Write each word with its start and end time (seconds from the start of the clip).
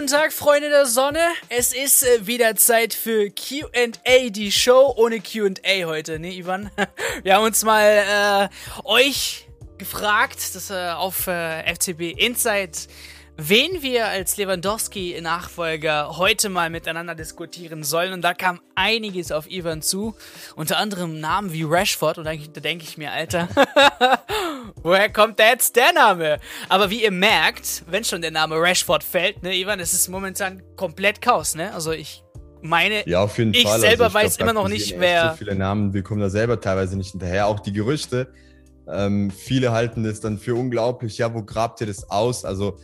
guten 0.00 0.12
Tag, 0.12 0.32
Freunde 0.32 0.70
der 0.70 0.86
Sonne. 0.86 1.20
Es 1.50 1.74
ist 1.74 2.04
äh, 2.04 2.26
wieder 2.26 2.56
Zeit 2.56 2.94
für 2.94 3.28
QA, 3.28 4.30
die 4.30 4.50
Show 4.50 4.94
ohne 4.96 5.20
QA 5.20 5.84
heute, 5.84 6.18
ne, 6.18 6.32
Ivan? 6.32 6.70
Wir 7.22 7.34
haben 7.34 7.44
uns 7.44 7.62
mal 7.64 8.48
äh, 8.48 8.80
euch 8.84 9.46
gefragt, 9.76 10.54
dass 10.54 10.70
äh, 10.70 10.92
auf 10.96 11.26
äh, 11.26 11.74
FCB 11.74 12.18
Insight 12.18 12.88
wen 13.48 13.82
wir 13.82 14.06
als 14.08 14.36
Lewandowski-Nachfolger 14.36 16.18
heute 16.18 16.48
mal 16.48 16.68
miteinander 16.68 17.14
diskutieren 17.14 17.82
sollen. 17.84 18.12
Und 18.12 18.22
da 18.22 18.34
kam 18.34 18.60
einiges 18.74 19.32
auf 19.32 19.50
Ivan 19.50 19.82
zu. 19.82 20.14
Unter 20.56 20.78
anderem 20.78 21.20
Namen 21.20 21.52
wie 21.52 21.62
Rashford. 21.62 22.18
Und 22.18 22.24
da, 22.24 22.32
da 22.34 22.60
denke 22.60 22.84
ich 22.84 22.98
mir, 22.98 23.12
Alter, 23.12 23.48
woher 24.82 25.10
kommt 25.10 25.38
da 25.38 25.48
jetzt 25.48 25.76
der 25.76 25.92
Name? 25.92 26.38
Aber 26.68 26.90
wie 26.90 27.02
ihr 27.02 27.10
merkt, 27.10 27.82
wenn 27.88 28.04
schon 28.04 28.20
der 28.20 28.30
Name 28.30 28.56
Rashford 28.56 29.02
fällt, 29.02 29.42
ne, 29.42 29.56
Ivan, 29.56 29.80
es 29.80 29.92
ist 29.92 30.08
momentan 30.08 30.62
komplett 30.76 31.22
Chaos, 31.22 31.54
ne? 31.54 31.72
Also 31.72 31.92
ich 31.92 32.22
meine, 32.62 33.08
ja, 33.08 33.22
auf 33.22 33.38
jeden 33.38 33.54
ich 33.54 33.62
Fall. 33.62 33.80
selber 33.80 34.04
also 34.04 34.18
ich 34.18 34.24
weiß 34.24 34.36
glaub, 34.36 34.50
immer 34.50 34.60
noch 34.60 34.68
nicht, 34.68 34.98
wer. 34.98 35.30
So 35.30 35.36
viele 35.36 35.54
Namen, 35.54 35.94
wir 35.94 36.02
kommen 36.02 36.20
da 36.20 36.28
selber 36.28 36.60
teilweise 36.60 36.96
nicht 36.96 37.12
hinterher. 37.12 37.46
Auch 37.46 37.60
die 37.60 37.72
Gerüchte. 37.72 38.28
Ähm, 38.86 39.30
viele 39.30 39.72
halten 39.72 40.04
es 40.04 40.20
dann 40.20 40.38
für 40.38 40.54
unglaublich. 40.54 41.18
Ja, 41.18 41.32
wo 41.32 41.42
grabt 41.42 41.80
ihr 41.80 41.86
das 41.86 42.10
aus? 42.10 42.44
Also 42.44 42.78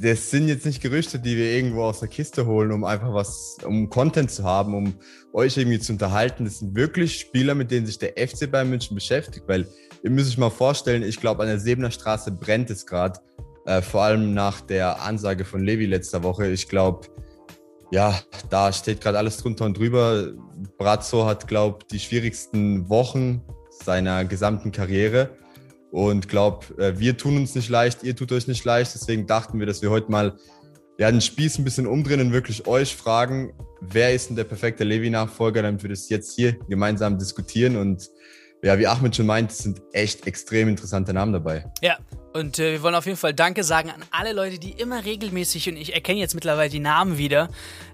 das 0.00 0.30
sind 0.30 0.48
jetzt 0.48 0.64
nicht 0.64 0.80
Gerüchte, 0.80 1.18
die 1.18 1.36
wir 1.36 1.52
irgendwo 1.52 1.82
aus 1.82 2.00
der 2.00 2.08
Kiste 2.08 2.46
holen, 2.46 2.72
um 2.72 2.84
einfach 2.84 3.12
was, 3.12 3.58
um 3.64 3.90
Content 3.90 4.30
zu 4.30 4.44
haben, 4.44 4.74
um 4.74 4.94
euch 5.32 5.56
irgendwie 5.56 5.78
zu 5.78 5.92
unterhalten. 5.92 6.44
Das 6.44 6.60
sind 6.60 6.74
wirklich 6.74 7.18
Spieler, 7.18 7.54
mit 7.54 7.70
denen 7.70 7.86
sich 7.86 7.98
der 7.98 8.12
FC 8.16 8.50
Bayern 8.50 8.70
München 8.70 8.94
beschäftigt, 8.94 9.46
weil 9.46 9.66
ihr 10.02 10.10
müsst 10.10 10.30
euch 10.30 10.38
mal 10.38 10.50
vorstellen, 10.50 11.02
ich 11.02 11.20
glaube, 11.20 11.42
an 11.42 11.48
der 11.48 11.58
Sebener 11.58 11.90
Straße 11.90 12.32
brennt 12.32 12.70
es 12.70 12.86
gerade, 12.86 13.20
äh, 13.66 13.82
vor 13.82 14.02
allem 14.02 14.34
nach 14.34 14.60
der 14.62 15.02
Ansage 15.02 15.44
von 15.44 15.62
Levi 15.62 15.86
letzter 15.86 16.22
Woche. 16.22 16.48
Ich 16.48 16.68
glaube, 16.68 17.06
ja, 17.90 18.18
da 18.48 18.72
steht 18.72 19.02
gerade 19.02 19.18
alles 19.18 19.36
drunter 19.36 19.66
und 19.66 19.76
drüber. 19.76 20.32
Brazzo 20.78 21.26
hat, 21.26 21.46
glaube 21.46 21.84
die 21.90 22.00
schwierigsten 22.00 22.88
Wochen 22.88 23.42
seiner 23.70 24.24
gesamten 24.24 24.72
Karriere. 24.72 25.36
Und 25.92 26.28
glaube, 26.28 26.66
äh, 26.78 26.98
wir 26.98 27.18
tun 27.18 27.36
uns 27.36 27.54
nicht 27.54 27.68
leicht, 27.68 28.02
ihr 28.02 28.16
tut 28.16 28.32
euch 28.32 28.48
nicht 28.48 28.64
leicht. 28.64 28.94
Deswegen 28.94 29.26
dachten 29.26 29.58
wir, 29.58 29.66
dass 29.66 29.82
wir 29.82 29.90
heute 29.90 30.10
mal 30.10 30.38
ja, 30.98 31.10
den 31.10 31.20
Spieß 31.20 31.58
ein 31.58 31.64
bisschen 31.64 31.86
umdrehen 31.86 32.20
und 32.20 32.32
wirklich 32.32 32.66
euch 32.66 32.96
fragen, 32.96 33.52
wer 33.82 34.14
ist 34.14 34.30
denn 34.30 34.36
der 34.36 34.44
perfekte 34.44 34.84
Levi-Nachfolger, 34.84 35.60
damit 35.60 35.82
wir 35.82 35.90
das 35.90 36.08
jetzt 36.08 36.34
hier 36.34 36.54
gemeinsam 36.68 37.18
diskutieren. 37.18 37.76
Und 37.76 38.08
ja, 38.62 38.78
wie 38.78 38.86
Ahmed 38.86 39.16
schon 39.16 39.26
meint, 39.26 39.52
sind 39.52 39.82
echt 39.92 40.26
extrem 40.26 40.68
interessante 40.68 41.12
Namen 41.12 41.32
dabei. 41.32 41.64
Ja, 41.80 41.98
und 42.32 42.58
äh, 42.58 42.72
wir 42.72 42.82
wollen 42.82 42.94
auf 42.94 43.06
jeden 43.06 43.18
Fall 43.18 43.34
Danke 43.34 43.64
sagen 43.64 43.90
an 43.90 44.02
alle 44.10 44.32
Leute, 44.32 44.58
die 44.58 44.70
immer 44.70 45.04
regelmäßig, 45.04 45.68
und 45.68 45.76
ich 45.76 45.94
erkenne 45.94 46.20
jetzt 46.20 46.34
mittlerweile 46.34 46.70
die 46.70 46.78
Namen 46.78 47.18
wieder, 47.18 47.48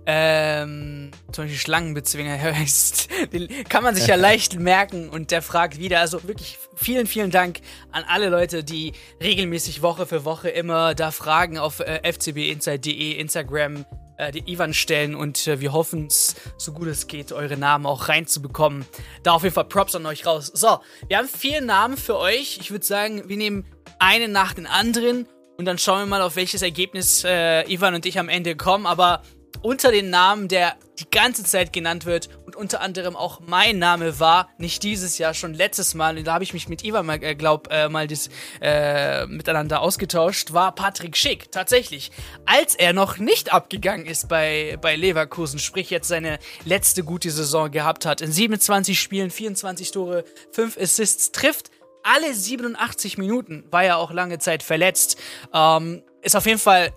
ähm, 0.06 1.10
zum 1.33 1.44
Beispiel 1.44 1.58
Schlangenbezwinger 1.58 2.38
heißt, 2.41 3.08
den 3.33 3.48
kann 3.69 3.83
man 3.83 3.94
sich 3.94 4.06
ja 4.06 4.14
leicht 4.16 4.58
merken 4.58 5.08
und 5.08 5.30
der 5.30 5.42
fragt 5.42 5.78
wieder. 5.78 6.00
Also 6.00 6.28
wirklich 6.28 6.58
vielen, 6.77 7.06
vielen 7.06 7.30
Dank 7.30 7.60
an 7.91 8.05
alle 8.06 8.28
Leute, 8.28 8.62
die 8.62 8.92
regelmäßig 9.22 9.82
Woche 9.82 10.06
für 10.06 10.25
Woche 10.25 10.50
immer 10.50 10.94
da 10.94 11.10
Fragen 11.10 11.58
auf 11.58 11.80
äh, 11.80 12.00
fcbinsight.de, 12.12 13.12
Instagram, 13.12 13.86
äh, 14.19 14.33
die 14.33 14.52
Ivan 14.52 14.74
stellen 14.74 15.14
und 15.14 15.47
äh, 15.47 15.61
wir 15.61 15.72
hoffen 15.72 16.08
es, 16.08 16.34
so 16.56 16.72
gut 16.72 16.88
es 16.88 17.06
geht, 17.06 17.33
eure 17.33 17.56
Namen 17.56 17.86
auch 17.86 18.08
reinzubekommen. 18.08 18.84
Da 19.22 19.33
auf 19.33 19.44
jeden 19.44 19.55
Fall 19.55 19.64
Props 19.64 19.94
an 19.94 20.05
euch 20.06 20.27
raus. 20.27 20.50
So, 20.52 20.78
wir 21.06 21.19
haben 21.19 21.28
vier 21.28 21.60
Namen 21.60 21.97
für 21.97 22.19
euch. 22.19 22.58
Ich 22.60 22.70
würde 22.70 22.84
sagen, 22.84 23.28
wir 23.28 23.36
nehmen 23.36 23.64
einen 23.98 24.32
nach 24.32 24.54
den 24.54 24.66
anderen 24.66 25.26
und 25.56 25.65
dann 25.65 25.78
schauen 25.78 26.00
wir 26.00 26.06
mal, 26.06 26.22
auf 26.22 26.37
welches 26.37 26.62
Ergebnis 26.62 27.25
äh, 27.25 27.62
Ivan 27.72 27.94
und 27.94 28.06
ich 28.06 28.19
am 28.19 28.28
Ende 28.28 28.54
kommen. 28.54 28.87
Aber 28.87 29.22
unter 29.62 29.91
den 29.91 30.10
Namen, 30.10 30.48
der 30.48 30.76
die 30.98 31.10
ganze 31.10 31.44
Zeit 31.44 31.72
genannt 31.72 32.06
wird 32.06 32.28
und 32.47 32.56
unter 32.56 32.81
anderem 32.81 33.16
auch 33.16 33.41
mein 33.47 33.78
Name 33.78 34.19
war, 34.20 34.48
nicht 34.59 34.82
dieses 34.82 35.19
Jahr, 35.19 35.34
schon 35.34 35.54
letztes 35.54 35.94
Mal, 35.94 36.22
da 36.22 36.34
habe 36.34 36.44
ich 36.44 36.53
mich 36.53 36.69
mit 36.69 36.84
Ivan 36.84 37.06
mal, 37.06 37.22
äh, 37.22 37.34
glaub, 37.34 37.69
äh, 37.70 37.88
mal 37.88 38.06
das, 38.06 38.31
äh, 38.60 39.26
miteinander 39.26 39.81
ausgetauscht, 39.81 40.53
war 40.53 40.75
Patrick 40.75 41.16
Schick, 41.16 41.50
tatsächlich. 41.53 42.10
Als 42.47 42.75
er 42.75 42.92
noch 42.92 43.19
nicht 43.19 43.53
abgegangen 43.53 44.06
ist 44.06 44.28
bei, 44.28 44.76
bei 44.81 44.97
Leverkusen, 44.97 45.59
sprich 45.59 45.91
jetzt 45.91 46.09
seine 46.09 46.38
letzte 46.65 47.04
gute 47.04 47.30
Saison 47.30 47.70
gehabt 47.70 48.06
hat, 48.06 48.20
in 48.20 48.32
27 48.32 49.00
Spielen, 49.00 49.30
24 49.30 49.91
Tore, 49.91 50.25
5 50.53 50.78
Assists, 50.78 51.32
trifft 51.32 51.70
alle 52.03 52.32
87 52.34 53.19
Minuten, 53.19 53.65
war 53.70 53.84
ja 53.84 53.97
auch 53.97 54.10
lange 54.10 54.38
Zeit 54.38 54.62
verletzt. 54.62 55.19
Ähm, 55.53 56.03
ist 56.22 56.36
auf 56.36 56.47
jeden 56.47 56.59
Fall, 56.59 56.92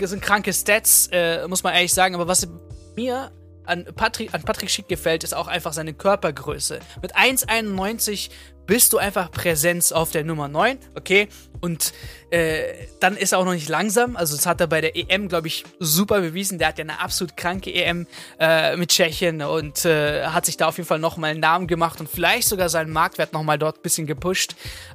sind 0.00 0.22
kranke 0.22 0.52
Stats, 0.52 1.08
äh, 1.12 1.46
muss 1.48 1.62
man 1.62 1.74
ehrlich 1.74 1.92
sagen, 1.92 2.14
aber 2.14 2.26
was 2.26 2.48
mir 2.96 3.30
an 3.64 3.86
Patrick, 3.94 4.34
an 4.34 4.42
Patrick 4.42 4.70
Schick 4.70 4.88
gefällt, 4.88 5.22
ist 5.24 5.34
auch 5.34 5.46
einfach 5.46 5.72
seine 5.72 5.94
Körpergröße. 5.94 6.80
Mit 7.02 7.16
1,91 7.16 8.30
bist 8.66 8.92
du 8.92 8.98
einfach 8.98 9.30
Präsenz 9.30 9.90
auf 9.90 10.12
der 10.12 10.24
Nummer 10.24 10.48
9, 10.48 10.78
okay? 10.94 11.28
Und 11.60 11.92
äh, 12.30 12.62
dann 13.00 13.16
ist 13.16 13.32
er 13.32 13.38
auch 13.38 13.44
noch 13.44 13.52
nicht 13.52 13.68
langsam. 13.68 14.16
Also 14.16 14.36
das 14.36 14.46
hat 14.46 14.60
er 14.60 14.68
bei 14.68 14.80
der 14.80 14.96
EM, 14.96 15.28
glaube 15.28 15.48
ich, 15.48 15.64
super 15.80 16.20
bewiesen. 16.20 16.58
Der 16.58 16.68
hat 16.68 16.78
ja 16.78 16.84
eine 16.84 17.00
absolut 17.00 17.36
kranke 17.36 17.72
EM 17.72 18.06
äh, 18.38 18.76
mit 18.76 18.90
Tschechien 18.90 19.42
und 19.42 19.84
äh, 19.84 20.26
hat 20.26 20.46
sich 20.46 20.56
da 20.56 20.68
auf 20.68 20.76
jeden 20.76 20.86
Fall 20.86 21.00
nochmal 21.00 21.32
einen 21.32 21.40
Namen 21.40 21.66
gemacht 21.66 22.00
und 22.00 22.08
vielleicht 22.08 22.48
sogar 22.48 22.68
seinen 22.68 22.92
Marktwert 22.92 23.32
nochmal 23.32 23.58
dort 23.58 23.78
ein 23.78 23.82
bisschen 23.82 24.06
gepusht. 24.06 24.54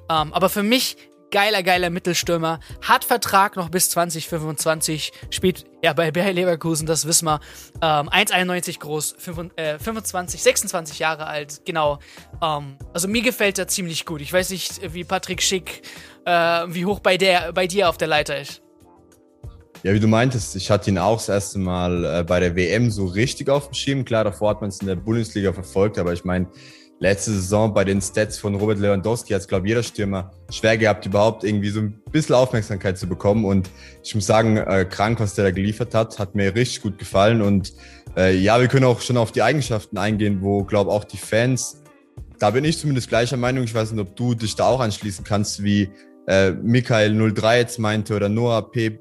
Ähm, 0.10 0.34
aber 0.34 0.50
für 0.50 0.64
mich 0.64 0.98
geiler, 1.32 1.64
geiler 1.64 1.90
Mittelstürmer, 1.90 2.60
hat 2.82 3.06
Vertrag 3.06 3.56
noch 3.56 3.70
bis 3.70 3.90
2025, 3.90 5.12
spielt 5.30 5.66
ja 5.84 5.94
bei 5.94 6.12
Bayer 6.12 6.34
Leverkusen, 6.34 6.86
das 6.86 7.06
wissen 7.06 7.26
wir. 7.26 7.40
Ähm, 7.82 8.10
1,91 8.10 8.80
groß, 8.80 9.16
25, 9.18 10.42
26 10.42 11.00
äh, 11.00 11.02
Jahre 11.02 11.28
alt, 11.28 11.62
genau. 11.66 12.00
Ähm, 12.42 12.78
also 12.94 13.08
mir 13.08 13.22
gefällt 13.22 13.60
er 13.60 13.68
ziemlich 13.68 14.06
gut. 14.06 14.22
Ich 14.22 14.32
weiß 14.32 14.50
nicht, 14.50 14.94
wie 14.94 15.04
Patrick 15.04 15.42
Schick, 15.42 15.82
äh, 16.26 16.32
wie 16.68 16.86
hoch 16.86 17.00
bei, 17.00 17.18
der, 17.18 17.54
bei 17.54 17.68
dir 17.68 17.90
auf 17.90 17.98
der 17.98 18.08
Leiter 18.08 18.40
ist. 18.40 18.62
Ja, 19.84 19.94
wie 19.94 20.00
du 20.00 20.08
meintest, 20.08 20.56
ich 20.56 20.72
hatte 20.72 20.90
ihn 20.90 20.98
auch 20.98 21.18
das 21.18 21.30
erste 21.30 21.60
Mal 21.60 22.06
äh, 22.06 22.24
bei 22.24 22.40
der 22.40 22.56
WM 22.56 22.90
so 22.90 23.06
richtig 23.06 23.50
auf 23.50 23.68
dem 23.68 23.76
Schirm. 23.76 24.04
Klar, 24.04 24.24
davor 24.24 24.50
hat 24.50 24.62
man 24.62 24.70
es 24.70 24.80
in 24.80 24.88
der 24.88 24.96
Bundesliga 24.96 25.54
verfolgt, 25.54 26.00
aber 26.00 26.12
ich 26.12 26.26
meine, 26.26 26.48
letzte 27.00 27.32
Saison 27.32 27.74
bei 27.74 27.84
den 27.84 28.02
Stats 28.02 28.38
von 28.38 28.56
Robert 28.56 28.80
Lewandowski 28.80 29.34
hat 29.34 29.42
es, 29.42 29.48
glaube 29.48 29.68
jeder 29.68 29.84
Stürmer 29.84 30.32
schwer 30.50 30.78
gehabt, 30.78 31.06
überhaupt 31.06 31.44
irgendwie 31.44 31.70
so 31.70 31.82
ein 31.82 32.02
bisschen 32.12 32.36
Aufmerksamkeit 32.36 32.98
zu 32.98 33.08
bekommen. 33.08 33.46
Und 33.46 33.70
ich 34.04 34.16
muss 34.16 34.26
sagen, 34.26 34.58
äh, 34.58 34.86
krank, 34.90 35.20
was 35.20 35.36
der 35.36 35.46
da 35.46 35.52
geliefert 35.52 35.94
hat, 35.94 36.20
hat 36.20 36.36
mir 36.36 36.56
richtig 36.56 36.82
gut 36.82 36.98
gefallen. 36.98 37.42
Und 37.42 37.74
äh, 38.16 38.36
ja, 38.36 38.60
wir 38.60 38.68
können 38.68 38.86
auch 38.86 39.02
schon 39.02 39.18
auf 39.18 39.32
die 39.32 39.42
Eigenschaften 39.42 39.98
eingehen, 39.98 40.42
wo, 40.42 40.64
glaube 40.64 40.92
auch 40.92 41.04
die 41.04 41.18
Fans, 41.18 41.82
da 42.40 42.52
bin 42.52 42.66
ich 42.66 42.80
zumindest 42.80 43.10
gleicher 43.10 43.38
Meinung, 43.38 43.64
ich 43.64 43.74
weiß 43.74 43.92
nicht, 43.92 44.02
ob 44.02 44.16
du 44.16 44.34
dich 44.34 44.56
da 44.56 44.66
auch 44.66 44.80
anschließen 44.80 45.24
kannst, 45.24 45.64
wie 45.64 45.90
äh, 46.28 46.50
Michael03 46.52 47.58
jetzt 47.58 47.80
meinte 47.80 48.16
oder 48.16 48.30
Noah 48.30 48.72
P 48.72 49.00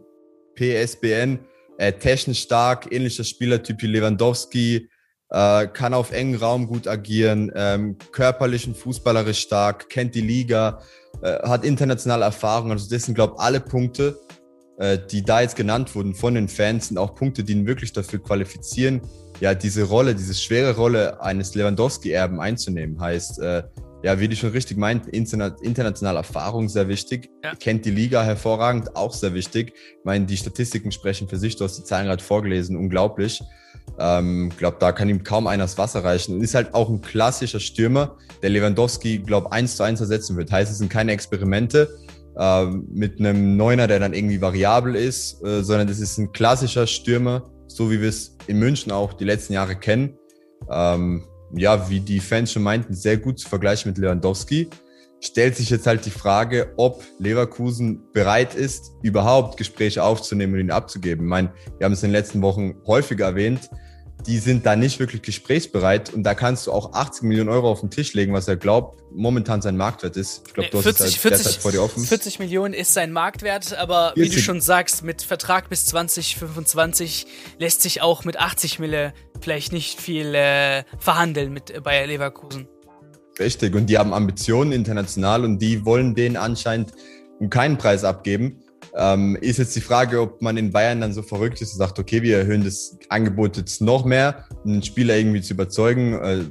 PSBN, 0.54 1.40
äh, 1.78 1.92
technisch 1.92 2.42
stark, 2.42 2.92
ähnlicher 2.92 3.24
Spielertyp 3.24 3.82
wie 3.82 3.88
Lewandowski, 3.88 4.88
äh, 5.34 5.66
kann 5.66 5.94
auf 5.94 6.12
engen 6.12 6.36
Raum 6.36 6.68
gut 6.68 6.86
agieren, 6.86 7.50
ähm, 7.56 7.96
körperlich 8.12 8.68
und 8.68 8.76
fußballerisch 8.76 9.40
stark, 9.40 9.88
kennt 9.88 10.14
die 10.14 10.20
Liga, 10.20 10.80
äh, 11.22 11.48
hat 11.48 11.64
internationale 11.64 12.24
Erfahrung. 12.24 12.70
Also 12.70 12.88
das 12.88 13.02
sind, 13.02 13.14
glaube 13.14 13.34
ich, 13.36 13.40
alle 13.40 13.58
Punkte, 13.58 14.16
äh, 14.78 14.96
die 15.10 15.22
da 15.22 15.40
jetzt 15.40 15.56
genannt 15.56 15.92
wurden 15.96 16.14
von 16.14 16.36
den 16.36 16.46
Fans, 16.46 16.88
sind 16.88 16.98
auch 16.98 17.16
Punkte, 17.16 17.42
die 17.42 17.52
ihn 17.52 17.66
wirklich 17.66 17.92
dafür 17.92 18.22
qualifizieren, 18.22 19.00
ja, 19.40 19.54
diese 19.54 19.82
Rolle, 19.82 20.14
diese 20.14 20.34
schwere 20.34 20.76
Rolle 20.76 21.20
eines 21.20 21.56
Lewandowski-Erben 21.56 22.38
einzunehmen. 22.38 23.00
Heißt, 23.00 23.40
äh, 23.40 23.64
ja, 24.04 24.20
wie 24.20 24.28
du 24.28 24.36
schon 24.36 24.50
richtig 24.50 24.76
meint, 24.76 25.08
internationale 25.08 26.18
Erfahrung 26.18 26.68
sehr 26.68 26.86
wichtig. 26.86 27.30
Ja. 27.42 27.56
Kennt 27.56 27.84
die 27.86 27.90
Liga 27.90 28.22
hervorragend, 28.22 28.94
auch 28.94 29.12
sehr 29.12 29.34
wichtig. 29.34 29.72
Ich 29.74 30.04
meine, 30.04 30.26
die 30.26 30.36
Statistiken 30.36 30.92
sprechen 30.92 31.26
für 31.26 31.38
sich, 31.38 31.56
du 31.56 31.64
hast 31.64 31.78
die 31.78 31.84
Zahlen 31.84 32.06
gerade 32.06 32.22
vorgelesen, 32.22 32.76
unglaublich. 32.76 33.42
Ähm, 33.98 34.50
glaube, 34.56 34.78
da 34.80 34.92
kann 34.92 35.08
ihm 35.08 35.22
kaum 35.22 35.46
einer 35.46 35.64
das 35.64 35.78
Wasser 35.78 36.04
reichen. 36.04 36.34
Und 36.34 36.42
ist 36.42 36.54
halt 36.54 36.74
auch 36.74 36.88
ein 36.88 37.00
klassischer 37.00 37.60
Stürmer, 37.60 38.16
der 38.42 38.50
Lewandowski, 38.50 39.18
glaube 39.18 39.52
eins 39.52 39.76
zu 39.76 39.82
eins 39.82 40.00
ersetzen 40.00 40.36
wird. 40.36 40.50
Heißt, 40.50 40.70
es 40.70 40.78
sind 40.78 40.90
keine 40.90 41.12
Experimente 41.12 41.88
äh, 42.36 42.66
mit 42.66 43.20
einem 43.20 43.56
Neuner, 43.56 43.86
der 43.86 44.00
dann 44.00 44.14
irgendwie 44.14 44.40
variabel 44.40 44.96
ist, 44.96 45.44
äh, 45.44 45.62
sondern 45.62 45.88
es 45.88 46.00
ist 46.00 46.18
ein 46.18 46.32
klassischer 46.32 46.86
Stürmer, 46.86 47.50
so 47.68 47.90
wie 47.90 48.00
wir 48.00 48.08
es 48.08 48.36
in 48.46 48.58
München 48.58 48.92
auch 48.92 49.12
die 49.12 49.24
letzten 49.24 49.52
Jahre 49.52 49.76
kennen. 49.76 50.18
Ähm, 50.70 51.24
ja, 51.56 51.88
wie 51.88 52.00
die 52.00 52.20
Fans 52.20 52.52
schon 52.52 52.62
meinten, 52.62 52.94
sehr 52.94 53.16
gut 53.16 53.38
zu 53.38 53.48
vergleichen 53.48 53.90
mit 53.90 53.98
Lewandowski 53.98 54.68
stellt 55.26 55.56
sich 55.56 55.70
jetzt 55.70 55.86
halt 55.86 56.04
die 56.06 56.10
Frage, 56.10 56.72
ob 56.76 57.02
Leverkusen 57.18 58.02
bereit 58.12 58.54
ist, 58.54 58.92
überhaupt 59.02 59.56
Gespräche 59.56 60.02
aufzunehmen 60.02 60.54
und 60.54 60.60
ihn 60.60 60.70
abzugeben. 60.70 61.26
Ich 61.26 61.30
meine, 61.30 61.52
wir 61.78 61.84
haben 61.84 61.92
es 61.92 62.02
in 62.02 62.10
den 62.10 62.14
letzten 62.14 62.42
Wochen 62.42 62.74
häufiger 62.86 63.26
erwähnt. 63.26 63.70
die 64.26 64.38
sind 64.38 64.64
da 64.64 64.74
nicht 64.74 65.00
wirklich 65.00 65.22
gesprächsbereit 65.22 66.12
und 66.14 66.22
da 66.22 66.34
kannst 66.34 66.66
du 66.66 66.72
auch 66.72 66.94
80 66.94 67.24
Millionen 67.24 67.50
Euro 67.50 67.70
auf 67.70 67.80
den 67.80 67.90
Tisch 67.90 68.14
legen, 68.14 68.32
was 68.32 68.48
er 68.48 68.56
glaubt, 68.56 69.02
momentan 69.12 69.60
sein 69.60 69.76
Marktwert 69.76 70.16
ist. 70.16 70.44
Ich 70.46 70.54
glaube, 70.54 70.70
du 70.70 70.80
40, 70.80 71.06
hast 71.06 71.16
40, 71.18 71.58
vor 71.58 71.72
dir 71.72 71.82
offen. 71.82 72.04
40 72.04 72.38
Millionen 72.38 72.74
ist 72.74 72.94
sein 72.94 73.12
Marktwert, 73.12 73.76
aber 73.76 74.12
40. 74.14 74.22
wie 74.32 74.36
du 74.36 74.42
schon 74.42 74.60
sagst, 74.60 75.02
mit 75.02 75.22
Vertrag 75.22 75.68
bis 75.68 75.86
2025 75.86 77.26
lässt 77.58 77.82
sich 77.82 78.00
auch 78.00 78.24
mit 78.24 78.38
80 78.38 78.78
Mille 78.78 79.12
vielleicht 79.40 79.72
nicht 79.72 80.00
viel 80.00 80.34
äh, 80.34 80.84
verhandeln 80.98 81.52
mit 81.52 81.82
Bayer 81.82 82.06
Leverkusen. 82.06 82.68
Richtig, 83.38 83.74
und 83.74 83.86
die 83.86 83.98
haben 83.98 84.12
Ambitionen 84.12 84.72
international 84.72 85.44
und 85.44 85.58
die 85.60 85.84
wollen 85.84 86.14
den 86.14 86.36
anscheinend 86.36 86.92
um 87.40 87.50
keinen 87.50 87.78
Preis 87.78 88.04
abgeben. 88.04 88.60
Ähm, 88.96 89.36
ist 89.40 89.58
jetzt 89.58 89.74
die 89.74 89.80
Frage, 89.80 90.20
ob 90.20 90.40
man 90.40 90.56
in 90.56 90.70
Bayern 90.70 91.00
dann 91.00 91.12
so 91.12 91.22
verrückt 91.22 91.60
ist 91.60 91.72
und 91.72 91.78
sagt, 91.78 91.98
okay, 91.98 92.22
wir 92.22 92.38
erhöhen 92.38 92.64
das 92.64 92.96
Angebot 93.08 93.56
jetzt 93.56 93.80
noch 93.80 94.04
mehr, 94.04 94.44
um 94.64 94.72
den 94.74 94.82
Spieler 94.82 95.16
irgendwie 95.16 95.40
zu 95.40 95.54
überzeugen, 95.54 96.14
äh, 96.20 96.44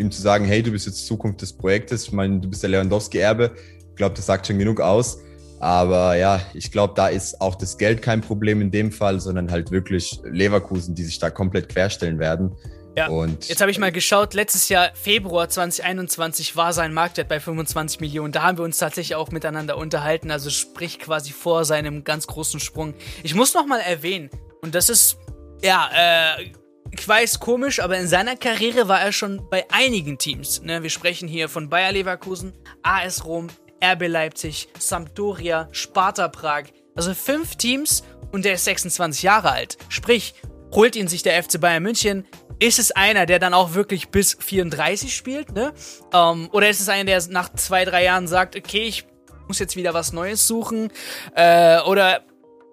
ihm 0.00 0.10
zu 0.10 0.22
sagen, 0.22 0.46
hey, 0.46 0.62
du 0.62 0.70
bist 0.70 0.86
jetzt 0.86 1.06
Zukunft 1.06 1.42
des 1.42 1.52
Projektes. 1.52 2.04
Ich 2.04 2.12
meine, 2.12 2.40
du 2.40 2.48
bist 2.48 2.62
der 2.62 2.70
Lewandowski-Erbe. 2.70 3.52
Ich 3.90 3.96
glaube, 3.96 4.14
das 4.14 4.24
sagt 4.24 4.46
schon 4.46 4.58
genug 4.58 4.80
aus. 4.80 5.18
Aber 5.60 6.16
ja, 6.16 6.40
ich 6.54 6.72
glaube, 6.72 6.94
da 6.96 7.08
ist 7.08 7.40
auch 7.40 7.54
das 7.54 7.76
Geld 7.78 8.02
kein 8.02 8.20
Problem 8.20 8.60
in 8.60 8.70
dem 8.70 8.90
Fall, 8.90 9.20
sondern 9.20 9.50
halt 9.50 9.70
wirklich 9.70 10.18
Leverkusen, 10.24 10.94
die 10.94 11.04
sich 11.04 11.18
da 11.18 11.30
komplett 11.30 11.68
querstellen 11.68 12.18
werden. 12.18 12.52
Ja. 12.96 13.08
Und 13.08 13.48
Jetzt 13.48 13.60
habe 13.60 13.70
ich 13.70 13.78
mal 13.78 13.92
geschaut, 13.92 14.34
letztes 14.34 14.68
Jahr, 14.68 14.90
Februar 14.94 15.48
2021, 15.48 16.56
war 16.56 16.72
sein 16.72 16.92
Marktwert 16.92 17.28
bei 17.28 17.40
25 17.40 18.00
Millionen. 18.00 18.32
Da 18.32 18.42
haben 18.42 18.58
wir 18.58 18.64
uns 18.64 18.78
tatsächlich 18.78 19.14
auch 19.14 19.30
miteinander 19.30 19.78
unterhalten, 19.78 20.30
also 20.30 20.50
sprich 20.50 20.98
quasi 20.98 21.32
vor 21.32 21.64
seinem 21.64 22.04
ganz 22.04 22.26
großen 22.26 22.60
Sprung. 22.60 22.94
Ich 23.22 23.34
muss 23.34 23.54
noch 23.54 23.66
mal 23.66 23.80
erwähnen, 23.80 24.30
und 24.60 24.74
das 24.74 24.90
ist, 24.90 25.16
ja, 25.62 25.90
äh, 25.94 26.52
ich 26.90 27.08
weiß, 27.08 27.40
komisch, 27.40 27.80
aber 27.80 27.96
in 27.96 28.06
seiner 28.06 28.36
Karriere 28.36 28.86
war 28.86 29.00
er 29.00 29.12
schon 29.12 29.48
bei 29.48 29.64
einigen 29.70 30.18
Teams. 30.18 30.62
Ne? 30.62 30.82
Wir 30.82 30.90
sprechen 30.90 31.26
hier 31.26 31.48
von 31.48 31.70
Bayer 31.70 31.92
Leverkusen, 31.92 32.52
AS 32.82 33.24
Rom, 33.24 33.48
RB 33.82 34.06
Leipzig, 34.06 34.68
Sampdoria, 34.78 35.68
Sparta 35.72 36.28
Prag. 36.28 36.64
Also 36.94 37.14
fünf 37.14 37.56
Teams 37.56 38.04
und 38.30 38.44
der 38.44 38.54
ist 38.54 38.64
26 38.66 39.22
Jahre 39.22 39.50
alt. 39.50 39.78
Sprich, 39.88 40.34
holt 40.72 40.94
ihn 40.94 41.08
sich 41.08 41.22
der 41.22 41.42
FC 41.42 41.60
Bayern 41.60 41.82
München, 41.82 42.26
ist 42.62 42.78
es 42.78 42.92
einer, 42.92 43.26
der 43.26 43.38
dann 43.38 43.54
auch 43.54 43.74
wirklich 43.74 44.08
bis 44.10 44.36
34 44.38 45.14
spielt, 45.14 45.52
ne? 45.52 45.72
Ähm, 46.12 46.48
oder 46.52 46.68
ist 46.68 46.80
es 46.80 46.88
einer, 46.88 47.04
der 47.04 47.22
nach 47.28 47.52
zwei, 47.54 47.84
drei 47.84 48.04
Jahren 48.04 48.28
sagt, 48.28 48.56
okay, 48.56 48.82
ich 48.82 49.04
muss 49.48 49.58
jetzt 49.58 49.76
wieder 49.76 49.94
was 49.94 50.12
Neues 50.12 50.46
suchen? 50.46 50.92
Äh, 51.34 51.80
oder 51.80 52.22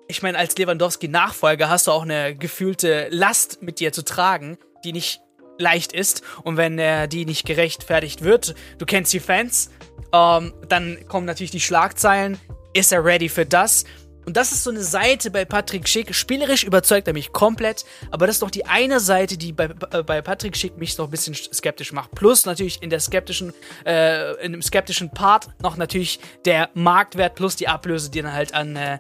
ich 0.07 0.21
meine, 0.21 0.37
als 0.37 0.55
Lewandowski-Nachfolger 0.57 1.69
hast 1.69 1.87
du 1.87 1.91
auch 1.91 2.03
eine 2.03 2.35
gefühlte 2.35 3.07
Last 3.09 3.61
mit 3.61 3.79
dir 3.79 3.91
zu 3.91 4.03
tragen, 4.03 4.57
die 4.83 4.93
nicht 4.93 5.21
leicht 5.57 5.91
ist. 5.91 6.21
Und 6.43 6.57
wenn 6.57 6.77
äh, 6.79 7.07
die 7.07 7.25
nicht 7.25 7.45
gerechtfertigt 7.45 8.23
wird, 8.23 8.55
du 8.77 8.85
kennst 8.85 9.11
die 9.13 9.19
Fans, 9.19 9.71
ähm, 10.13 10.53
dann 10.67 10.99
kommen 11.07 11.25
natürlich 11.25 11.51
die 11.51 11.59
Schlagzeilen. 11.59 12.39
Ist 12.73 12.91
er 12.91 13.03
ready 13.03 13.29
für 13.29 13.45
das? 13.45 13.85
Und 14.29 14.37
das 14.37 14.51
ist 14.51 14.63
so 14.63 14.69
eine 14.69 14.83
Seite 14.83 15.31
bei 15.31 15.43
Patrick 15.43 15.87
Schick. 15.87 16.13
Spielerisch 16.13 16.63
überzeugt 16.63 17.07
er 17.07 17.15
mich 17.15 17.31
komplett, 17.31 17.83
aber 18.11 18.27
das 18.27 18.35
ist 18.35 18.43
doch 18.43 18.51
die 18.51 18.63
eine 18.63 18.99
Seite, 18.99 19.37
die 19.37 19.53
bei, 19.53 19.71
äh, 19.89 20.03
bei 20.03 20.21
Patrick 20.21 20.55
Schick 20.55 20.77
mich 20.77 20.95
noch 20.99 21.05
ein 21.05 21.09
bisschen 21.09 21.33
skeptisch 21.33 21.93
macht. 21.93 22.11
Plus 22.11 22.45
natürlich 22.45 22.83
in 22.83 22.91
der 22.91 22.99
skeptischen, 22.99 23.53
äh, 23.87 24.35
in 24.45 24.51
dem 24.51 24.61
skeptischen 24.61 25.09
Part 25.09 25.47
noch 25.63 25.77
natürlich 25.77 26.19
der 26.45 26.69
Marktwert 26.75 27.33
plus 27.33 27.55
die 27.55 27.67
Ablöse, 27.67 28.11
die 28.11 28.21
dann 28.21 28.31
halt 28.31 28.53
an 28.53 28.75
äh, 28.75 28.99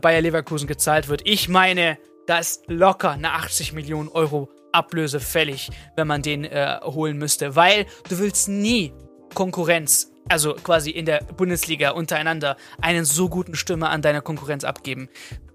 Bayer 0.00 0.20
Leverkusen 0.20 0.66
gezahlt 0.66 1.06
wird. 1.06 1.22
Ich 1.24 1.48
meine, 1.48 1.96
da 2.26 2.38
ist 2.38 2.64
locker 2.66 3.12
eine 3.12 3.30
80 3.30 3.74
Millionen 3.74 4.08
Euro 4.08 4.48
Ablöse 4.72 5.20
fällig, 5.20 5.70
wenn 5.94 6.08
man 6.08 6.20
den 6.20 6.42
äh, 6.42 6.80
holen 6.82 7.16
müsste, 7.16 7.54
weil 7.54 7.86
du 8.08 8.18
willst 8.18 8.48
nie 8.48 8.92
Konkurrenz 9.34 10.10
also 10.28 10.54
quasi 10.54 10.90
in 10.90 11.06
der 11.06 11.20
Bundesliga 11.36 11.90
untereinander, 11.90 12.56
einen 12.80 13.04
so 13.04 13.28
guten 13.28 13.54
Stimme 13.54 13.88
an 13.88 14.02
deiner 14.02 14.20
Konkurrenz 14.20 14.64
abgeben. 14.64 15.08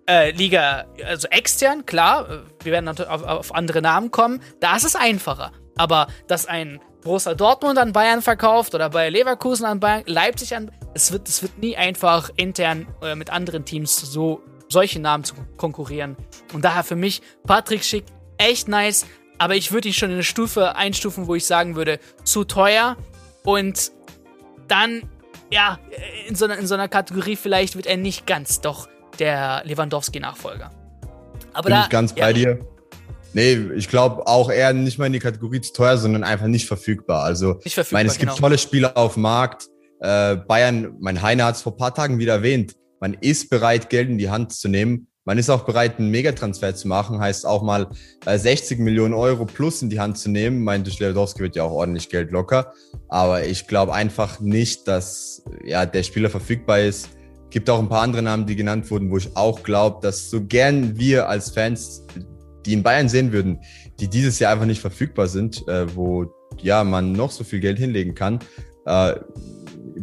Äh, 0.07 0.31
Liga, 0.31 0.86
also 1.06 1.27
extern, 1.27 1.86
klar, 1.86 2.30
äh, 2.30 2.39
wir 2.63 2.71
werden 2.71 2.88
auf, 2.88 3.24
auf 3.24 3.54
andere 3.54 3.81
Namen 3.81 4.12
kommen, 4.12 4.42
da 4.60 4.75
ist 4.75 4.86
es 4.86 4.95
einfacher. 4.95 5.51
Aber 5.77 6.07
dass 6.27 6.45
ein 6.45 6.81
großer 7.04 7.36
Dortmund 7.36 7.77
an 7.77 7.94
Bayern 7.94 8.21
verkauft 8.21 8.75
oder 8.75 8.89
bei 8.89 9.10
Leverkusen 9.10 9.66
an 9.66 9.80
Bayern, 9.80 10.04
Leipzig 10.06 10.56
an, 10.56 10.71
es 10.94 11.12
wird, 11.12 11.30
es 11.30 11.42
wird 11.42 11.57
nie 11.60 11.77
einfach 11.77 12.30
intern 12.36 12.88
äh, 13.01 13.16
mit 13.16 13.30
anderen 13.30 13.66
Teams 13.66 13.95
so 13.95 14.42
solche 14.68 15.00
Namen 15.00 15.24
zu 15.24 15.36
konkurrieren. 15.57 16.16
Und 16.54 16.63
daher 16.66 16.83
für 16.83 16.95
mich 16.95 17.21
Patrick 17.45 17.83
Schick 17.83 18.06
echt 18.38 18.68
nice, 18.68 19.06
aber 19.38 19.56
ich 19.56 19.71
würde 19.71 19.88
ihn 19.88 19.94
schon 19.94 20.10
in 20.10 20.16
eine 20.16 20.24
Stufe 20.24 20.75
einstufen, 20.75 21.27
wo 21.27 21.36
ich 21.36 21.45
sagen 21.45 21.75
würde, 21.75 22.00
zu 22.24 22.44
teuer 22.44 22.98
und 23.44 23.92
dann, 24.69 25.04
ja, 25.51 25.80
in 26.27 26.36
so, 26.36 26.45
einer, 26.45 26.57
in 26.57 26.68
so 26.68 26.75
einer 26.75 26.88
Kategorie 26.88 27.36
vielleicht 27.36 27.75
wird 27.75 27.86
er 27.86 27.98
nicht 27.98 28.25
ganz 28.25 28.62
doch 28.62 28.88
der 29.19 29.63
Lewandowski-Nachfolger. 29.66 30.71
Aber 31.54 31.63
Bin 31.63 31.71
da, 31.71 31.83
ich 31.83 31.89
ganz 31.89 32.13
bei 32.13 32.27
ja, 32.27 32.33
dir. 32.33 32.60
Nee, 33.33 33.60
ich 33.75 33.89
glaube 33.89 34.25
auch 34.25 34.50
eher 34.50 34.74
nicht 34.74 34.98
mal 34.98 35.06
in 35.06 35.13
die 35.13 35.19
Kategorie 35.19 35.62
zu 35.62 35.74
teuer, 35.74 35.98
sondern 35.98 36.24
einfach 36.24 36.48
nicht 36.48 36.68
verfügbar. 36.68 37.24
Also, 37.24 37.60
ich 37.63 37.75
meine, 37.92 38.10
es 38.10 38.18
gibt 38.18 38.31
genau. 38.31 38.39
tolle 38.39 38.57
Spieler 38.57 38.98
auf 38.98 39.13
dem 39.13 39.24
Markt. 39.24 39.68
Äh, 40.00 40.38
Bayern, 40.38 40.95
mein 41.00 41.21
Heiner 41.21 41.45
hat 41.45 41.56
es 41.56 41.62
vor 41.62 41.75
paar 41.75 41.94
Tagen 41.94 42.18
wieder 42.18 42.33
erwähnt. 42.33 42.75
Man 43.00 43.13
ist 43.13 43.50
bereit, 43.50 43.89
Geld 43.89 44.10
in 44.10 44.18
die 44.18 44.30
Hand 44.30 44.54
zu 44.54 44.68
nehmen. 44.68 45.08
Man 45.30 45.38
ist 45.38 45.52
auch 45.52 45.64
bereit, 45.64 46.00
einen 46.00 46.10
Megatransfer 46.10 46.74
zu 46.74 46.88
machen, 46.88 47.20
heißt 47.20 47.46
auch 47.46 47.62
mal 47.62 47.88
äh, 48.26 48.40
60 48.40 48.80
Millionen 48.80 49.14
Euro 49.14 49.46
plus 49.46 49.84
in 49.84 49.92
die 49.92 50.00
Hand 50.00 50.18
zu 50.18 50.31
nehmen. 50.31 50.64
Mein 50.64 50.84
Lewandowski 50.84 51.42
wird 51.42 51.56
ja 51.56 51.62
auch 51.62 51.72
ordentlich 51.72 52.10
Geld 52.10 52.31
locker. 52.31 52.74
Aber 53.10 53.46
ich 53.46 53.68
glaube 53.68 53.94
einfach 53.94 54.40
nicht, 54.40 54.88
dass 54.88 55.44
ja, 55.64 55.86
der 55.86 56.02
Spieler 56.02 56.31
verfügbar 56.31 56.80
ist. 56.80 57.10
Gibt 57.52 57.70
auch 57.70 57.78
ein 57.78 57.90
paar 57.90 58.02
andere 58.02 58.24
Namen, 58.24 58.48
die 58.48 58.56
genannt 58.56 58.90
wurden, 58.90 59.12
wo 59.12 59.18
ich 59.18 59.38
auch 59.38 59.62
glaube, 59.62 60.00
dass 60.02 60.31
so 60.31 60.44
gern 60.44 60.98
wir 60.98 61.30
als 61.30 61.52
Fans, 61.52 62.08
die 62.66 62.74
in 62.74 62.81
Bayern 62.81 63.08
sehen 63.08 63.31
würden, 63.31 63.60
die 64.00 64.08
dieses 64.08 64.40
Jahr 64.40 64.54
einfach 64.54 64.66
nicht 64.66 64.81
verfügbar 64.81 65.28
sind, 65.28 65.64
äh, 65.68 65.96
wo 65.96 66.26
ja 66.58 66.84
man 66.84 67.12
noch 67.12 67.30
so 67.30 67.44
viel 67.44 67.60
Geld 67.60 67.78
hinlegen 67.78 68.16
kann, 68.16 68.40
äh, 68.88 69.14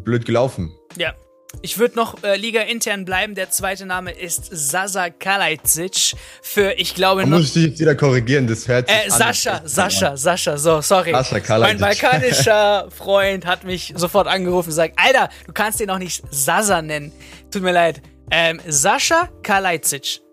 blöd 0.05 0.25
gelaufen. 0.25 0.71
Ja, 0.97 1.15
ich 1.63 1.79
würde 1.79 1.97
noch 1.97 2.23
äh, 2.23 2.37
Liga 2.37 2.63
intern 2.63 3.05
bleiben. 3.05 3.35
Der 3.35 3.51
zweite 3.51 3.87
Name 3.87 4.13
ist 4.13 4.49
Sasa 4.51 5.11
Kalajdzic. 5.11 6.15
Für, 6.43 6.73
ich 6.73 6.95
glaube 6.95 7.23
noch. 7.23 7.39
Muss 7.39 7.49
ich 7.49 7.53
dich 7.53 7.65
jetzt 7.65 7.81
wieder 7.81 7.95
korrigieren? 7.95 8.47
Das 8.47 8.69
hört 8.69 8.89
sich 8.89 8.97
äh, 8.97 9.11
Sascha, 9.11 9.63
Sascha, 9.65 10.17
Sascha, 10.17 10.57
so, 10.57 10.81
sorry. 10.81 11.13
Sascha 11.13 11.41
Kalajdzic. 11.41 11.81
Mein 11.81 11.89
balkanischer 11.89 12.89
Freund 12.97 13.47
hat 13.47 13.65
mich 13.65 13.93
sofort 13.97 14.27
angerufen 14.27 14.69
und 14.69 14.71
gesagt, 14.71 14.95
Alter, 14.97 15.29
du 15.47 15.53
kannst 15.53 15.81
den 15.81 15.91
auch 15.91 15.99
nicht 15.99 16.23
Sasa 16.31 16.83
nennen. 16.83 17.13
Tut 17.51 17.63
mir 17.63 17.73
leid. 17.73 18.03
Ähm, 18.31 18.61
Sascha 18.67 19.29
Kalajdzic. 19.43 20.26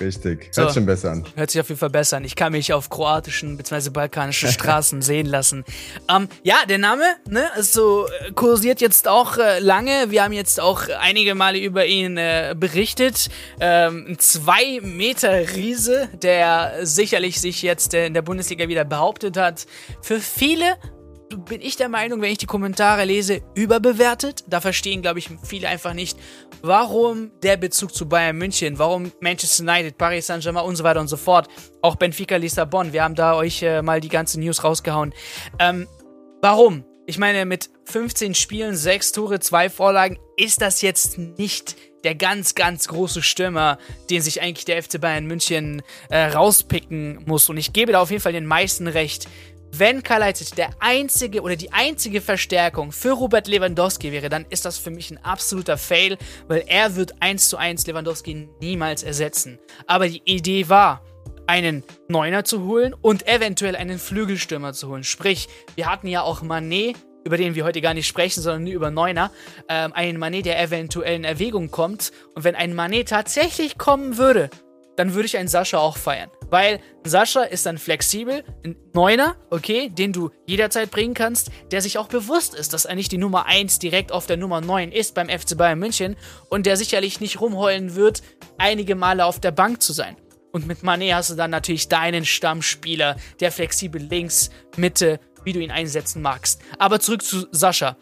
Richtig. 0.00 0.50
Hört 0.56 0.70
so, 0.70 0.74
schon 0.74 0.86
besser 0.86 1.12
an. 1.12 1.24
Hört 1.36 1.50
sich 1.50 1.60
auf 1.60 1.68
jeden 1.68 1.78
Fall 1.78 1.90
besser 1.90 2.16
an. 2.16 2.24
Ich 2.24 2.34
kann 2.34 2.52
mich 2.52 2.72
auf 2.72 2.90
kroatischen 2.90 3.56
bzw. 3.56 3.90
balkanischen 3.90 4.50
Straßen 4.50 5.02
sehen 5.02 5.26
lassen. 5.26 5.64
Ähm, 6.08 6.28
ja, 6.42 6.56
der 6.68 6.78
Name, 6.78 7.04
ne, 7.28 7.44
so 7.60 8.06
äh, 8.06 8.32
kursiert 8.32 8.80
jetzt 8.80 9.06
auch 9.06 9.38
äh, 9.38 9.60
lange. 9.60 10.10
Wir 10.10 10.24
haben 10.24 10.32
jetzt 10.32 10.60
auch 10.60 10.88
einige 11.00 11.34
Male 11.34 11.58
über 11.58 11.86
ihn 11.86 12.16
äh, 12.16 12.54
berichtet. 12.58 13.28
Ähm, 13.60 14.06
ein 14.08 14.18
zwei 14.18 14.80
Meter 14.82 15.54
Riese, 15.54 16.08
der 16.20 16.80
sicherlich 16.82 17.40
sich 17.40 17.62
jetzt 17.62 17.94
äh, 17.94 18.06
in 18.06 18.14
der 18.14 18.22
Bundesliga 18.22 18.66
wieder 18.66 18.84
behauptet 18.84 19.36
hat. 19.36 19.66
Für 20.02 20.18
viele 20.18 20.76
bin 21.38 21.60
ich 21.60 21.76
der 21.76 21.88
Meinung, 21.88 22.20
wenn 22.20 22.32
ich 22.32 22.38
die 22.38 22.46
Kommentare 22.46 23.04
lese, 23.04 23.42
überbewertet. 23.54 24.44
Da 24.46 24.60
verstehen, 24.60 25.02
glaube 25.02 25.18
ich, 25.18 25.30
viele 25.42 25.68
einfach 25.68 25.94
nicht, 25.94 26.18
warum 26.62 27.30
der 27.42 27.56
Bezug 27.56 27.94
zu 27.94 28.08
Bayern 28.08 28.36
München, 28.36 28.78
warum 28.78 29.12
Manchester 29.20 29.62
United, 29.62 29.98
Paris 29.98 30.26
Saint-Germain 30.26 30.64
und 30.64 30.76
so 30.76 30.84
weiter 30.84 31.00
und 31.00 31.08
so 31.08 31.16
fort. 31.16 31.48
Auch 31.82 31.96
Benfica 31.96 32.36
Lissabon. 32.36 32.92
Wir 32.92 33.04
haben 33.04 33.14
da 33.14 33.34
euch 33.34 33.62
äh, 33.62 33.82
mal 33.82 34.00
die 34.00 34.08
ganze 34.08 34.40
News 34.40 34.64
rausgehauen. 34.64 35.14
Ähm, 35.58 35.86
warum? 36.40 36.84
Ich 37.06 37.18
meine, 37.18 37.44
mit 37.44 37.68
15 37.84 38.34
Spielen, 38.34 38.74
6 38.74 39.12
Tore, 39.12 39.40
2 39.40 39.68
Vorlagen 39.68 40.18
ist 40.36 40.62
das 40.62 40.80
jetzt 40.80 41.18
nicht 41.18 41.76
der 42.04 42.14
ganz, 42.14 42.54
ganz 42.54 42.88
große 42.88 43.22
Stürmer, 43.22 43.78
den 44.10 44.22
sich 44.22 44.40
eigentlich 44.40 44.64
der 44.64 44.82
FC 44.82 45.00
Bayern 45.00 45.26
München 45.26 45.82
äh, 46.10 46.24
rauspicken 46.26 47.20
muss. 47.26 47.48
Und 47.48 47.56
ich 47.56 47.72
gebe 47.72 47.92
da 47.92 48.00
auf 48.00 48.10
jeden 48.10 48.22
Fall 48.22 48.32
den 48.32 48.46
meisten 48.46 48.86
recht. 48.86 49.26
Wenn 49.76 50.04
Kalajdzic 50.04 50.54
der 50.54 50.70
einzige 50.78 51.42
oder 51.42 51.56
die 51.56 51.72
einzige 51.72 52.20
Verstärkung 52.20 52.92
für 52.92 53.10
Robert 53.10 53.48
Lewandowski 53.48 54.12
wäre, 54.12 54.28
dann 54.28 54.46
ist 54.48 54.64
das 54.64 54.78
für 54.78 54.92
mich 54.92 55.10
ein 55.10 55.18
absoluter 55.18 55.76
Fail, 55.76 56.16
weil 56.46 56.62
er 56.68 56.94
wird 56.94 57.20
eins 57.20 57.48
zu 57.48 57.56
eins 57.56 57.84
Lewandowski 57.84 58.48
niemals 58.60 59.02
ersetzen. 59.02 59.58
Aber 59.88 60.08
die 60.08 60.22
Idee 60.26 60.68
war, 60.68 61.02
einen 61.48 61.82
Neuner 62.06 62.44
zu 62.44 62.64
holen 62.64 62.94
und 62.94 63.26
eventuell 63.26 63.74
einen 63.74 63.98
Flügelstürmer 63.98 64.74
zu 64.74 64.88
holen. 64.88 65.02
Sprich, 65.02 65.48
wir 65.74 65.90
hatten 65.90 66.06
ja 66.06 66.22
auch 66.22 66.42
Manet, 66.42 66.96
über 67.24 67.36
den 67.36 67.56
wir 67.56 67.64
heute 67.64 67.80
gar 67.80 67.94
nicht 67.94 68.06
sprechen, 68.06 68.42
sondern 68.42 68.64
nur 68.64 68.74
über 68.74 68.92
Neuner, 68.92 69.32
ähm, 69.68 69.92
einen 69.92 70.20
Manet, 70.20 70.46
der 70.46 70.62
eventuell 70.62 71.16
in 71.16 71.24
Erwägung 71.24 71.72
kommt. 71.72 72.12
Und 72.36 72.44
wenn 72.44 72.54
ein 72.54 72.74
Manet 72.74 73.08
tatsächlich 73.08 73.76
kommen 73.76 74.18
würde, 74.18 74.50
dann 74.96 75.14
würde 75.14 75.26
ich 75.26 75.36
einen 75.36 75.48
Sascha 75.48 75.78
auch 75.78 75.96
feiern. 75.96 76.30
Weil 76.50 76.80
Sascha 77.04 77.42
ist 77.42 77.66
dann 77.66 77.78
flexibel, 77.78 78.44
ein 78.64 78.76
Neuner, 78.92 79.36
okay, 79.50 79.88
den 79.88 80.12
du 80.12 80.30
jederzeit 80.46 80.90
bringen 80.90 81.14
kannst, 81.14 81.50
der 81.70 81.80
sich 81.80 81.98
auch 81.98 82.08
bewusst 82.08 82.54
ist, 82.54 82.72
dass 82.72 82.84
er 82.84 82.94
nicht 82.94 83.12
die 83.12 83.18
Nummer 83.18 83.46
1 83.46 83.78
direkt 83.78 84.12
auf 84.12 84.26
der 84.26 84.36
Nummer 84.36 84.60
9 84.60 84.92
ist 84.92 85.14
beim 85.14 85.28
FC 85.28 85.56
Bayern 85.56 85.78
München 85.78 86.16
und 86.48 86.66
der 86.66 86.76
sicherlich 86.76 87.20
nicht 87.20 87.40
rumheulen 87.40 87.94
wird, 87.94 88.22
einige 88.58 88.94
Male 88.94 89.24
auf 89.24 89.40
der 89.40 89.52
Bank 89.52 89.82
zu 89.82 89.92
sein. 89.92 90.16
Und 90.52 90.68
mit 90.68 90.82
Mané 90.82 91.12
hast 91.14 91.30
du 91.30 91.34
dann 91.34 91.50
natürlich 91.50 91.88
deinen 91.88 92.24
Stammspieler, 92.24 93.16
der 93.40 93.50
flexibel 93.50 94.00
links, 94.00 94.50
Mitte, 94.76 95.18
wie 95.42 95.52
du 95.52 95.58
ihn 95.58 95.72
einsetzen 95.72 96.22
magst. 96.22 96.62
Aber 96.78 97.00
zurück 97.00 97.22
zu 97.22 97.48
Sascha. 97.50 97.96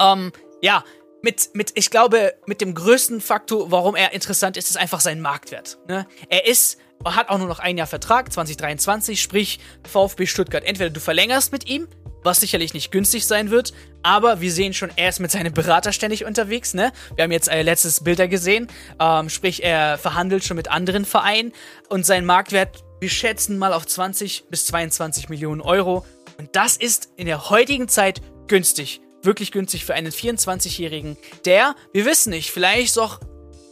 Ähm, 0.00 0.32
ja, 0.62 0.84
mit, 1.22 1.50
mit, 1.54 1.72
ich 1.74 1.90
glaube, 1.90 2.34
mit 2.46 2.60
dem 2.60 2.74
größten 2.74 3.20
Faktor, 3.20 3.70
warum 3.70 3.96
er 3.96 4.12
interessant 4.12 4.56
ist, 4.56 4.68
ist 4.68 4.76
einfach 4.76 5.00
sein 5.00 5.20
Marktwert. 5.20 5.78
Ne? 5.88 6.06
Er 6.28 6.46
ist, 6.46 6.78
hat 7.04 7.28
auch 7.28 7.38
nur 7.38 7.48
noch 7.48 7.58
ein 7.58 7.78
Jahr 7.78 7.86
Vertrag, 7.86 8.32
2023, 8.32 9.20
sprich 9.20 9.58
VfB 9.88 10.26
Stuttgart. 10.26 10.64
Entweder 10.64 10.90
du 10.90 11.00
verlängerst 11.00 11.52
mit 11.52 11.68
ihm, 11.68 11.88
was 12.22 12.40
sicherlich 12.40 12.74
nicht 12.74 12.92
günstig 12.92 13.26
sein 13.26 13.50
wird. 13.50 13.72
Aber 14.02 14.40
wir 14.40 14.52
sehen 14.52 14.74
schon, 14.74 14.90
er 14.96 15.08
ist 15.08 15.20
mit 15.20 15.30
seinem 15.30 15.54
Berater 15.54 15.92
ständig 15.92 16.24
unterwegs. 16.24 16.74
Ne? 16.74 16.92
Wir 17.14 17.24
haben 17.24 17.32
jetzt 17.32 17.48
äh, 17.48 17.62
letztes 17.62 18.04
Bilder 18.04 18.28
gesehen, 18.28 18.68
ähm, 19.00 19.30
sprich 19.30 19.62
er 19.62 19.96
verhandelt 19.96 20.44
schon 20.44 20.56
mit 20.56 20.70
anderen 20.70 21.04
Vereinen 21.04 21.52
und 21.88 22.04
sein 22.04 22.26
Marktwert, 22.26 22.84
wir 23.00 23.10
schätzen 23.10 23.58
mal 23.58 23.72
auf 23.72 23.86
20 23.86 24.44
bis 24.48 24.66
22 24.66 25.28
Millionen 25.28 25.60
Euro. 25.60 26.04
Und 26.38 26.54
das 26.54 26.76
ist 26.76 27.10
in 27.16 27.26
der 27.26 27.50
heutigen 27.50 27.88
Zeit 27.88 28.20
günstig. 28.48 29.00
Wirklich 29.26 29.50
günstig 29.52 29.84
für 29.84 29.94
einen 29.94 30.12
24-Jährigen, 30.12 31.16
der, 31.44 31.74
wir 31.92 32.06
wissen 32.06 32.30
nicht, 32.30 32.50
vielleicht 32.50 32.98
auch 32.98 33.20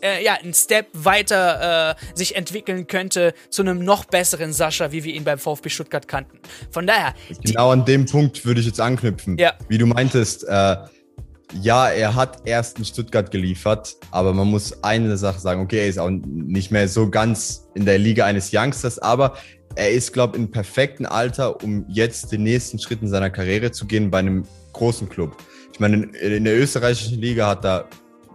äh, 0.02 0.22
ja, 0.22 0.34
einen 0.34 0.52
Step 0.52 0.86
weiter 0.92 1.92
äh, 1.92 2.16
sich 2.16 2.36
entwickeln 2.36 2.86
könnte 2.86 3.34
zu 3.48 3.62
einem 3.62 3.84
noch 3.84 4.04
besseren 4.04 4.52
Sascha, 4.52 4.92
wie 4.92 5.04
wir 5.04 5.14
ihn 5.14 5.24
beim 5.24 5.38
VfB 5.38 5.70
Stuttgart 5.70 6.06
kannten. 6.06 6.38
Von 6.70 6.86
daher. 6.86 7.14
Genau 7.42 7.70
an 7.70 7.84
dem 7.84 8.04
Punkt 8.04 8.44
würde 8.44 8.60
ich 8.60 8.66
jetzt 8.66 8.80
anknüpfen. 8.80 9.38
Ja. 9.38 9.54
Wie 9.68 9.78
du 9.78 9.86
meintest, 9.86 10.44
äh, 10.44 10.76
ja, 11.60 11.88
er 11.88 12.14
hat 12.14 12.42
erst 12.46 12.78
in 12.78 12.84
Stuttgart 12.84 13.30
geliefert, 13.30 13.96
aber 14.10 14.34
man 14.34 14.48
muss 14.48 14.82
eine 14.82 15.16
Sache 15.16 15.38
sagen, 15.38 15.62
okay, 15.62 15.78
er 15.78 15.88
ist 15.88 15.98
auch 15.98 16.10
nicht 16.10 16.72
mehr 16.72 16.88
so 16.88 17.08
ganz 17.08 17.68
in 17.74 17.84
der 17.84 17.98
Liga 17.98 18.26
eines 18.26 18.50
Youngsters, 18.52 18.98
aber 18.98 19.36
er 19.76 19.90
ist, 19.90 20.12
glaube 20.12 20.36
ich, 20.36 20.42
im 20.42 20.50
perfekten 20.50 21.06
Alter, 21.06 21.62
um 21.62 21.84
jetzt 21.88 22.32
den 22.32 22.42
nächsten 22.42 22.78
Schritt 22.78 23.02
in 23.02 23.08
seiner 23.08 23.30
Karriere 23.30 23.70
zu 23.70 23.86
gehen 23.86 24.10
bei 24.10 24.18
einem 24.18 24.44
großen 24.74 25.08
Club. 25.08 25.36
Ich 25.72 25.80
meine, 25.80 26.04
in 26.16 26.44
der 26.44 26.58
österreichischen 26.58 27.20
Liga 27.20 27.48
hat 27.48 27.64
er 27.64 27.88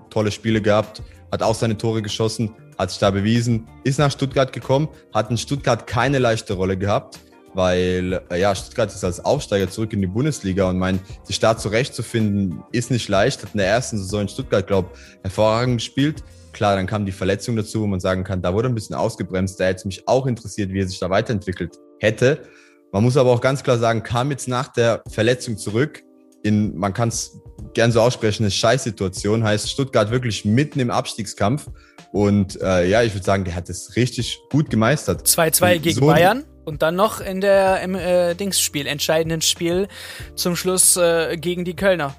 tolle 0.09 0.31
Spiele 0.31 0.61
gehabt, 0.61 1.03
hat 1.31 1.43
auch 1.43 1.55
seine 1.55 1.77
Tore 1.77 2.01
geschossen, 2.01 2.55
hat 2.77 2.89
sich 2.89 2.99
da 2.99 3.11
bewiesen, 3.11 3.67
ist 3.83 3.99
nach 3.99 4.11
Stuttgart 4.11 4.51
gekommen, 4.51 4.89
hat 5.13 5.29
in 5.29 5.37
Stuttgart 5.37 5.85
keine 5.85 6.17
leichte 6.17 6.53
Rolle 6.53 6.77
gehabt, 6.77 7.19
weil 7.53 8.21
äh, 8.29 8.39
ja, 8.39 8.55
Stuttgart 8.55 8.93
ist 8.93 9.03
als 9.03 9.23
Aufsteiger 9.23 9.69
zurück 9.69 9.93
in 9.93 10.01
die 10.01 10.07
Bundesliga 10.07 10.69
und 10.69 10.77
mein, 10.77 10.99
sich 11.23 11.39
da 11.39 11.57
zurechtzufinden, 11.57 12.63
ist 12.71 12.91
nicht 12.91 13.07
leicht. 13.09 13.43
Hat 13.43 13.53
in 13.53 13.59
der 13.59 13.67
ersten 13.67 13.97
Saison 13.97 14.21
in 14.21 14.29
Stuttgart, 14.29 14.65
glaube 14.65 14.89
hervorragend 15.23 15.77
gespielt. 15.77 16.23
Klar, 16.53 16.75
dann 16.75 16.87
kam 16.87 17.05
die 17.05 17.11
Verletzung 17.11 17.55
dazu, 17.55 17.81
wo 17.81 17.87
man 17.87 17.99
sagen 17.99 18.23
kann, 18.23 18.41
da 18.41 18.53
wurde 18.53 18.69
ein 18.69 18.75
bisschen 18.75 18.95
ausgebremst. 18.95 19.59
Da 19.59 19.65
hätte 19.65 19.79
es 19.79 19.85
mich 19.85 20.07
auch 20.07 20.25
interessiert, 20.25 20.71
wie 20.71 20.79
er 20.79 20.87
sich 20.87 20.99
da 20.99 21.09
weiterentwickelt 21.09 21.77
hätte. 21.99 22.43
Man 22.91 23.03
muss 23.03 23.17
aber 23.17 23.31
auch 23.31 23.41
ganz 23.41 23.63
klar 23.63 23.77
sagen, 23.77 24.03
kam 24.03 24.31
jetzt 24.31 24.47
nach 24.47 24.67
der 24.69 25.03
Verletzung 25.07 25.57
zurück 25.57 26.03
in, 26.43 26.77
man 26.77 26.93
kann 26.93 27.09
es 27.09 27.39
gern 27.73 27.91
so 27.91 28.01
aussprechen, 28.01 28.43
eine 28.43 28.51
Scheißsituation. 28.51 29.43
Heißt 29.43 29.69
Stuttgart 29.69 30.11
wirklich 30.11 30.45
mitten 30.45 30.79
im 30.79 30.91
Abstiegskampf. 30.91 31.67
Und 32.11 32.59
äh, 32.61 32.89
ja, 32.89 33.03
ich 33.03 33.13
würde 33.13 33.25
sagen, 33.25 33.43
der 33.43 33.55
hat 33.55 33.69
es 33.69 33.95
richtig 33.95 34.39
gut 34.49 34.69
gemeistert. 34.69 35.27
2-2 35.27 35.79
gegen 35.79 35.99
so 35.99 36.07
Bayern 36.07 36.45
und 36.65 36.81
dann 36.81 36.95
noch 36.95 37.21
in 37.21 37.41
der 37.41 37.81
im 37.81 37.95
äh, 37.95 38.35
Dingsspiel, 38.35 38.87
entscheidenden 38.87 39.41
Spiel 39.41 39.87
zum 40.35 40.55
Schluss 40.55 40.97
äh, 40.97 41.37
gegen 41.37 41.65
die 41.65 41.75
Kölner. 41.75 42.15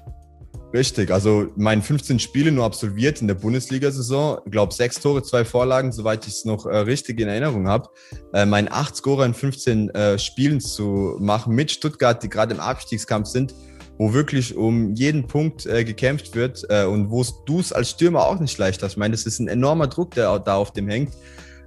Richtig, 0.73 1.11
also 1.11 1.47
mein 1.57 1.81
15 1.81 2.19
Spiele 2.19 2.51
nur 2.51 2.63
absolviert 2.63 3.21
in 3.21 3.27
der 3.27 3.35
Bundesliga-Saison. 3.35 4.39
Ich 4.45 4.51
glaube, 4.51 4.73
sechs 4.73 5.01
Tore, 5.01 5.21
zwei 5.21 5.43
Vorlagen, 5.43 5.91
soweit 5.91 6.25
ich 6.25 6.33
es 6.33 6.45
noch 6.45 6.65
äh, 6.65 6.77
richtig 6.77 7.19
in 7.19 7.27
Erinnerung 7.27 7.67
habe. 7.67 7.89
Äh, 8.33 8.45
mein 8.45 8.71
acht 8.71 8.95
Scorer 8.95 9.25
in 9.25 9.33
15 9.33 9.89
äh, 9.89 10.17
Spielen 10.17 10.61
zu 10.61 11.17
machen 11.19 11.55
mit 11.55 11.71
Stuttgart, 11.71 12.23
die 12.23 12.29
gerade 12.29 12.53
im 12.53 12.61
Abstiegskampf 12.61 13.27
sind, 13.27 13.53
wo 14.01 14.13
wirklich 14.13 14.57
um 14.57 14.95
jeden 14.95 15.27
Punkt 15.27 15.67
äh, 15.67 15.83
gekämpft 15.83 16.33
wird 16.33 16.65
äh, 16.69 16.85
und 16.85 17.11
wo 17.11 17.23
du 17.45 17.59
es 17.59 17.71
als 17.71 17.91
Stürmer 17.91 18.25
auch 18.25 18.39
nicht 18.39 18.57
leicht 18.57 18.81
hast. 18.81 18.93
Ich 18.93 18.97
meine, 18.97 19.11
das 19.11 19.27
ist 19.27 19.37
ein 19.37 19.47
enormer 19.47 19.85
Druck, 19.85 20.15
der 20.15 20.39
da 20.39 20.55
auf 20.55 20.73
dem 20.73 20.89
hängt. 20.89 21.13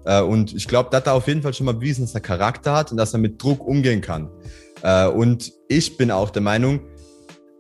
Äh, 0.05 0.21
und 0.21 0.53
ich 0.53 0.67
glaube, 0.67 0.89
da 0.91 0.97
hat 0.97 1.07
er 1.07 1.15
auf 1.15 1.29
jeden 1.29 1.43
Fall 1.43 1.55
schon 1.55 1.67
mal 1.67 1.75
bewiesen, 1.75 2.05
dass 2.05 2.13
er 2.13 2.21
Charakter 2.21 2.75
hat 2.75 2.91
und 2.91 2.97
dass 2.97 3.13
er 3.13 3.21
mit 3.21 3.41
Druck 3.41 3.65
umgehen 3.65 4.01
kann. 4.01 4.31
Äh, 4.83 5.07
und 5.07 5.53
ich 5.69 5.97
bin 5.97 6.11
auch 6.11 6.31
der 6.31 6.43
Meinung, 6.43 6.81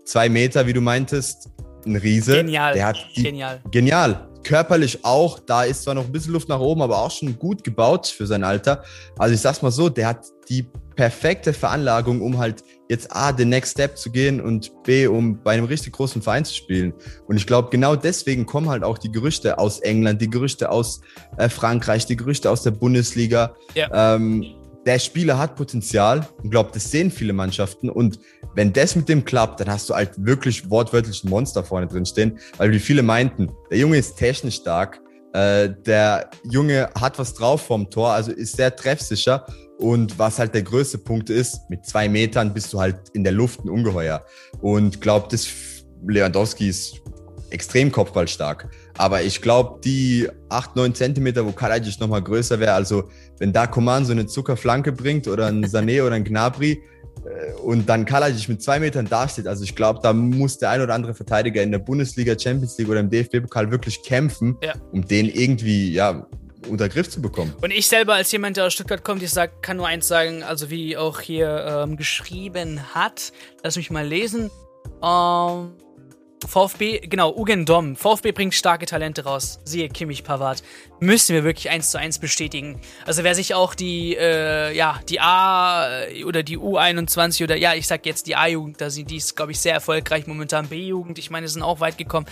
zwei 0.06 0.28
Meter, 0.28 0.66
wie 0.66 0.72
du 0.72 0.80
meintest, 0.80 1.50
ein 1.86 1.94
Riese. 1.94 2.38
Genial. 2.38 2.74
Der 2.74 2.86
hat 2.86 2.96
die, 3.14 3.22
genial. 3.22 3.62
Genial. 3.70 4.28
Körperlich 4.42 5.04
auch. 5.04 5.38
Da 5.38 5.62
ist 5.62 5.84
zwar 5.84 5.94
noch 5.94 6.06
ein 6.06 6.10
bisschen 6.10 6.32
Luft 6.32 6.48
nach 6.48 6.58
oben, 6.58 6.82
aber 6.82 6.98
auch 6.98 7.12
schon 7.12 7.38
gut 7.38 7.62
gebaut 7.62 8.08
für 8.08 8.26
sein 8.26 8.42
Alter. 8.42 8.82
Also 9.18 9.36
ich 9.36 9.40
sag's 9.40 9.62
mal 9.62 9.70
so, 9.70 9.88
der 9.88 10.08
hat 10.08 10.26
die 10.48 10.66
perfekte 10.96 11.52
Veranlagung, 11.52 12.20
um 12.20 12.38
halt 12.38 12.62
jetzt 12.88 13.14
A, 13.14 13.32
den 13.32 13.48
Next 13.48 13.72
Step 13.72 13.96
zu 13.96 14.10
gehen 14.10 14.40
und 14.40 14.70
B, 14.82 15.06
um 15.06 15.42
bei 15.42 15.52
einem 15.52 15.64
richtig 15.64 15.92
großen 15.92 16.22
Verein 16.22 16.44
zu 16.44 16.54
spielen. 16.54 16.92
Und 17.26 17.36
ich 17.36 17.46
glaube, 17.46 17.70
genau 17.70 17.96
deswegen 17.96 18.46
kommen 18.46 18.68
halt 18.68 18.84
auch 18.84 18.98
die 18.98 19.10
Gerüchte 19.10 19.58
aus 19.58 19.80
England, 19.80 20.20
die 20.20 20.30
Gerüchte 20.30 20.70
aus 20.70 21.00
äh, 21.38 21.48
Frankreich, 21.48 22.06
die 22.06 22.16
Gerüchte 22.16 22.50
aus 22.50 22.62
der 22.62 22.72
Bundesliga. 22.72 23.54
Ja. 23.74 24.14
Ähm, 24.14 24.44
der 24.86 24.98
Spieler 24.98 25.38
hat 25.38 25.56
Potenzial 25.56 26.28
und 26.42 26.50
glaube, 26.50 26.70
das 26.74 26.90
sehen 26.90 27.10
viele 27.10 27.32
Mannschaften. 27.32 27.88
Und 27.88 28.18
wenn 28.54 28.72
das 28.72 28.94
mit 28.96 29.08
dem 29.08 29.24
klappt, 29.24 29.60
dann 29.60 29.70
hast 29.70 29.88
du 29.88 29.94
halt 29.94 30.12
wirklich 30.16 30.68
wortwörtlich 30.68 31.24
ein 31.24 31.30
Monster 31.30 31.64
vorne 31.64 31.86
drin 31.86 32.04
stehen, 32.04 32.38
weil 32.58 32.70
wie 32.70 32.78
viele 32.78 33.02
meinten, 33.02 33.50
der 33.70 33.78
Junge 33.78 33.96
ist 33.96 34.16
technisch 34.16 34.56
stark, 34.56 35.00
äh, 35.32 35.70
der 35.84 36.30
Junge 36.48 36.90
hat 36.98 37.18
was 37.18 37.34
drauf 37.34 37.62
vom 37.62 37.90
Tor, 37.90 38.10
also 38.12 38.30
ist 38.30 38.56
sehr 38.56 38.74
treffsicher. 38.74 39.46
Und 39.78 40.18
was 40.18 40.38
halt 40.38 40.54
der 40.54 40.62
größte 40.62 40.98
Punkt 40.98 41.30
ist, 41.30 41.68
mit 41.68 41.84
zwei 41.84 42.08
Metern 42.08 42.54
bist 42.54 42.72
du 42.72 42.80
halt 42.80 42.96
in 43.12 43.24
der 43.24 43.32
Luft 43.32 43.64
ein 43.64 43.68
Ungeheuer. 43.68 44.24
Und 44.60 45.00
glaubt, 45.00 45.32
das 45.32 45.48
Lewandowski 46.06 46.68
ist 46.68 47.02
extrem 47.50 47.90
kopfballstark. 47.90 48.68
Aber 48.98 49.22
ich 49.22 49.40
glaube, 49.40 49.80
die 49.82 50.28
acht 50.48 50.76
neun 50.76 50.94
Zentimeter, 50.94 51.46
wo 51.46 51.52
Kalajic 51.52 51.98
nochmal 52.00 52.22
größer 52.22 52.60
wäre, 52.60 52.72
also 52.72 53.04
wenn 53.38 53.52
da 53.52 53.66
Coman 53.66 54.04
so 54.04 54.12
eine 54.12 54.26
Zuckerflanke 54.26 54.92
bringt 54.92 55.28
oder 55.28 55.46
ein 55.46 55.64
Sané 55.64 56.02
oder 56.06 56.16
ein 56.16 56.24
Gnabry 56.24 56.82
äh, 57.24 57.52
und 57.60 57.88
dann 57.88 58.04
Kalajic 58.04 58.48
mit 58.48 58.62
zwei 58.62 58.80
Metern 58.80 59.06
dasteht, 59.06 59.46
also 59.46 59.64
ich 59.64 59.74
glaube, 59.74 60.00
da 60.02 60.12
muss 60.12 60.58
der 60.58 60.70
ein 60.70 60.82
oder 60.82 60.94
andere 60.94 61.14
Verteidiger 61.14 61.62
in 61.62 61.70
der 61.70 61.78
Bundesliga, 61.78 62.38
Champions 62.38 62.76
League 62.78 62.88
oder 62.88 63.00
im 63.00 63.10
DFB-Pokal 63.10 63.70
wirklich 63.70 64.02
kämpfen, 64.02 64.56
ja. 64.62 64.74
um 64.92 65.06
den 65.06 65.28
irgendwie, 65.28 65.92
ja, 65.92 66.26
unter 66.68 66.88
Griff 66.88 67.08
zu 67.08 67.20
bekommen. 67.20 67.54
Und 67.60 67.70
ich 67.70 67.86
selber 67.88 68.14
als 68.14 68.30
jemand, 68.32 68.56
der 68.56 68.66
aus 68.66 68.74
Stuttgart 68.74 69.04
kommt, 69.04 69.22
ich 69.22 69.30
sag, 69.30 69.62
kann 69.62 69.76
nur 69.76 69.86
eins 69.86 70.08
sagen, 70.08 70.42
also 70.42 70.70
wie 70.70 70.96
auch 70.96 71.20
hier 71.20 71.84
ähm, 71.84 71.96
geschrieben 71.96 72.94
hat, 72.94 73.32
lass 73.62 73.76
mich 73.76 73.90
mal 73.90 74.06
lesen. 74.06 74.50
Ähm, 75.02 75.72
VfB, 76.46 77.00
genau, 77.00 77.34
Ugen 77.34 77.66
Dom. 77.66 77.96
VfB 77.96 78.32
bringt 78.32 78.54
starke 78.54 78.86
Talente 78.86 79.24
raus. 79.24 79.60
Siehe 79.64 79.88
Kimmich 79.88 80.24
Pavard. 80.24 80.62
Müssen 81.00 81.34
wir 81.34 81.44
wirklich 81.44 81.70
eins 81.70 81.90
zu 81.90 81.98
eins 81.98 82.18
bestätigen. 82.18 82.80
Also 83.04 83.24
wer 83.24 83.34
sich 83.34 83.54
auch 83.54 83.74
die, 83.74 84.16
äh, 84.16 84.74
ja, 84.74 85.00
die 85.08 85.20
A 85.20 86.06
oder 86.24 86.42
die 86.42 86.58
U21 86.58 87.44
oder 87.44 87.56
ja, 87.56 87.74
ich 87.74 87.86
sag 87.86 88.06
jetzt 88.06 88.26
die 88.26 88.36
A-Jugend, 88.36 88.80
da 88.80 88.90
sind 88.90 89.10
die 89.10 89.16
ist, 89.16 89.36
glaube 89.36 89.52
ich, 89.52 89.60
sehr 89.60 89.74
erfolgreich 89.74 90.26
momentan. 90.26 90.68
B-Jugend, 90.68 91.18
ich 91.18 91.30
meine, 91.30 91.48
sind 91.48 91.62
auch 91.62 91.80
weit 91.80 91.98
gekommen. 91.98 92.26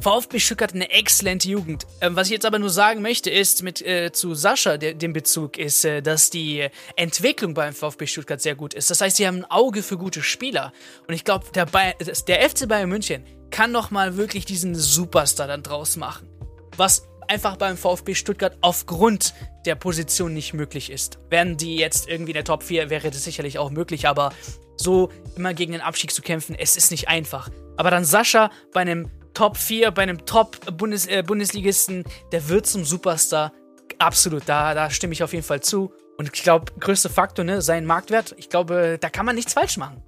VfB 0.00 0.38
Stuttgart 0.38 0.74
eine 0.74 0.90
exzellente 0.90 1.48
Jugend. 1.48 1.86
Ähm, 2.00 2.16
was 2.16 2.28
ich 2.28 2.32
jetzt 2.32 2.46
aber 2.46 2.58
nur 2.58 2.70
sagen 2.70 3.02
möchte, 3.02 3.30
ist 3.30 3.62
mit 3.62 3.82
äh, 3.82 4.10
zu 4.12 4.34
Sascha, 4.34 4.76
der, 4.78 4.94
dem 4.94 5.12
Bezug, 5.12 5.58
ist, 5.58 5.84
äh, 5.84 6.02
dass 6.02 6.30
die 6.30 6.68
Entwicklung 6.96 7.54
beim 7.54 7.74
VfB 7.74 8.06
Stuttgart 8.06 8.40
sehr 8.40 8.54
gut 8.54 8.74
ist. 8.74 8.90
Das 8.90 9.00
heißt, 9.00 9.16
sie 9.16 9.26
haben 9.26 9.38
ein 9.38 9.50
Auge 9.50 9.82
für 9.82 9.98
gute 9.98 10.22
Spieler. 10.22 10.72
Und 11.06 11.14
ich 11.14 11.24
glaube, 11.24 11.46
der, 11.54 11.66
der 11.66 12.48
FC 12.48 12.68
Bayern 12.68 12.88
München 12.88 13.24
kann 13.50 13.72
doch 13.72 13.90
mal 13.90 14.16
wirklich 14.16 14.44
diesen 14.44 14.74
Superstar 14.74 15.46
dann 15.46 15.62
draus 15.62 15.96
machen. 15.96 16.28
Was 16.76 17.08
einfach 17.28 17.56
beim 17.56 17.76
VfB 17.76 18.14
Stuttgart 18.14 18.56
aufgrund 18.60 19.34
der 19.66 19.74
Position 19.74 20.32
nicht 20.32 20.54
möglich 20.54 20.90
ist. 20.90 21.18
Wären 21.28 21.56
die 21.56 21.76
jetzt 21.76 22.08
irgendwie 22.08 22.30
in 22.30 22.36
der 22.36 22.44
Top 22.44 22.62
4, 22.62 22.90
wäre 22.90 23.10
das 23.10 23.24
sicherlich 23.24 23.58
auch 23.58 23.70
möglich, 23.70 24.08
aber 24.08 24.32
so 24.76 25.10
immer 25.36 25.54
gegen 25.54 25.72
den 25.72 25.80
Abstieg 25.80 26.12
zu 26.12 26.22
kämpfen, 26.22 26.56
es 26.58 26.76
ist 26.76 26.90
nicht 26.90 27.08
einfach. 27.08 27.50
Aber 27.76 27.90
dann 27.90 28.04
Sascha 28.04 28.50
bei 28.72 28.80
einem 28.80 29.10
Top 29.34 29.56
4, 29.56 29.90
bei 29.90 30.02
einem 30.02 30.24
Top-Bundesligisten, 30.24 32.04
äh, 32.04 32.08
der 32.32 32.48
wird 32.48 32.66
zum 32.66 32.84
Superstar. 32.84 33.52
Absolut, 33.98 34.42
da, 34.46 34.74
da 34.74 34.90
stimme 34.90 35.12
ich 35.12 35.22
auf 35.22 35.32
jeden 35.32 35.44
Fall 35.44 35.60
zu. 35.60 35.92
Und 36.16 36.30
ich 36.34 36.42
glaube, 36.42 36.72
größte 36.80 37.08
Faktor, 37.08 37.44
ne, 37.44 37.62
sein 37.62 37.84
Marktwert, 37.84 38.34
ich 38.38 38.48
glaube, 38.48 38.98
da 39.00 39.08
kann 39.10 39.26
man 39.26 39.36
nichts 39.36 39.52
falsch 39.52 39.76
machen. 39.76 40.02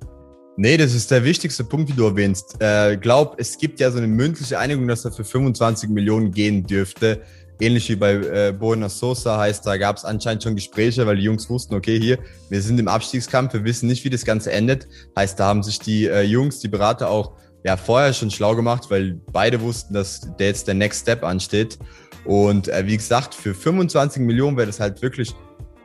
Nee, 0.62 0.76
das 0.76 0.92
ist 0.92 1.10
der 1.10 1.24
wichtigste 1.24 1.64
Punkt, 1.64 1.88
den 1.88 1.96
du 1.96 2.04
erwähnst. 2.04 2.56
Äh, 2.60 2.98
glaub, 2.98 3.40
es 3.40 3.56
gibt 3.56 3.80
ja 3.80 3.90
so 3.90 3.96
eine 3.96 4.06
mündliche 4.06 4.58
Einigung, 4.58 4.86
dass 4.88 5.06
er 5.06 5.10
für 5.10 5.24
25 5.24 5.88
Millionen 5.88 6.32
gehen 6.32 6.66
dürfte. 6.66 7.22
ähnlich 7.58 7.88
wie 7.88 7.96
bei 7.96 8.16
äh, 8.16 8.52
Bona 8.52 8.90
Sosa 8.90 9.38
heißt, 9.38 9.66
da 9.66 9.78
gab 9.78 9.96
es 9.96 10.04
anscheinend 10.04 10.42
schon 10.42 10.54
Gespräche, 10.56 11.06
weil 11.06 11.16
die 11.16 11.22
Jungs 11.22 11.48
wussten, 11.48 11.74
okay, 11.74 11.98
hier, 11.98 12.18
wir 12.50 12.60
sind 12.60 12.78
im 12.78 12.88
Abstiegskampf, 12.88 13.54
wir 13.54 13.64
wissen 13.64 13.86
nicht, 13.86 14.04
wie 14.04 14.10
das 14.10 14.26
Ganze 14.26 14.52
endet. 14.52 14.86
Heißt, 15.16 15.40
da 15.40 15.46
haben 15.46 15.62
sich 15.62 15.78
die 15.78 16.04
äh, 16.04 16.24
Jungs, 16.24 16.58
die 16.58 16.68
Berater 16.68 17.08
auch 17.08 17.32
ja 17.64 17.78
vorher 17.78 18.12
schon 18.12 18.30
schlau 18.30 18.54
gemacht, 18.54 18.90
weil 18.90 19.18
beide 19.32 19.62
wussten, 19.62 19.94
dass 19.94 20.28
der 20.38 20.48
jetzt 20.48 20.68
der 20.68 20.74
Next 20.74 21.00
Step 21.00 21.24
ansteht. 21.24 21.78
Und 22.26 22.68
äh, 22.68 22.86
wie 22.86 22.98
gesagt, 22.98 23.34
für 23.34 23.54
25 23.54 24.20
Millionen 24.20 24.58
wäre 24.58 24.66
das 24.66 24.78
halt 24.78 25.00
wirklich 25.00 25.34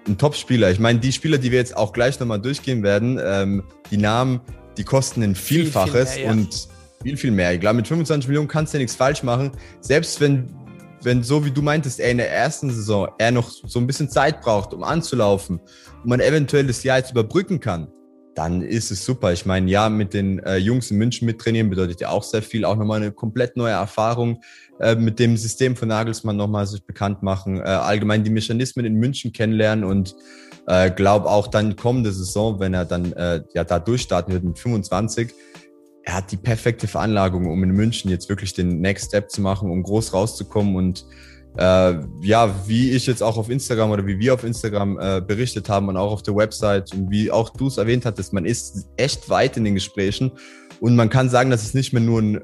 ein 0.05 0.17
Top-Spieler. 0.17 0.69
Ich 0.69 0.79
meine, 0.79 0.99
die 0.99 1.13
Spieler, 1.13 1.37
die 1.37 1.51
wir 1.51 1.59
jetzt 1.59 1.77
auch 1.77 1.93
gleich 1.93 2.19
nochmal 2.19 2.41
durchgehen 2.41 2.83
werden, 2.83 3.21
ähm, 3.23 3.63
die 3.89 3.97
Namen, 3.97 4.41
die 4.77 4.83
kosten 4.83 5.23
ein 5.23 5.35
Vielfaches 5.35 6.11
viel, 6.11 6.23
viel 6.23 6.23
mehr, 6.23 6.31
und 6.31 6.67
viel, 7.03 7.17
viel 7.17 7.31
mehr. 7.31 7.53
Ich 7.53 7.59
glaube, 7.59 7.77
mit 7.77 7.87
25 7.87 8.27
Millionen 8.27 8.47
kannst 8.47 8.73
du 8.73 8.77
ja 8.77 8.81
nichts 8.81 8.95
falsch 8.95 9.23
machen. 9.23 9.51
Selbst 9.81 10.19
wenn, 10.21 10.53
wenn 11.03 11.23
so 11.23 11.45
wie 11.45 11.51
du 11.51 11.61
meintest, 11.61 11.99
er 11.99 12.11
in 12.11 12.17
der 12.17 12.31
ersten 12.31 12.69
Saison 12.71 13.09
er 13.17 13.31
noch 13.31 13.49
so 13.49 13.79
ein 13.79 13.87
bisschen 13.87 14.09
Zeit 14.09 14.41
braucht, 14.41 14.73
um 14.73 14.83
anzulaufen 14.83 15.59
und 16.03 16.09
man 16.09 16.19
eventuell 16.19 16.65
das 16.67 16.83
Jahr 16.83 16.97
jetzt 16.97 17.11
überbrücken 17.11 17.59
kann, 17.59 17.87
dann 18.35 18.61
ist 18.61 18.91
es 18.91 19.05
super. 19.05 19.31
Ich 19.31 19.45
meine, 19.45 19.71
ja, 19.71 19.87
mit 19.89 20.13
den 20.13 20.39
äh, 20.39 20.57
Jungs 20.57 20.91
in 20.91 20.97
München 20.97 21.25
mittrainieren 21.25 21.69
bedeutet 21.69 22.01
ja 22.01 22.09
auch 22.09 22.23
sehr 22.23 22.41
viel, 22.41 22.65
auch 22.65 22.75
nochmal 22.75 23.01
eine 23.01 23.11
komplett 23.11 23.55
neue 23.55 23.71
Erfahrung 23.71 24.41
äh, 24.79 24.95
mit 24.95 25.19
dem 25.19 25.37
System 25.37 25.75
von 25.75 25.87
Nagelsmann 25.87 26.35
nochmal 26.35 26.67
sich 26.67 26.83
bekannt 26.83 27.23
machen, 27.23 27.59
äh, 27.59 27.63
allgemein 27.63 28.23
die 28.23 28.29
Mechanismen 28.29 28.85
in 28.85 28.95
München 28.95 29.31
kennenlernen 29.31 29.85
und 29.85 30.15
äh, 30.67 30.91
glaube 30.91 31.29
auch 31.29 31.47
dann 31.47 31.75
kommende 31.75 32.11
Saison, 32.11 32.59
wenn 32.59 32.73
er 32.73 32.85
dann 32.85 33.13
äh, 33.13 33.41
ja 33.53 33.63
da 33.63 33.79
durchstarten 33.79 34.33
wird 34.33 34.43
mit 34.43 34.59
25, 34.59 35.33
er 36.03 36.15
hat 36.15 36.31
die 36.31 36.37
perfekte 36.37 36.87
Veranlagung, 36.87 37.47
um 37.47 37.63
in 37.63 37.71
München 37.71 38.11
jetzt 38.11 38.29
wirklich 38.29 38.53
den 38.53 38.79
Next 38.79 39.07
Step 39.07 39.31
zu 39.31 39.41
machen, 39.41 39.71
um 39.71 39.81
groß 39.81 40.13
rauszukommen. 40.13 40.75
Und 40.75 41.05
äh, 41.57 41.95
ja, 42.21 42.53
wie 42.67 42.91
ich 42.91 43.07
jetzt 43.07 43.23
auch 43.23 43.37
auf 43.37 43.49
Instagram 43.49 43.89
oder 43.89 44.05
wie 44.05 44.19
wir 44.19 44.35
auf 44.35 44.43
Instagram 44.43 44.99
äh, 44.99 45.21
berichtet 45.21 45.67
haben 45.67 45.89
und 45.89 45.97
auch 45.97 46.11
auf 46.11 46.21
der 46.21 46.35
Website 46.35 46.93
und 46.93 47.09
wie 47.09 47.31
auch 47.31 47.49
du 47.49 47.67
es 47.67 47.77
erwähnt 47.77 48.05
hattest, 48.05 48.33
man 48.33 48.45
ist 48.45 48.87
echt 48.97 49.29
weit 49.29 49.57
in 49.57 49.63
den 49.63 49.73
Gesprächen. 49.73 50.31
Und 50.79 50.95
man 50.95 51.09
kann 51.09 51.29
sagen, 51.29 51.49
dass 51.49 51.63
es 51.63 51.73
nicht 51.73 51.93
mehr 51.93 52.03
nur 52.03 52.21
ein 52.21 52.41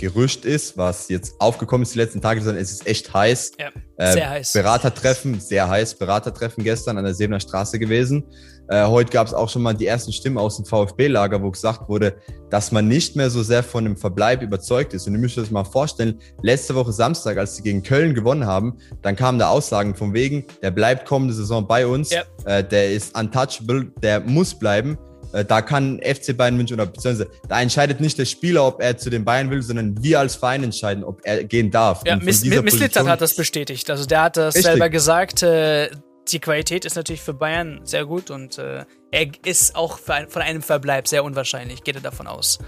Gerücht 0.00 0.46
ist, 0.46 0.78
was 0.78 1.10
jetzt 1.10 1.38
aufgekommen 1.40 1.82
ist 1.82 1.94
die 1.94 1.98
letzten 1.98 2.22
Tage, 2.22 2.40
sondern 2.40 2.62
es 2.62 2.72
ist 2.72 2.86
echt 2.86 3.12
heiß. 3.12 3.52
Ja, 3.58 3.68
äh, 3.98 4.12
sehr 4.12 4.24
äh, 4.24 4.28
heiß. 4.28 4.52
Beratertreffen, 4.54 5.38
sehr 5.38 5.68
heiß. 5.68 5.94
Beratertreffen 5.96 6.64
gestern 6.64 6.96
an 6.96 7.04
der 7.04 7.12
Sebener 7.12 7.38
Straße 7.38 7.78
gewesen. 7.78 8.24
Äh, 8.68 8.86
heute 8.86 9.10
gab 9.10 9.26
es 9.26 9.34
auch 9.34 9.50
schon 9.50 9.60
mal 9.60 9.74
die 9.74 9.86
ersten 9.86 10.12
Stimmen 10.12 10.38
aus 10.38 10.56
dem 10.56 10.64
VfB-Lager, 10.64 11.42
wo 11.42 11.50
gesagt 11.50 11.88
wurde, 11.88 12.14
dass 12.48 12.72
man 12.72 12.88
nicht 12.88 13.14
mehr 13.14 13.28
so 13.28 13.42
sehr 13.42 13.62
von 13.62 13.84
dem 13.84 13.96
Verbleib 13.96 14.40
überzeugt 14.40 14.94
ist. 14.94 15.06
Und 15.06 15.12
ihr 15.12 15.18
müsst 15.18 15.36
euch 15.36 15.44
das 15.44 15.50
mal 15.50 15.64
vorstellen, 15.64 16.18
letzte 16.40 16.74
Woche 16.74 16.92
Samstag, 16.92 17.36
als 17.36 17.56
sie 17.56 17.62
gegen 17.62 17.82
Köln 17.82 18.14
gewonnen 18.14 18.46
haben, 18.46 18.78
dann 19.02 19.16
kamen 19.16 19.38
da 19.38 19.48
Aussagen 19.48 19.94
von 19.94 20.14
wegen, 20.14 20.46
der 20.62 20.70
bleibt 20.70 21.04
kommende 21.06 21.34
Saison 21.34 21.66
bei 21.66 21.86
uns, 21.86 22.10
ja. 22.10 22.22
äh, 22.46 22.64
der 22.64 22.92
ist 22.92 23.18
untouchable, 23.18 23.92
der 24.02 24.20
muss 24.20 24.54
bleiben. 24.54 24.96
Äh, 25.32 25.44
da 25.44 25.62
kann 25.62 26.00
FC 26.02 26.36
Bayern 26.36 26.56
München 26.56 26.74
oder 26.74 26.86
beziehungsweise 26.86 27.30
da 27.48 27.60
entscheidet 27.60 28.00
nicht 28.00 28.18
der 28.18 28.24
Spieler, 28.24 28.66
ob 28.66 28.82
er 28.82 28.96
zu 28.96 29.10
den 29.10 29.24
Bayern 29.24 29.50
will, 29.50 29.62
sondern 29.62 30.02
wir 30.02 30.20
als 30.20 30.36
Verein 30.36 30.64
entscheiden, 30.64 31.04
ob 31.04 31.20
er 31.24 31.44
gehen 31.44 31.70
darf. 31.70 32.02
Ja, 32.06 32.16
Miss, 32.16 32.44
Misslitzer 32.44 33.06
hat 33.06 33.20
das 33.20 33.34
bestätigt. 33.34 33.88
Also 33.90 34.06
der 34.06 34.22
hat 34.22 34.36
das 34.36 34.54
Richtig. 34.54 34.70
selber 34.70 34.90
gesagt. 34.90 35.42
Äh, 35.42 35.90
die 36.28 36.38
Qualität 36.38 36.84
ist 36.84 36.96
natürlich 36.96 37.22
für 37.22 37.34
Bayern 37.34 37.80
sehr 37.84 38.04
gut 38.04 38.30
und 38.30 38.58
äh, 38.58 38.84
er 39.10 39.26
ist 39.44 39.74
auch 39.74 39.98
ein, 40.08 40.28
von 40.28 40.42
einem 40.42 40.62
Verbleib 40.62 41.08
sehr 41.08 41.24
unwahrscheinlich, 41.24 41.82
geht 41.82 41.96
er 41.96 42.00
davon 42.00 42.26
aus. 42.26 42.58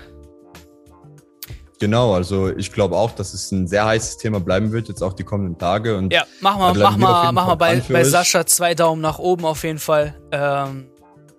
Genau, 1.79 2.15
also 2.15 2.49
ich 2.49 2.71
glaube 2.73 2.97
auch, 2.97 3.11
dass 3.11 3.35
es 3.35 3.51
ein 3.51 3.67
sehr 3.67 3.85
heißes 3.85 4.19
Thema 4.19 4.39
bleiben 4.39 4.71
wird, 4.71 4.87
jetzt 4.87 5.03
auch 5.03 5.15
die 5.15 5.25
kommenden 5.25 5.59
Tage. 5.59 5.97
Und 5.97 6.13
ja, 6.13 6.25
mach 6.41 6.57
mal, 6.57 6.75
mach 6.75 6.97
mal, 6.97 7.33
mach 7.33 7.47
mal 7.49 7.55
bei, 7.57 7.81
bei 7.81 8.05
Sascha 8.05 8.47
zwei 8.47 8.75
Daumen 8.77 9.03
nach 9.03 9.19
oben 9.19 9.45
auf 9.45 9.65
jeden 9.65 9.81
Fall. 9.81 10.15
Ähm, 10.31 10.92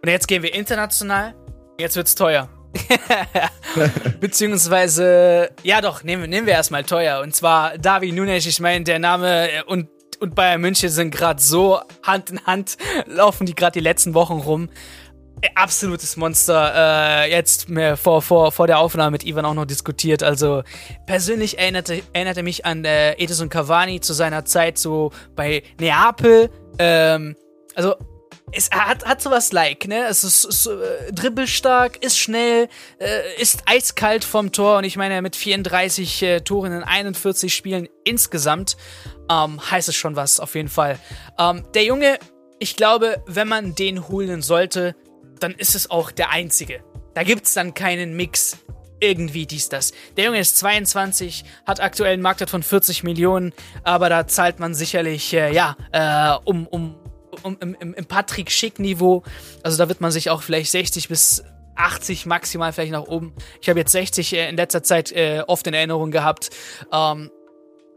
und 0.03 0.09
jetzt 0.09 0.27
gehen 0.27 0.43
wir 0.43 0.53
international. 0.53 1.33
Jetzt 1.79 1.95
wird's 1.95 2.13
teuer. 2.13 2.49
Beziehungsweise, 4.19 5.51
ja 5.63 5.79
doch, 5.79 6.03
nehmen, 6.03 6.29
nehmen 6.29 6.45
wir 6.45 6.53
erstmal 6.55 6.83
teuer. 6.83 7.21
Und 7.21 7.33
zwar 7.33 7.77
Davi 7.77 8.11
Nunes, 8.11 8.45
ich 8.45 8.59
meine, 8.59 8.83
der 8.83 8.99
Name 8.99 9.49
äh, 9.49 9.63
und, 9.63 9.87
und 10.19 10.35
Bayern 10.35 10.59
München 10.59 10.89
sind 10.89 11.11
gerade 11.11 11.41
so 11.41 11.79
Hand 12.03 12.31
in 12.31 12.45
Hand, 12.45 12.77
laufen 13.05 13.45
die 13.45 13.55
gerade 13.55 13.71
die 13.71 13.79
letzten 13.79 14.13
Wochen 14.13 14.39
rum. 14.39 14.69
Äh, 15.39 15.47
absolutes 15.55 16.17
Monster. 16.17 17.23
Äh, 17.23 17.31
jetzt 17.31 17.67
vor, 17.95 18.21
vor, 18.21 18.51
vor 18.51 18.67
der 18.67 18.79
Aufnahme 18.79 19.11
mit 19.11 19.25
Ivan 19.25 19.45
auch 19.45 19.53
noch 19.53 19.65
diskutiert. 19.65 20.21
Also 20.21 20.63
persönlich 21.05 21.59
erinnerte, 21.59 22.03
erinnerte 22.11 22.43
mich 22.43 22.65
an 22.65 22.83
äh, 22.83 23.13
Edison 23.13 23.47
Cavani 23.47 24.01
zu 24.01 24.11
seiner 24.11 24.43
Zeit 24.43 24.77
so 24.77 25.11
bei 25.33 25.63
Neapel. 25.79 26.49
Ähm, 26.77 27.37
also 27.75 27.95
es 28.51 28.69
hat, 28.71 29.05
hat 29.05 29.21
sowas 29.21 29.51
like, 29.51 29.87
ne? 29.87 30.05
Es 30.07 30.23
ist, 30.23 30.45
ist 30.45 30.67
äh, 30.67 31.11
dribbelstark, 31.11 32.03
ist 32.03 32.19
schnell, 32.19 32.67
äh, 32.99 33.41
ist 33.41 33.63
eiskalt 33.65 34.23
vom 34.23 34.51
Tor 34.51 34.77
und 34.77 34.83
ich 34.83 34.97
meine, 34.97 35.21
mit 35.21 35.35
34 35.35 36.21
äh, 36.21 36.41
Toren 36.41 36.73
in 36.73 36.83
41 36.83 37.53
Spielen 37.53 37.87
insgesamt 38.03 38.77
ähm, 39.29 39.59
heißt 39.71 39.89
es 39.89 39.95
schon 39.95 40.15
was, 40.15 40.39
auf 40.39 40.55
jeden 40.55 40.69
Fall. 40.69 40.99
Ähm, 41.39 41.63
der 41.73 41.83
Junge, 41.83 42.19
ich 42.59 42.75
glaube, 42.75 43.23
wenn 43.25 43.47
man 43.47 43.75
den 43.75 44.07
holen 44.07 44.41
sollte, 44.41 44.95
dann 45.39 45.53
ist 45.53 45.75
es 45.75 45.89
auch 45.89 46.11
der 46.11 46.29
einzige. 46.29 46.83
Da 47.15 47.23
gibt's 47.23 47.53
dann 47.53 47.73
keinen 47.73 48.15
Mix 48.15 48.57
irgendwie 48.99 49.45
dies, 49.45 49.67
das. 49.69 49.91
Der 50.15 50.25
Junge 50.25 50.39
ist 50.39 50.57
22, 50.57 51.43
hat 51.65 51.81
aktuell 51.81 52.13
einen 52.13 52.21
Marktwert 52.21 52.49
von 52.49 52.63
40 52.63 53.03
Millionen, 53.03 53.51
aber 53.83 54.09
da 54.09 54.27
zahlt 54.27 54.59
man 54.59 54.73
sicherlich, 54.73 55.33
äh, 55.33 55.53
ja, 55.53 55.75
äh, 55.91 56.37
um, 56.45 56.67
um 56.67 57.02
um, 57.43 57.57
im, 57.59 57.93
im 57.93 58.05
Patrick 58.05 58.51
Schick-Niveau. 58.51 59.23
Also 59.61 59.77
da 59.77 59.87
wird 59.89 60.01
man 60.01 60.11
sich 60.11 60.29
auch 60.29 60.41
vielleicht 60.41 60.71
60 60.71 61.09
bis 61.09 61.43
80 61.75 62.25
maximal 62.25 62.71
vielleicht 62.73 62.91
nach 62.91 63.07
oben. 63.07 63.33
Ich 63.61 63.69
habe 63.69 63.79
jetzt 63.79 63.91
60 63.91 64.33
äh, 64.33 64.49
in 64.49 64.55
letzter 64.55 64.83
Zeit 64.83 65.11
äh, 65.11 65.43
oft 65.47 65.65
in 65.67 65.73
Erinnerung 65.73 66.11
gehabt. 66.11 66.49
Ähm, 66.91 67.31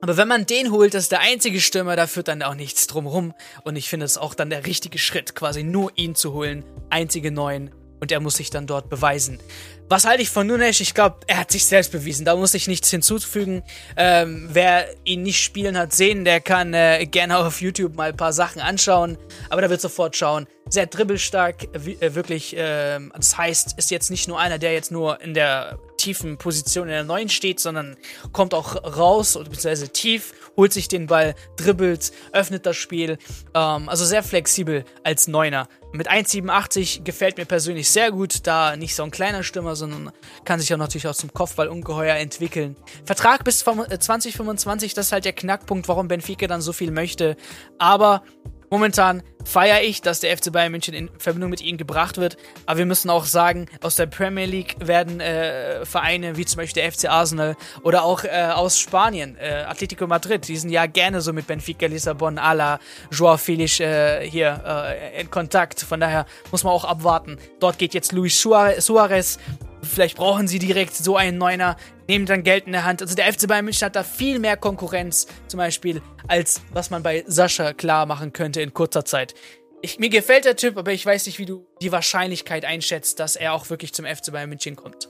aber 0.00 0.16
wenn 0.16 0.28
man 0.28 0.46
den 0.46 0.70
holt, 0.70 0.94
das 0.94 1.04
ist 1.04 1.12
der 1.12 1.20
einzige 1.20 1.60
Stürmer, 1.60 1.96
da 1.96 2.06
führt 2.06 2.28
dann 2.28 2.42
auch 2.42 2.54
nichts 2.54 2.86
drumrum. 2.86 3.34
Und 3.64 3.76
ich 3.76 3.88
finde 3.88 4.06
es 4.06 4.18
auch 4.18 4.34
dann 4.34 4.50
der 4.50 4.66
richtige 4.66 4.98
Schritt, 4.98 5.34
quasi 5.34 5.62
nur 5.62 5.90
ihn 5.96 6.14
zu 6.14 6.32
holen. 6.32 6.64
Einzige 6.90 7.30
neuen. 7.30 7.70
Und 7.98 8.12
er 8.12 8.20
muss 8.20 8.36
sich 8.36 8.50
dann 8.50 8.66
dort 8.66 8.90
beweisen. 8.90 9.40
Was 9.88 10.04
halte 10.04 10.20
ich 10.20 10.30
von 10.30 10.48
Nunes? 10.48 10.80
Ich 10.80 10.94
glaube, 10.94 11.18
er 11.28 11.38
hat 11.38 11.52
sich 11.52 11.64
selbst 11.64 11.92
bewiesen. 11.92 12.24
Da 12.24 12.34
muss 12.34 12.54
ich 12.54 12.66
nichts 12.66 12.90
hinzufügen. 12.90 13.62
Ähm, 13.96 14.48
wer 14.50 14.86
ihn 15.04 15.22
nicht 15.22 15.40
spielen 15.40 15.78
hat 15.78 15.92
sehen, 15.92 16.24
der 16.24 16.40
kann 16.40 16.74
äh, 16.74 17.06
gerne 17.06 17.38
auf 17.38 17.60
YouTube 17.60 17.94
mal 17.94 18.08
ein 18.08 18.16
paar 18.16 18.32
Sachen 18.32 18.60
anschauen. 18.60 19.16
Aber 19.48 19.60
der 19.60 19.70
wird 19.70 19.80
sofort 19.80 20.16
schauen. 20.16 20.48
Sehr 20.68 20.86
dribbelstark, 20.86 21.68
äh, 21.72 22.14
wirklich. 22.16 22.56
Äh, 22.56 22.98
das 23.14 23.38
heißt, 23.38 23.78
ist 23.78 23.92
jetzt 23.92 24.10
nicht 24.10 24.26
nur 24.26 24.40
einer, 24.40 24.58
der 24.58 24.72
jetzt 24.72 24.90
nur 24.90 25.20
in 25.20 25.34
der 25.34 25.78
tiefen 25.98 26.36
Position 26.36 26.88
in 26.88 26.92
der 26.92 27.04
neuen 27.04 27.28
steht, 27.28 27.60
sondern 27.60 27.96
kommt 28.32 28.54
auch 28.54 28.74
raus, 28.96 29.34
beziehungsweise 29.34 29.88
tief, 29.88 30.34
holt 30.56 30.72
sich 30.72 30.88
den 30.88 31.06
Ball, 31.06 31.34
dribbelt, 31.56 32.12
öffnet 32.32 32.66
das 32.66 32.76
Spiel. 32.76 33.18
Ähm, 33.54 33.88
also 33.88 34.04
sehr 34.04 34.22
flexibel 34.24 34.84
als 35.04 35.28
Neuner. 35.28 35.68
Mit 35.92 36.10
1,87 36.10 37.04
gefällt 37.04 37.38
mir 37.38 37.46
persönlich 37.46 37.88
sehr 37.90 38.10
gut, 38.10 38.46
da 38.46 38.76
nicht 38.76 38.94
so 38.94 39.02
ein 39.02 39.10
kleiner 39.10 39.42
Stürmer, 39.42 39.75
sondern 39.76 40.10
kann 40.44 40.58
sich 40.58 40.72
auch 40.74 40.78
natürlich 40.78 41.06
auch 41.06 41.14
zum 41.14 41.32
Kopfball 41.32 41.68
ungeheuer 41.68 42.16
entwickeln. 42.16 42.76
Vertrag 43.04 43.44
bis 43.44 43.60
2025, 43.60 44.94
das 44.94 45.06
ist 45.06 45.12
halt 45.12 45.24
der 45.24 45.32
Knackpunkt, 45.32 45.88
warum 45.88 46.08
Benfica 46.08 46.46
dann 46.46 46.60
so 46.60 46.72
viel 46.72 46.90
möchte. 46.90 47.36
Aber 47.78 48.22
Momentan 48.70 49.22
feiere 49.44 49.82
ich, 49.82 50.02
dass 50.02 50.20
der 50.20 50.36
FC 50.36 50.50
Bayern 50.50 50.72
München 50.72 50.92
in 50.92 51.08
Verbindung 51.18 51.50
mit 51.50 51.60
ihnen 51.60 51.78
gebracht 51.78 52.18
wird. 52.18 52.36
Aber 52.66 52.78
wir 52.78 52.86
müssen 52.86 53.10
auch 53.10 53.24
sagen, 53.24 53.66
aus 53.80 53.94
der 53.94 54.06
Premier 54.06 54.44
League 54.44 54.74
werden 54.80 55.20
äh, 55.20 55.84
Vereine 55.84 56.36
wie 56.36 56.44
zum 56.44 56.58
Beispiel 56.58 56.82
der 56.82 56.92
FC 56.92 57.08
Arsenal 57.08 57.56
oder 57.82 58.02
auch 58.02 58.24
äh, 58.24 58.50
aus 58.52 58.78
Spanien, 58.78 59.36
äh, 59.36 59.64
Atletico 59.68 60.06
Madrid, 60.06 60.48
die 60.48 60.56
sind 60.56 60.70
ja 60.70 60.86
gerne 60.86 61.20
so 61.20 61.32
mit 61.32 61.46
Benfica 61.46 61.86
Lissabon 61.86 62.38
à 62.38 62.54
la 62.54 62.80
Joao 63.12 63.36
Felix 63.36 63.78
äh, 63.78 64.28
hier 64.28 64.62
äh, 64.66 65.20
in 65.20 65.30
Kontakt. 65.30 65.80
Von 65.80 66.00
daher 66.00 66.26
muss 66.50 66.64
man 66.64 66.72
auch 66.72 66.84
abwarten. 66.84 67.38
Dort 67.60 67.78
geht 67.78 67.94
jetzt 67.94 68.12
Luis 68.12 68.40
Suarez 68.40 69.38
Vielleicht 69.82 70.16
brauchen 70.16 70.48
sie 70.48 70.58
direkt 70.58 70.94
so 70.94 71.16
einen 71.16 71.38
Neuner, 71.38 71.76
nehmen 72.08 72.26
dann 72.26 72.42
Geld 72.42 72.66
in 72.66 72.72
der 72.72 72.84
Hand. 72.84 73.02
Also 73.02 73.14
der 73.14 73.32
FC 73.32 73.46
Bayern 73.46 73.64
München 73.64 73.86
hat 73.86 73.96
da 73.96 74.02
viel 74.02 74.38
mehr 74.38 74.56
Konkurrenz, 74.56 75.26
zum 75.48 75.58
Beispiel, 75.58 76.02
als 76.28 76.62
was 76.72 76.90
man 76.90 77.02
bei 77.02 77.24
Sascha 77.26 77.72
klar 77.72 78.06
machen 78.06 78.32
könnte 78.32 78.60
in 78.60 78.74
kurzer 78.74 79.04
Zeit. 79.04 79.34
Ich, 79.82 79.98
mir 79.98 80.08
gefällt 80.08 80.44
der 80.44 80.56
Typ, 80.56 80.78
aber 80.78 80.92
ich 80.92 81.04
weiß 81.04 81.26
nicht, 81.26 81.38
wie 81.38 81.46
du 81.46 81.66
die 81.80 81.92
Wahrscheinlichkeit 81.92 82.64
einschätzt, 82.64 83.20
dass 83.20 83.36
er 83.36 83.52
auch 83.52 83.70
wirklich 83.70 83.92
zum 83.92 84.06
FC 84.06 84.32
Bayern 84.32 84.48
München 84.48 84.74
kommt. 84.74 85.08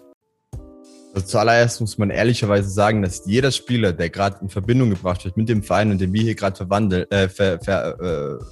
Also 1.15 1.29
zuallererst 1.29 1.81
muss 1.81 1.97
man 1.97 2.11
ehrlicherweise 2.11 2.69
sagen, 2.69 3.01
dass 3.01 3.23
jeder 3.25 3.51
Spieler, 3.51 3.95
der 3.95 4.11
gerade 4.11 4.37
in 4.43 4.51
Verbindung 4.51 4.91
gebracht 4.91 5.25
wird 5.25 5.37
mit 5.39 5.49
dem 5.49 5.63
Verein 5.63 5.91
und 5.91 5.99
den 5.99 6.13
wir 6.13 6.23
hier 6.23 6.35
gerade 6.35 6.57
verwandeln, 6.57 7.11
äh, 7.11 7.29
ver, 7.29 7.59
ver, 7.59 7.99
äh, 7.99 8.45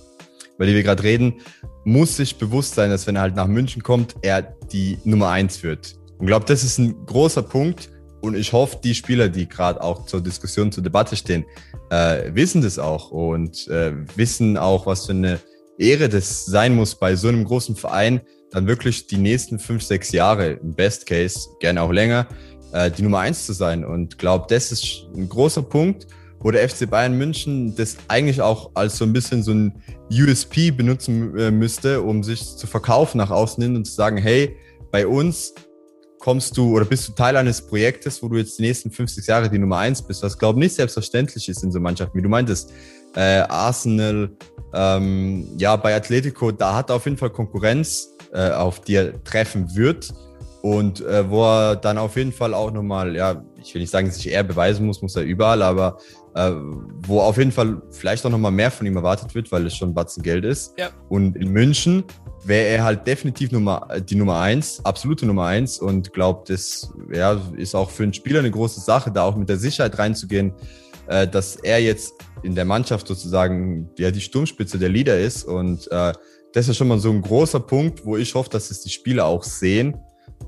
über 0.57 0.67
die 0.67 0.75
wir 0.75 0.83
gerade 0.83 1.03
reden, 1.03 1.41
muss 1.85 2.17
sich 2.17 2.37
bewusst 2.37 2.75
sein, 2.75 2.89
dass 2.89 3.07
wenn 3.07 3.17
er 3.17 3.23
halt 3.23 3.37
nach 3.37 3.49
München 3.49 3.83
kommt, 3.83 4.15
er 4.23 4.43
die 4.73 4.99
Nummer 5.05 5.29
eins 5.29 5.63
wird. 5.63 5.97
Und 6.19 6.27
glaube, 6.27 6.47
das 6.47 6.65
ist 6.65 6.79
ein 6.79 7.07
großer 7.07 7.43
Punkt. 7.43 7.91
Und 8.21 8.37
ich 8.37 8.53
hoffe, 8.53 8.79
die 8.83 8.95
Spieler, 8.95 9.29
die 9.29 9.47
gerade 9.49 9.83
auch 9.83 10.07
zur 10.07 10.23
Diskussion, 10.23 10.73
zur 10.73 10.83
Debatte 10.83 11.15
stehen, 11.15 11.45
äh, 11.91 12.35
wissen 12.35 12.63
das 12.63 12.79
auch 12.79 13.11
und 13.11 13.69
äh, 13.69 13.93
wissen 14.17 14.57
auch, 14.57 14.87
was 14.87 15.07
für 15.07 15.13
eine 15.13 15.41
Ehre 15.79 16.09
das 16.09 16.47
sein 16.47 16.75
muss, 16.75 16.95
bei 16.95 17.17
so 17.17 17.29
einem 17.29 17.45
großen 17.45 17.77
Verein 17.77 18.21
dann 18.51 18.67
wirklich 18.67 19.07
die 19.09 19.19
nächsten 19.19 19.59
fünf, 19.59 19.83
sechs 19.83 20.13
Jahre, 20.13 20.53
im 20.53 20.75
Best 20.75 21.07
Case, 21.07 21.49
gerne 21.61 21.83
auch 21.83 21.93
länger, 21.93 22.27
äh, 22.73 22.91
die 22.91 23.03
Nummer 23.03 23.19
eins 23.19 23.45
zu 23.45 23.53
sein. 23.53 23.85
Und 23.85 24.19
glaube, 24.19 24.47
das 24.49 24.73
ist 24.73 25.07
ein 25.15 25.29
großer 25.29 25.63
Punkt, 25.63 26.07
wo 26.41 26.51
der 26.51 26.69
FC 26.69 26.89
Bayern 26.89 27.19
München 27.19 27.75
das 27.75 27.97
eigentlich 28.09 28.41
auch 28.41 28.71
als 28.75 28.99
so 28.99 29.05
ein 29.05 29.13
bisschen 29.13 29.43
so 29.43 29.53
ein 29.53 29.83
USP 30.11 30.71
benutzen 30.71 31.37
äh, 31.37 31.51
müsste, 31.51 32.03
um 32.03 32.23
sich 32.23 32.57
zu 32.57 32.67
verkaufen 32.67 33.19
nach 33.19 33.31
außen 33.31 33.63
hin 33.63 33.77
und 33.77 33.87
zu 33.87 33.95
sagen, 33.95 34.19
hey, 34.19 34.57
bei 34.93 35.07
uns 35.07 35.55
kommst 36.25 36.57
du 36.57 36.75
oder 36.75 36.87
bist 36.87 37.07
du 37.07 37.13
Teil 37.13 37.37
eines 37.37 37.61
Projektes, 37.61 38.23
wo 38.23 38.29
du 38.29 38.39
jetzt 38.39 38.59
die 38.59 38.63
nächsten 38.63 38.91
50 38.91 39.27
Jahre 39.27 39.51
die 39.51 39.59
Nummer 39.59 39.77
eins 39.77 40.01
bist, 40.01 40.23
was 40.23 40.39
glaube 40.39 40.59
ich 40.59 40.65
nicht 40.65 40.75
selbstverständlich 40.75 41.47
ist 41.51 41.63
in 41.63 41.71
so 41.71 41.79
Mannschaften, 41.81 42.17
wie 42.17 42.23
du 42.23 42.31
meintest. 42.31 42.73
Äh, 43.15 43.41
Arsenal, 43.41 44.31
ähm, 44.73 45.47
ja, 45.59 45.77
bei 45.77 45.95
Atletico, 45.95 46.51
da 46.51 46.77
hat 46.77 46.89
er 46.89 46.97
auf 46.97 47.05
jeden 47.05 47.19
Fall 47.19 47.29
Konkurrenz, 47.29 48.09
äh, 48.33 48.53
auf 48.53 48.81
die 48.81 48.95
er 48.95 49.23
treffen 49.23 49.77
wird. 49.77 50.15
Und 50.63 51.03
äh, 51.03 51.29
wo 51.29 51.45
er 51.45 51.77
dann 51.77 51.99
auf 51.99 52.17
jeden 52.17 52.33
Fall 52.33 52.55
auch 52.55 52.71
nochmal, 52.71 53.15
ja, 53.15 53.45
ich 53.63 53.75
will 53.75 53.83
nicht 53.83 53.91
sagen, 53.91 54.11
sich 54.11 54.27
eher 54.27 54.45
beweisen 54.45 54.87
muss, 54.87 55.03
muss 55.03 55.15
er 55.17 55.25
überall, 55.25 55.61
aber 55.61 55.99
äh, 56.35 56.53
wo 57.07 57.21
auf 57.21 57.37
jeden 57.39 57.53
Fall 57.53 57.81
vielleicht 57.91 58.25
auch 58.27 58.31
nochmal 58.31 58.53
mehr 58.53 58.71
von 58.71 58.87
ihm 58.87 58.97
erwartet 58.97 59.35
wird, 59.35 59.51
weil 59.53 59.67
es 59.67 59.77
schon 59.77 59.91
ein 59.91 59.95
Batzen 59.95 60.23
Geld 60.23 60.45
ist. 60.45 60.75
Ja. 60.79 60.91
Und 61.09 61.37
in 61.37 61.51
München 61.51 62.05
wäre 62.45 62.67
er 62.67 62.85
halt 62.85 63.07
definitiv 63.07 63.53
Nummer, 63.53 63.89
die 64.01 64.17
Nummer 64.17 64.41
eins, 64.41 64.85
absolute 64.85 65.27
Nummer 65.27 65.47
eins 65.47 65.79
und 65.79 66.13
glaubt, 66.13 66.51
das 66.51 66.93
ja, 67.13 67.41
ist 67.57 67.75
auch 67.75 67.91
für 67.91 68.03
einen 68.03 68.13
Spieler 68.13 68.41
eine 68.41 68.51
große 68.51 68.81
Sache, 68.81 69.11
da 69.11 69.23
auch 69.23 69.37
mit 69.37 69.49
der 69.49 69.59
Sicherheit 69.59 69.99
reinzugehen, 69.99 70.53
äh, 71.07 71.27
dass 71.27 71.57
er 71.57 71.81
jetzt 71.81 72.15
in 72.43 72.55
der 72.55 72.65
Mannschaft 72.65 73.07
sozusagen 73.07 73.91
ja 73.99 74.11
die 74.11 74.21
Sturmspitze 74.21 74.79
der 74.79 74.89
Leader 74.89 75.19
ist 75.19 75.45
und 75.45 75.91
äh, 75.91 76.13
das 76.53 76.69
ist 76.69 76.77
schon 76.77 76.89
mal 76.89 76.99
so 77.01 77.11
ein 77.11 77.21
großer 77.21 77.61
Punkt, 77.61 78.05
wo 78.05 78.17
ich 78.17 78.35
hoffe, 78.35 78.51
dass 78.51 78.71
es 78.71 78.81
die 78.81 78.91
Spieler 78.91 79.27
auch 79.27 79.43
sehen. 79.43 79.97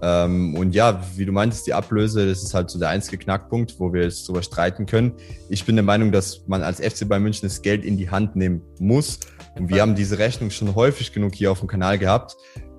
Ähm, 0.02 0.54
und 0.54 0.74
ja, 0.74 1.02
wie 1.16 1.24
du 1.24 1.32
meintest, 1.32 1.66
die 1.66 1.74
Ablöse, 1.74 2.28
das 2.28 2.42
ist 2.42 2.54
halt 2.54 2.70
so 2.70 2.78
der 2.78 2.90
einzige 2.90 3.18
Knackpunkt, 3.18 3.78
wo 3.78 3.92
wir 3.92 4.02
jetzt 4.02 4.28
drüber 4.28 4.42
streiten 4.42 4.86
können. 4.86 5.12
Ich 5.48 5.64
bin 5.64 5.76
der 5.76 5.84
Meinung, 5.84 6.12
dass 6.12 6.46
man 6.46 6.62
als 6.62 6.80
FC 6.80 7.08
bei 7.08 7.18
München 7.18 7.48
das 7.48 7.62
Geld 7.62 7.84
in 7.84 7.96
die 7.96 8.10
Hand 8.10 8.36
nehmen 8.36 8.62
muss 8.78 9.20
und 9.58 9.70
wir 9.70 9.80
haben 9.80 9.94
diese 9.94 10.18
Rechnung 10.18 10.50
schon 10.50 10.74
häufig 10.74 11.12
genug 11.12 11.34
hier 11.34 11.50
auf 11.50 11.60
dem 11.60 11.68
Kanal 11.68 11.98
gehabt. 11.98 12.36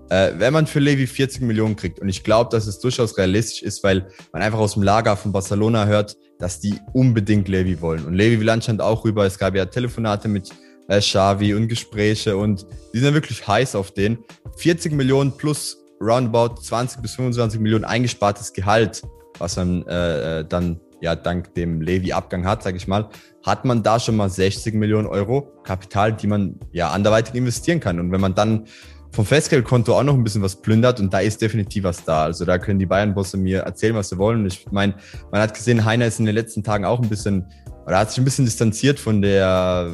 Äh, 0.10 0.34
wenn 0.38 0.53
man 0.53 0.67
für 0.67 0.80
Levi 0.80 1.08
40 1.08 1.41
Millionen 1.41 1.75
kriegt, 1.75 1.99
und 1.99 2.08
ich 2.08 2.23
glaube, 2.23 2.49
dass 2.51 2.67
es 2.67 2.80
durchaus 2.80 3.17
realistisch 3.17 3.62
ist, 3.62 3.84
weil 3.84 4.08
man 4.32 4.41
einfach 4.41 4.60
aus 4.60 4.75
dem 4.75 4.84
Lager 4.84 5.17
von 5.17 5.32
Barcelona 5.32 5.86
hört, 5.86 6.15
dass 6.39 6.60
die 6.60 6.75
unbedingt 6.93 7.47
Levi 7.47 7.82
wollen. 7.82 8.06
Und 8.06 8.13
Levi 8.13 8.39
will 8.39 8.49
anscheinend 8.49 8.82
auch 8.82 9.03
rüber. 9.03 9.25
Es 9.25 9.38
gab 9.38 9.56
ja 9.56 9.65
Telefonate 9.65 10.27
mit 10.27 10.49
äh, 10.88 10.99
Xavi 10.99 11.53
und 11.56 11.67
Gespräche 11.67 12.38
und 12.38 12.65
die 12.93 12.99
sind 12.99 13.13
wirklich 13.13 13.45
heiß 13.45 13.75
auf 13.75 13.91
den. 13.91 14.19
40 14.58 14.93
Millionen 14.93 15.36
plus 15.36 15.77
roundabout 16.02 16.62
20 16.62 17.02
bis 17.02 17.16
25 17.16 17.60
Millionen 17.60 17.86
eingespartes 17.86 18.54
Gehalt, 18.54 19.02
was 19.40 19.56
man 19.58 19.86
äh, 19.88 20.40
äh, 20.40 20.46
dann 20.46 20.80
ja 21.02 21.16
dank 21.16 21.54
dem 21.54 21.82
Levi-Abgang 21.82 22.46
hat, 22.46 22.64
sage 22.64 22.78
ich 22.78 22.88
mal, 22.88 23.10
hat 23.46 23.66
man 23.66 23.84
da 23.84 24.00
schon 24.00 24.16
mal 24.16 24.30
60 24.30 24.74
Millionen 24.74 25.08
Euro 25.08 25.54
Kapital, 25.64 26.14
die 26.14 26.28
man 26.28 26.60
ja 26.72 26.90
anderweitig 26.90 27.36
investieren 27.36 27.80
kann. 27.80 28.00
Und 28.00 28.12
wenn 28.12 28.22
man 28.22 28.36
dann 28.36 28.66
vom 29.12 29.26
Festgeldkonto 29.26 29.98
auch 29.98 30.04
noch 30.04 30.14
ein 30.14 30.24
bisschen 30.24 30.42
was 30.42 30.56
plündert 30.62 31.00
und 31.00 31.14
da 31.14 31.20
ist 31.20 31.42
definitiv 31.42 31.84
was 31.84 32.04
da. 32.04 32.24
Also 32.24 32.46
da 32.46 32.58
können 32.58 32.80
die 32.80 32.86
Bayern-Bosse 32.86 33.38
mir 33.38 33.60
erzählen, 33.60 33.96
was 33.96 34.10
sie 34.10 34.18
wollen. 34.18 34.46
Ich 34.46 34.72
meine, 34.72 34.96
man 35.32 35.42
hat 35.42 35.54
gesehen, 35.54 35.86
Heiner 35.86 36.08
ist 36.08 36.20
in 36.20 36.26
den 36.26 36.36
letzten 36.36 36.64
Tagen 36.64 36.86
auch 36.86 37.02
ein 37.02 37.10
bisschen 37.10 37.46
oder 37.86 38.00
hat 38.00 38.12
sich 38.12 38.20
ein 38.20 38.26
bisschen 38.26 38.46
distanziert 38.46 39.00
von 39.00 39.22
der 39.22 39.92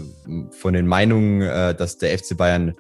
von 0.50 0.74
den 0.74 0.88
Meinungen, 0.88 1.42
äh, 1.42 1.76
dass 1.76 1.98
der 2.00 2.18
FC 2.18 2.36
Bayern 2.36 2.74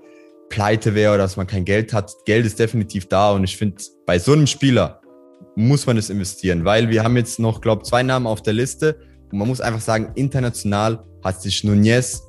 pleite 0.53 0.93
wäre 0.93 1.15
oder 1.15 1.23
dass 1.23 1.35
man 1.35 1.47
kein 1.47 1.65
Geld 1.65 1.93
hat. 1.93 2.13
Geld 2.25 2.45
ist 2.45 2.59
definitiv 2.59 3.07
da 3.09 3.31
und 3.31 3.43
ich 3.43 3.57
finde, 3.57 3.81
bei 4.05 4.19
so 4.19 4.33
einem 4.33 4.45
Spieler 4.45 5.01
muss 5.55 5.87
man 5.87 5.97
es 5.97 6.11
investieren, 6.11 6.63
weil 6.63 6.89
wir 6.89 7.03
haben 7.03 7.17
jetzt 7.17 7.39
noch, 7.39 7.59
glaube 7.59 7.81
zwei 7.83 8.03
Namen 8.03 8.27
auf 8.27 8.43
der 8.43 8.53
Liste 8.53 8.99
und 9.31 9.39
man 9.39 9.47
muss 9.47 9.61
einfach 9.61 9.81
sagen, 9.81 10.11
international 10.13 11.03
hat 11.23 11.41
sich 11.41 11.63
Nunez 11.63 12.21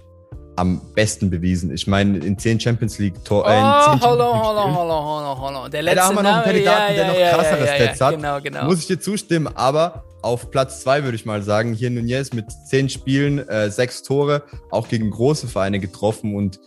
am 0.56 0.80
besten 0.94 1.28
bewiesen. 1.28 1.70
Ich 1.74 1.86
meine, 1.86 2.16
in 2.18 2.38
zehn 2.38 2.58
Champions 2.58 2.98
League 2.98 3.22
Tor. 3.24 3.44
Äh, 3.44 3.50
oh, 3.50 3.52
hallo, 3.52 3.98
hallo, 4.00 4.74
hallo, 4.74 5.04
hallo, 5.04 5.40
hallo. 5.40 5.68
Der 5.68 5.82
letzte 5.82 5.96
ja, 5.96 6.02
da 6.02 6.08
haben 6.08 6.16
wir 6.16 6.22
noch 6.22 6.32
einen 6.32 6.44
Kandidaten, 6.44 6.94
ja, 6.94 7.04
der 7.04 7.18
ja, 7.18 7.30
noch 7.30 7.38
krassere 7.38 7.66
Stats 7.66 8.00
hat. 8.00 8.16
Genau, 8.16 8.40
genau. 8.40 8.64
Muss 8.64 8.78
ich 8.78 8.86
dir 8.86 9.00
zustimmen, 9.00 9.48
aber 9.54 10.04
auf 10.22 10.50
Platz 10.50 10.80
zwei 10.80 11.04
würde 11.04 11.16
ich 11.16 11.26
mal 11.26 11.42
sagen, 11.42 11.74
hier 11.74 11.90
Nunez 11.90 12.32
mit 12.32 12.46
zehn 12.70 12.88
Spielen, 12.88 13.46
äh, 13.48 13.70
sechs 13.70 14.02
Tore, 14.02 14.44
auch 14.70 14.88
gegen 14.88 15.10
große 15.10 15.48
Vereine 15.48 15.80
getroffen 15.80 16.34
und 16.34 16.58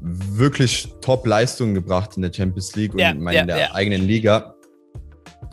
wirklich 0.00 0.88
Top-Leistungen 1.00 1.74
gebracht 1.74 2.16
in 2.16 2.22
der 2.22 2.32
Champions 2.32 2.74
League 2.76 2.92
und 2.94 3.00
ja, 3.00 3.10
in 3.10 3.22
ja, 3.22 3.44
der 3.44 3.58
ja. 3.58 3.74
eigenen 3.74 4.02
Liga. 4.02 4.54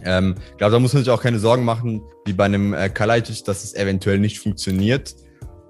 Ähm, 0.04 0.36
ich 0.52 0.58
glaube, 0.58 0.74
da 0.74 0.80
muss 0.80 0.93
man 0.93 1.04
sich 1.04 1.12
auch 1.12 1.21
keine 1.21 1.39
Sorgen 1.39 1.65
machen, 1.65 2.02
wie 2.26 2.34
bei 2.34 2.45
einem 2.45 2.74
äh, 2.74 2.89
Kalajdzic, 2.89 3.43
dass 3.45 3.63
es 3.63 3.74
eventuell 3.76 4.19
nicht 4.19 4.39
funktioniert. 4.39 5.15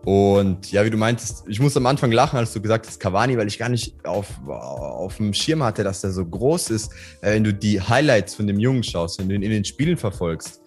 Und 0.05 0.71
ja, 0.71 0.85
wie 0.85 0.91
du 0.91 0.97
meintest, 0.97 1.45
ich 1.47 1.59
muss 1.59 1.75
am 1.75 1.87
Anfang 1.87 2.11
lachen, 2.11 2.37
als 2.37 2.53
du 2.53 2.61
gesagt 2.61 2.85
hast, 2.85 2.99
Cavani, 2.99 3.37
weil 3.37 3.47
ich 3.47 3.57
gar 3.57 3.69
nicht 3.69 3.95
auf, 4.05 4.27
auf 4.47 5.17
dem 5.17 5.33
Schirm 5.33 5.63
hatte, 5.63 5.83
dass 5.83 6.01
der 6.01 6.11
so 6.11 6.23
groß 6.23 6.69
ist. 6.69 6.91
Äh, 7.21 7.33
wenn 7.33 7.43
du 7.43 7.53
die 7.53 7.81
Highlights 7.81 8.35
von 8.35 8.45
dem 8.45 8.59
Jungen 8.59 8.83
schaust, 8.83 9.19
wenn 9.19 9.29
du 9.29 9.35
ihn 9.35 9.41
in 9.41 9.51
den 9.51 9.65
Spielen 9.65 9.97
verfolgst, 9.97 10.61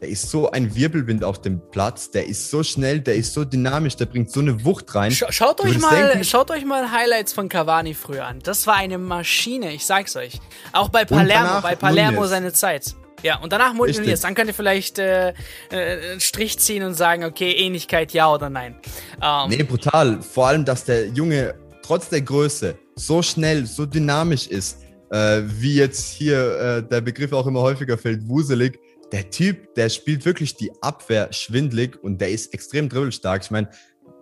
der 0.00 0.08
ist 0.08 0.30
so 0.30 0.50
ein 0.50 0.74
Wirbelwind 0.74 1.24
auf 1.24 1.40
dem 1.40 1.60
Platz, 1.70 2.10
der 2.10 2.26
ist 2.26 2.50
so 2.50 2.62
schnell, 2.62 3.00
der 3.00 3.16
ist 3.16 3.34
so 3.34 3.44
dynamisch, 3.44 3.96
der 3.96 4.06
bringt 4.06 4.30
so 4.30 4.40
eine 4.40 4.64
Wucht 4.64 4.94
rein. 4.94 5.10
Sch 5.10 5.24
schaut, 5.30 5.60
euch 5.60 5.78
mal, 5.78 6.08
denken, 6.08 6.24
schaut 6.24 6.50
euch 6.50 6.64
mal 6.64 6.90
Highlights 6.90 7.32
von 7.32 7.48
Cavani 7.48 7.94
früher 7.94 8.26
an. 8.26 8.38
Das 8.42 8.66
war 8.66 8.76
eine 8.76 8.98
Maschine, 8.98 9.72
ich 9.72 9.84
sag's 9.84 10.14
euch. 10.16 10.40
Auch 10.72 10.88
bei 10.88 11.04
Palermo, 11.04 11.60
bei 11.60 11.74
Palermo 11.74 12.16
Nunes. 12.16 12.30
seine 12.30 12.52
Zeit. 12.52 12.94
Ja, 13.22 13.38
und 13.40 13.52
danach 13.52 13.74
Nunes. 13.74 14.20
Dann 14.20 14.34
könnt 14.34 14.48
ihr 14.48 14.54
vielleicht 14.54 14.98
äh, 14.98 15.30
äh, 15.30 15.32
einen 15.70 16.20
Strich 16.20 16.58
ziehen 16.58 16.84
und 16.84 16.94
sagen, 16.94 17.24
okay, 17.24 17.50
Ähnlichkeit 17.52 18.12
ja 18.12 18.32
oder 18.32 18.48
nein. 18.48 18.76
Ähm, 19.20 19.50
nee, 19.50 19.62
brutal. 19.64 20.22
Vor 20.22 20.46
allem, 20.46 20.64
dass 20.64 20.84
der 20.84 21.08
Junge 21.08 21.54
trotz 21.82 22.08
der 22.08 22.20
Größe 22.20 22.76
so 22.94 23.22
schnell, 23.22 23.66
so 23.66 23.86
dynamisch 23.86 24.46
ist, 24.46 24.78
äh, 25.10 25.42
wie 25.44 25.74
jetzt 25.74 26.12
hier 26.12 26.60
äh, 26.60 26.82
der 26.82 27.00
Begriff 27.00 27.32
auch 27.32 27.46
immer 27.46 27.62
häufiger 27.62 27.98
fällt, 27.98 28.28
wuselig 28.28 28.78
der 29.12 29.30
Typ, 29.30 29.74
der 29.74 29.88
spielt 29.88 30.24
wirklich 30.24 30.56
die 30.56 30.70
Abwehr 30.82 31.32
schwindlig 31.32 32.02
und 32.02 32.20
der 32.20 32.30
ist 32.30 32.52
extrem 32.52 32.88
dribbelstark. 32.88 33.42
Ich 33.42 33.50
meine, 33.50 33.70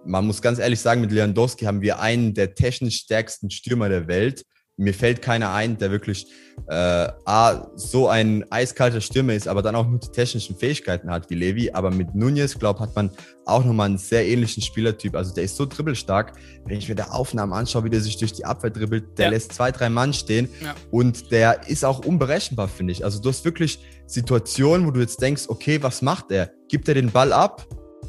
man 0.05 0.27
muss 0.27 0.43
ganz 0.43 0.59
ehrlich 0.59 0.81
sagen, 0.81 1.01
mit 1.01 1.11
Lewandowski 1.11 1.65
haben 1.65 1.83
wir 1.83 2.01
einen 2.01 2.35
der 2.35 2.55
technisch 2.55 2.99
stärksten 2.99 3.51
Stürmer 3.51 3.89
der 3.89 4.07
Welt 4.07 4.45
mir 4.77 4.93
fällt 4.93 5.23
keiner 5.23 5.53
ein, 5.53 5.79
der 5.79 5.91
wirklich 5.91 6.27
äh, 6.69 7.09
A, 7.25 7.67
so 7.77 8.09
ein 8.09 8.45
eiskalter 8.51 9.01
Stürmer 9.01 9.35
ist, 9.35 9.49
aber 9.49 9.63
dann 9.63 9.75
auch 9.75 9.87
nur 9.87 9.99
die 9.99 10.09
technischen 10.09 10.57
Fähigkeiten 10.57 11.11
hat 11.11 11.31
wie 11.31 11.35
Levi. 11.35 11.71
Aber 11.73 11.91
mit 11.91 12.15
Nunez, 12.15 12.59
glaube 12.59 12.81
hat 12.81 12.95
man 12.95 13.11
auch 13.47 13.65
nochmal 13.65 13.87
einen 13.87 13.99
sehr 13.99 14.27
ähnlichen 14.27 14.63
Spielertyp. 14.63 15.17
Also 15.17 15.35
der 15.35 15.45
ist 15.45 15.57
so 15.57 15.65
dribbelstark. 15.65 16.33
Wenn 16.67 16.79
ich 16.79 16.89
mir 16.89 16.95
der 16.95 17.15
Aufnahmen 17.15 17.53
anschaue, 17.53 17.85
wie 17.85 17.91
der 17.91 18.01
sich 18.01 18.19
durch 18.19 18.33
die 18.33 18.45
Abwehr 18.45 18.71
dribbelt, 18.71 19.19
der 19.19 19.27
ja. 19.27 19.31
lässt 19.31 19.53
zwei, 19.55 19.71
drei 19.71 19.89
Mann 19.89 20.13
stehen 20.13 20.49
ja. 20.63 20.75
und 20.91 21.31
der 21.31 21.69
ist 21.69 21.85
auch 21.85 22.05
unberechenbar, 22.05 22.69
finde 22.69 22.93
ich. 22.93 23.05
Also 23.05 23.21
du 23.21 23.31
hast 23.31 23.45
wirklich 23.45 23.79
Situationen, 24.07 24.87
wo 24.87 24.91
du 24.91 25.01
jetzt 25.01 25.23
denkst, 25.23 25.45
okay, 25.49 25.83
was 25.83 26.03
macht 26.03 26.31
er? 26.31 26.51
Gibt 26.69 26.89
er 26.89 26.95
den 26.95 27.11
Ball 27.11 27.33
ab? 27.33 27.67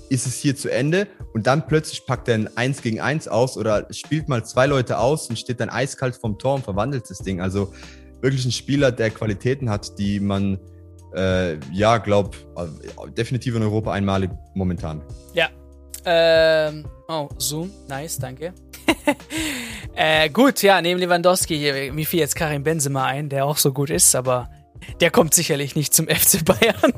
Ist 0.09 0.27
es 0.27 0.35
hier 0.35 0.55
zu 0.55 0.69
Ende 0.69 1.07
und 1.33 1.47
dann 1.47 1.67
plötzlich 1.67 2.05
packt 2.05 2.27
er 2.27 2.35
ein 2.35 2.57
1 2.57 2.81
gegen 2.81 2.99
1 2.99 3.27
aus 3.27 3.57
oder 3.57 3.87
spielt 3.91 4.27
mal 4.27 4.45
zwei 4.45 4.65
Leute 4.65 4.97
aus 4.99 5.29
und 5.29 5.37
steht 5.37 5.59
dann 5.59 5.69
eiskalt 5.69 6.15
vom 6.15 6.37
Tor 6.37 6.55
und 6.55 6.63
verwandelt 6.63 7.09
das 7.09 7.19
Ding. 7.19 7.41
Also 7.41 7.73
wirklich 8.21 8.45
ein 8.45 8.51
Spieler, 8.51 8.91
der 8.91 9.09
Qualitäten 9.09 9.69
hat, 9.69 9.97
die 9.99 10.19
man, 10.19 10.59
äh, 11.15 11.57
ja, 11.71 11.97
glaub, 11.97 12.35
definitiv 13.17 13.55
in 13.55 13.63
Europa 13.63 13.91
einmalig 13.91 14.31
momentan. 14.53 15.01
Ja. 15.33 15.49
Ähm, 16.05 16.85
oh, 17.07 17.27
Zoom, 17.37 17.71
nice, 17.87 18.17
danke. 18.17 18.53
äh, 19.95 20.29
gut, 20.29 20.61
ja, 20.61 20.81
neben 20.81 20.99
Lewandowski 20.99 21.57
hier, 21.57 21.91
mir 21.91 22.05
fiel 22.05 22.21
jetzt 22.21 22.35
Karim 22.35 22.63
Benzema 22.63 23.05
ein, 23.05 23.27
der 23.27 23.45
auch 23.45 23.57
so 23.57 23.73
gut 23.73 23.89
ist, 23.89 24.15
aber 24.15 24.49
der 24.99 25.11
kommt 25.11 25.33
sicherlich 25.33 25.75
nicht 25.75 25.93
zum 25.93 26.07
FC 26.09 26.43
Bayern. 26.43 26.93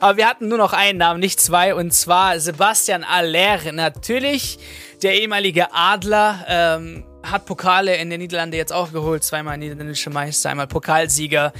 Aber 0.00 0.16
wir 0.16 0.28
hatten 0.28 0.48
nur 0.48 0.58
noch 0.58 0.72
einen 0.72 0.98
Namen, 0.98 1.20
nicht 1.20 1.40
zwei, 1.40 1.74
und 1.74 1.92
zwar 1.92 2.38
Sebastian 2.40 3.04
Aller. 3.04 3.72
Natürlich 3.72 4.58
der 5.02 5.14
ehemalige 5.14 5.72
Adler. 5.72 6.44
Ähm, 6.48 7.04
hat 7.24 7.46
Pokale 7.46 7.96
in 7.96 8.10
den 8.10 8.20
Niederlanden 8.20 8.54
jetzt 8.54 8.72
auch 8.72 8.92
geholt, 8.92 9.24
zweimal 9.24 9.56
niederländische 9.56 10.10
Meister, 10.10 10.50
einmal 10.50 10.66
Pokalsieger. 10.66 11.54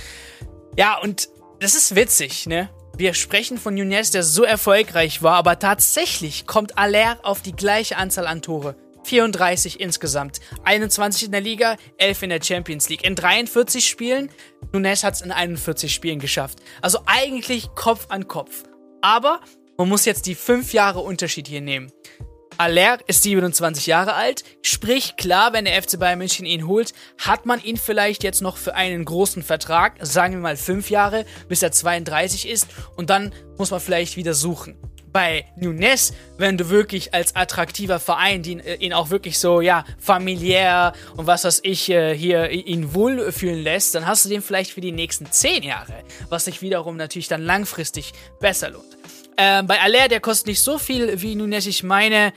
Ja, 0.77 0.99
und 0.99 1.29
das 1.61 1.75
ist 1.75 1.97
witzig, 1.97 2.47
ne? 2.47 2.69
Wir 2.97 3.15
sprechen 3.15 3.59
von 3.59 3.75
Nunez, 3.75 4.11
der 4.11 4.23
so 4.23 4.45
erfolgreich 4.45 5.23
war, 5.23 5.37
aber 5.37 5.59
tatsächlich 5.59 6.47
kommt 6.47 6.79
Aller 6.79 7.19
auf 7.23 7.41
die 7.41 7.57
gleiche 7.57 7.97
Anzahl 7.97 8.27
an 8.27 8.43
Tore 8.43 8.77
34 9.05 9.81
insgesamt. 9.81 10.41
21 10.65 11.25
in 11.25 11.33
der 11.33 11.41
Liga, 11.41 11.77
11 11.99 12.23
in 12.23 12.31
der 12.31 12.43
Champions 12.43 12.89
League. 12.89 13.05
In 13.05 13.15
43 13.15 13.87
Spielen, 13.87 14.31
Nunes 14.73 15.05
hat 15.05 15.15
es 15.15 15.21
in 15.21 15.33
41 15.33 15.93
Spielen 15.93 16.19
geschafft. 16.19 16.59
Also 16.83 17.01
eigentlich 17.07 17.69
Kopf 17.75 18.07
an 18.09 18.29
Kopf. 18.29 18.65
Aber 19.03 19.41
man 19.77 19.89
muss 19.89 20.05
jetzt 20.05 20.27
die 20.27 20.35
5 20.35 20.73
Jahre 20.73 21.01
Unterschied 21.01 21.49
hier 21.49 21.61
nehmen. 21.61 21.93
Aller 22.57 22.99
ist 23.09 23.25
27 23.25 23.87
Jahre 23.87 24.15
alt, 24.15 24.45
sprich 24.63 25.17
klar, 25.17 25.53
wenn 25.53 25.65
der 25.65 25.83
FC 25.83 25.99
Bayern 25.99 26.19
München 26.19 26.47
ihn 26.47 26.69
holt, 26.69 26.93
hat 27.19 27.47
man 27.47 27.61
ihn 27.61 27.77
vielleicht 27.77 28.23
jetzt 28.23 28.43
noch 28.43 28.57
für 28.57 28.77
einen 28.77 29.05
großen 29.05 29.43
Vertrag, 29.43 29.95
sagen 30.01 30.35
wir 30.35 30.41
mal 30.41 30.57
5 30.57 30.89
Jahre, 30.89 31.27
bis 31.49 31.65
er 31.65 31.73
32 31.73 32.49
ist 32.49 32.69
und 32.97 33.11
dann 33.11 33.35
muss 33.59 33.73
man 33.73 33.81
vielleicht 33.81 34.17
wieder 34.17 34.35
suchen 34.35 34.77
bei 35.15 35.47
Nunes, 35.55 36.13
wenn 36.39 36.59
du 36.59 36.71
wirklich 36.71 37.15
als 37.15 37.37
attraktiver 37.37 38.01
Verein 38.01 38.43
ihn, 38.43 38.59
äh, 38.59 38.75
ihn 38.75 38.93
auch 38.93 39.11
wirklich 39.11 39.39
so, 39.39 39.61
ja, 39.61 39.85
familiär 40.01 40.93
und 41.17 41.29
was 41.29 41.45
weiß 41.45 41.61
ich, 41.63 41.89
äh, 41.89 42.17
hier 42.17 42.51
ihn 42.51 42.95
wohlfühlen 42.95 43.63
lässt, 43.63 43.95
dann 43.95 44.09
hast 44.09 44.25
du 44.25 44.29
den 44.29 44.43
vielleicht 44.43 44.73
für 44.73 44.81
die 44.81 44.91
nächsten 44.91 45.31
zehn 45.31 45.63
Jahre, 45.63 45.95
was 46.31 46.47
sich 46.47 46.63
wiederum 46.63 46.97
natürlich 46.97 47.29
dann 47.29 47.43
langfristig 47.43 48.13
besser 48.41 48.71
lohnt. 48.71 48.99
Ähm, 49.37 49.69
bei 49.69 49.81
Aller, 49.81 50.09
der 50.09 50.19
kostet 50.19 50.49
nicht 50.49 50.61
so 50.61 50.79
viel 50.79 51.23
wie 51.23 51.37
Nunes, 51.37 51.67
ich 51.67 51.85
meine 51.85 52.33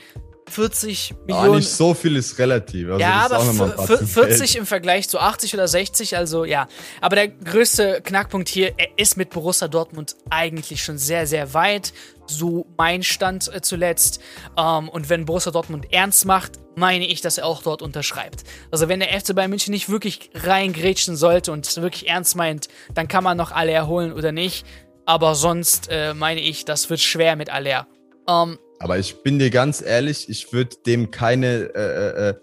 40 0.50 1.14
Millionen. 1.26 1.52
Ah, 1.52 1.56
nicht 1.56 1.68
so 1.68 1.94
viel 1.94 2.16
ist 2.16 2.38
relativ. 2.38 2.88
Also 2.88 3.00
ja, 3.00 3.28
aber 3.30 3.98
40 3.98 4.56
im 4.56 4.66
Vergleich 4.66 5.08
zu 5.08 5.18
80 5.18 5.54
oder 5.54 5.68
60, 5.68 6.16
also 6.16 6.44
ja. 6.44 6.68
Aber 7.00 7.16
der 7.16 7.28
größte 7.28 8.00
Knackpunkt 8.02 8.48
hier, 8.48 8.74
er 8.76 8.88
ist 8.96 9.16
mit 9.16 9.30
Borussia 9.30 9.68
Dortmund 9.68 10.16
eigentlich 10.30 10.82
schon 10.82 10.98
sehr, 10.98 11.26
sehr 11.26 11.54
weit. 11.54 11.92
So 12.26 12.66
mein 12.76 13.02
Stand 13.02 13.52
äh, 13.54 13.60
zuletzt. 13.62 14.20
Ähm, 14.56 14.88
und 14.88 15.08
wenn 15.08 15.24
Borussia 15.24 15.52
Dortmund 15.52 15.92
ernst 15.92 16.26
macht, 16.26 16.52
meine 16.76 17.06
ich, 17.06 17.20
dass 17.20 17.38
er 17.38 17.46
auch 17.46 17.62
dort 17.62 17.82
unterschreibt. 17.82 18.44
Also 18.70 18.88
wenn 18.88 19.00
der 19.00 19.08
FC 19.18 19.34
Bayern 19.34 19.50
München 19.50 19.72
nicht 19.72 19.88
wirklich 19.88 20.30
reingrätschen 20.34 21.16
sollte 21.16 21.52
und 21.52 21.76
wirklich 21.76 22.08
ernst 22.08 22.36
meint, 22.36 22.68
dann 22.94 23.08
kann 23.08 23.24
man 23.24 23.36
noch 23.36 23.52
alle 23.52 23.72
erholen 23.72 24.12
oder 24.12 24.32
nicht. 24.32 24.64
Aber 25.04 25.34
sonst 25.34 25.88
äh, 25.90 26.12
meine 26.12 26.40
ich, 26.40 26.66
das 26.66 26.90
wird 26.90 27.00
schwer 27.00 27.34
mit 27.34 27.50
Aller. 27.50 27.86
Ähm, 28.28 28.58
aber 28.78 28.98
ich 28.98 29.22
bin 29.22 29.38
dir 29.38 29.50
ganz 29.50 29.82
ehrlich, 29.82 30.28
ich 30.28 30.52
würde 30.52 30.76
dem 30.86 31.10
keine, 31.10 31.70
äh, 31.74 32.28
äh, 32.28 32.28
äh, 32.28 32.34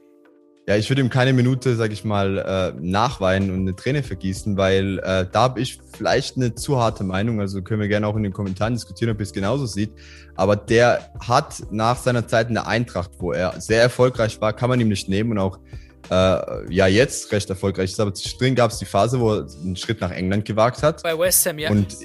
ja, 0.67 0.75
ich 0.75 0.89
würde 0.89 1.01
ihm 1.01 1.09
keine 1.09 1.31
Minute, 1.31 1.75
sag 1.75 1.91
ich 1.91 2.03
mal, 2.03 2.37
äh, 2.39 2.73
nachweinen 2.81 3.51
und 3.51 3.61
eine 3.61 3.75
Träne 3.75 4.01
vergießen, 4.01 4.57
weil 4.57 4.99
äh, 4.99 5.25
da 5.31 5.41
habe 5.41 5.61
ich 5.61 5.79
vielleicht 5.95 6.37
eine 6.37 6.55
zu 6.55 6.79
harte 6.79 7.03
Meinung. 7.03 7.39
Also 7.39 7.61
können 7.61 7.81
wir 7.81 7.87
gerne 7.87 8.07
auch 8.07 8.15
in 8.15 8.23
den 8.23 8.33
Kommentaren 8.33 8.73
diskutieren, 8.73 9.11
ob 9.11 9.19
ihr 9.19 9.23
es 9.23 9.31
genauso 9.31 9.67
sieht. 9.67 9.91
Aber 10.35 10.55
der 10.55 11.11
hat 11.19 11.61
nach 11.71 11.97
seiner 11.97 12.27
Zeit 12.27 12.49
in 12.49 12.55
der 12.55 12.67
Eintracht, 12.67 13.11
wo 13.19 13.31
er 13.31 13.61
sehr 13.61 13.81
erfolgreich 13.81 14.41
war, 14.41 14.53
kann 14.53 14.69
man 14.69 14.79
ihm 14.79 14.89
nicht 14.89 15.07
nehmen 15.07 15.33
und 15.33 15.37
auch 15.37 15.59
äh, 16.09 16.73
ja 16.73 16.87
jetzt 16.87 17.31
recht 17.31 17.49
erfolgreich 17.49 17.91
ist. 17.91 17.99
Aber 17.99 18.13
zwischendrin 18.13 18.55
gab 18.55 18.71
es 18.71 18.79
die 18.79 18.85
Phase, 18.85 19.19
wo 19.19 19.35
er 19.35 19.47
einen 19.63 19.75
Schritt 19.75 20.01
nach 20.01 20.11
England 20.11 20.45
gewagt 20.45 20.81
hat. 20.81 21.03
Bei 21.03 21.17
West 21.17 21.45
Ham, 21.45 21.59
ja. 21.59 21.69
Und 21.69 21.95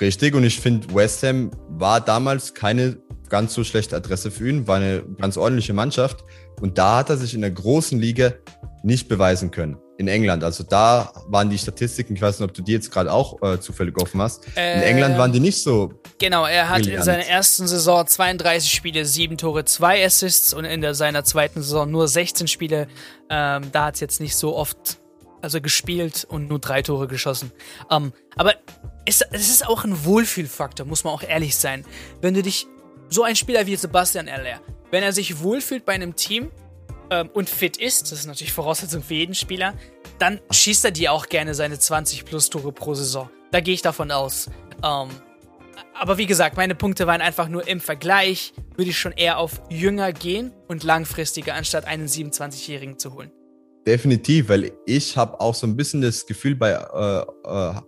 richtig, 0.00 0.34
und 0.34 0.44
ich 0.44 0.58
finde, 0.58 0.92
West 0.94 1.22
Ham 1.22 1.50
war 1.68 2.00
damals 2.00 2.54
keine 2.54 2.96
ganz 3.32 3.54
so 3.54 3.64
schlechte 3.64 3.96
Adresse 3.96 4.30
für 4.30 4.46
ihn, 4.46 4.68
war 4.68 4.76
eine 4.76 5.02
ganz 5.18 5.38
ordentliche 5.38 5.72
Mannschaft. 5.72 6.22
Und 6.60 6.76
da 6.76 6.98
hat 6.98 7.08
er 7.08 7.16
sich 7.16 7.32
in 7.32 7.40
der 7.40 7.50
großen 7.50 7.98
Liga 7.98 8.34
nicht 8.82 9.08
beweisen 9.08 9.50
können. 9.50 9.78
In 9.96 10.06
England. 10.06 10.44
Also 10.44 10.64
da 10.64 11.12
waren 11.28 11.48
die 11.48 11.56
Statistiken, 11.56 12.14
ich 12.14 12.20
weiß 12.20 12.40
nicht, 12.40 12.48
ob 12.48 12.54
du 12.54 12.60
die 12.60 12.72
jetzt 12.72 12.90
gerade 12.90 13.10
auch 13.10 13.40
äh, 13.42 13.58
zufällig 13.58 13.96
offen 13.98 14.20
hast. 14.20 14.44
Äh, 14.54 14.76
in 14.76 14.82
England 14.82 15.16
waren 15.16 15.32
die 15.32 15.40
nicht 15.40 15.62
so. 15.62 15.94
Genau, 16.18 16.44
er 16.44 16.68
hat 16.68 16.82
brilliant. 16.82 16.98
in 16.98 17.04
seiner 17.04 17.26
ersten 17.26 17.66
Saison 17.66 18.06
32 18.06 18.70
Spiele, 18.70 19.06
7 19.06 19.38
Tore, 19.38 19.64
2 19.64 20.04
Assists 20.04 20.52
und 20.52 20.66
in 20.66 20.82
der, 20.82 20.94
seiner 20.94 21.24
zweiten 21.24 21.62
Saison 21.62 21.90
nur 21.90 22.08
16 22.08 22.48
Spiele. 22.48 22.86
Ähm, 23.30 23.62
da 23.72 23.86
hat 23.86 23.94
es 23.94 24.00
jetzt 24.00 24.20
nicht 24.20 24.36
so 24.36 24.54
oft 24.54 24.98
also 25.40 25.60
gespielt 25.60 26.26
und 26.28 26.48
nur 26.48 26.58
drei 26.58 26.82
Tore 26.82 27.08
geschossen. 27.08 27.50
Ähm, 27.90 28.12
aber 28.36 28.54
es, 29.06 29.22
es 29.32 29.48
ist 29.48 29.66
auch 29.66 29.84
ein 29.84 30.04
Wohlfühlfaktor, 30.04 30.84
muss 30.84 31.04
man 31.04 31.14
auch 31.14 31.22
ehrlich 31.22 31.56
sein. 31.56 31.84
Wenn 32.20 32.34
du 32.34 32.42
dich 32.42 32.66
so 33.12 33.22
ein 33.22 33.36
Spieler 33.36 33.66
wie 33.66 33.76
Sebastian 33.76 34.28
Aller, 34.28 34.60
wenn 34.90 35.02
er 35.02 35.12
sich 35.12 35.40
wohlfühlt 35.40 35.84
bei 35.84 35.92
einem 35.92 36.16
Team 36.16 36.50
ähm, 37.10 37.28
und 37.32 37.48
fit 37.48 37.76
ist, 37.76 38.10
das 38.10 38.20
ist 38.20 38.26
natürlich 38.26 38.52
Voraussetzung 38.52 39.02
für 39.02 39.14
jeden 39.14 39.34
Spieler, 39.34 39.74
dann 40.18 40.40
schießt 40.50 40.84
er 40.84 40.90
dir 40.90 41.12
auch 41.12 41.26
gerne 41.26 41.54
seine 41.54 41.78
20 41.78 42.24
plus 42.24 42.50
Tore 42.50 42.72
pro 42.72 42.94
Saison. 42.94 43.28
Da 43.50 43.60
gehe 43.60 43.74
ich 43.74 43.82
davon 43.82 44.10
aus. 44.10 44.48
Ähm, 44.82 45.08
aber 45.94 46.18
wie 46.18 46.26
gesagt, 46.26 46.56
meine 46.56 46.74
Punkte 46.74 47.06
waren 47.06 47.20
einfach 47.20 47.48
nur 47.48 47.68
im 47.68 47.80
Vergleich, 47.80 48.54
würde 48.76 48.90
ich 48.90 48.98
schon 48.98 49.12
eher 49.12 49.38
auf 49.38 49.60
jünger 49.68 50.12
gehen 50.12 50.52
und 50.68 50.84
langfristiger, 50.84 51.54
anstatt 51.54 51.86
einen 51.86 52.06
27-Jährigen 52.06 52.98
zu 52.98 53.14
holen. 53.14 53.30
Definitiv, 53.86 54.48
weil 54.48 54.72
ich 54.86 55.16
habe 55.16 55.40
auch 55.40 55.54
so 55.54 55.66
ein 55.66 55.76
bisschen 55.76 56.00
das 56.00 56.24
Gefühl 56.26 56.54
bei 56.54 56.70
äh, 56.70 57.20
äh, 57.48 57.80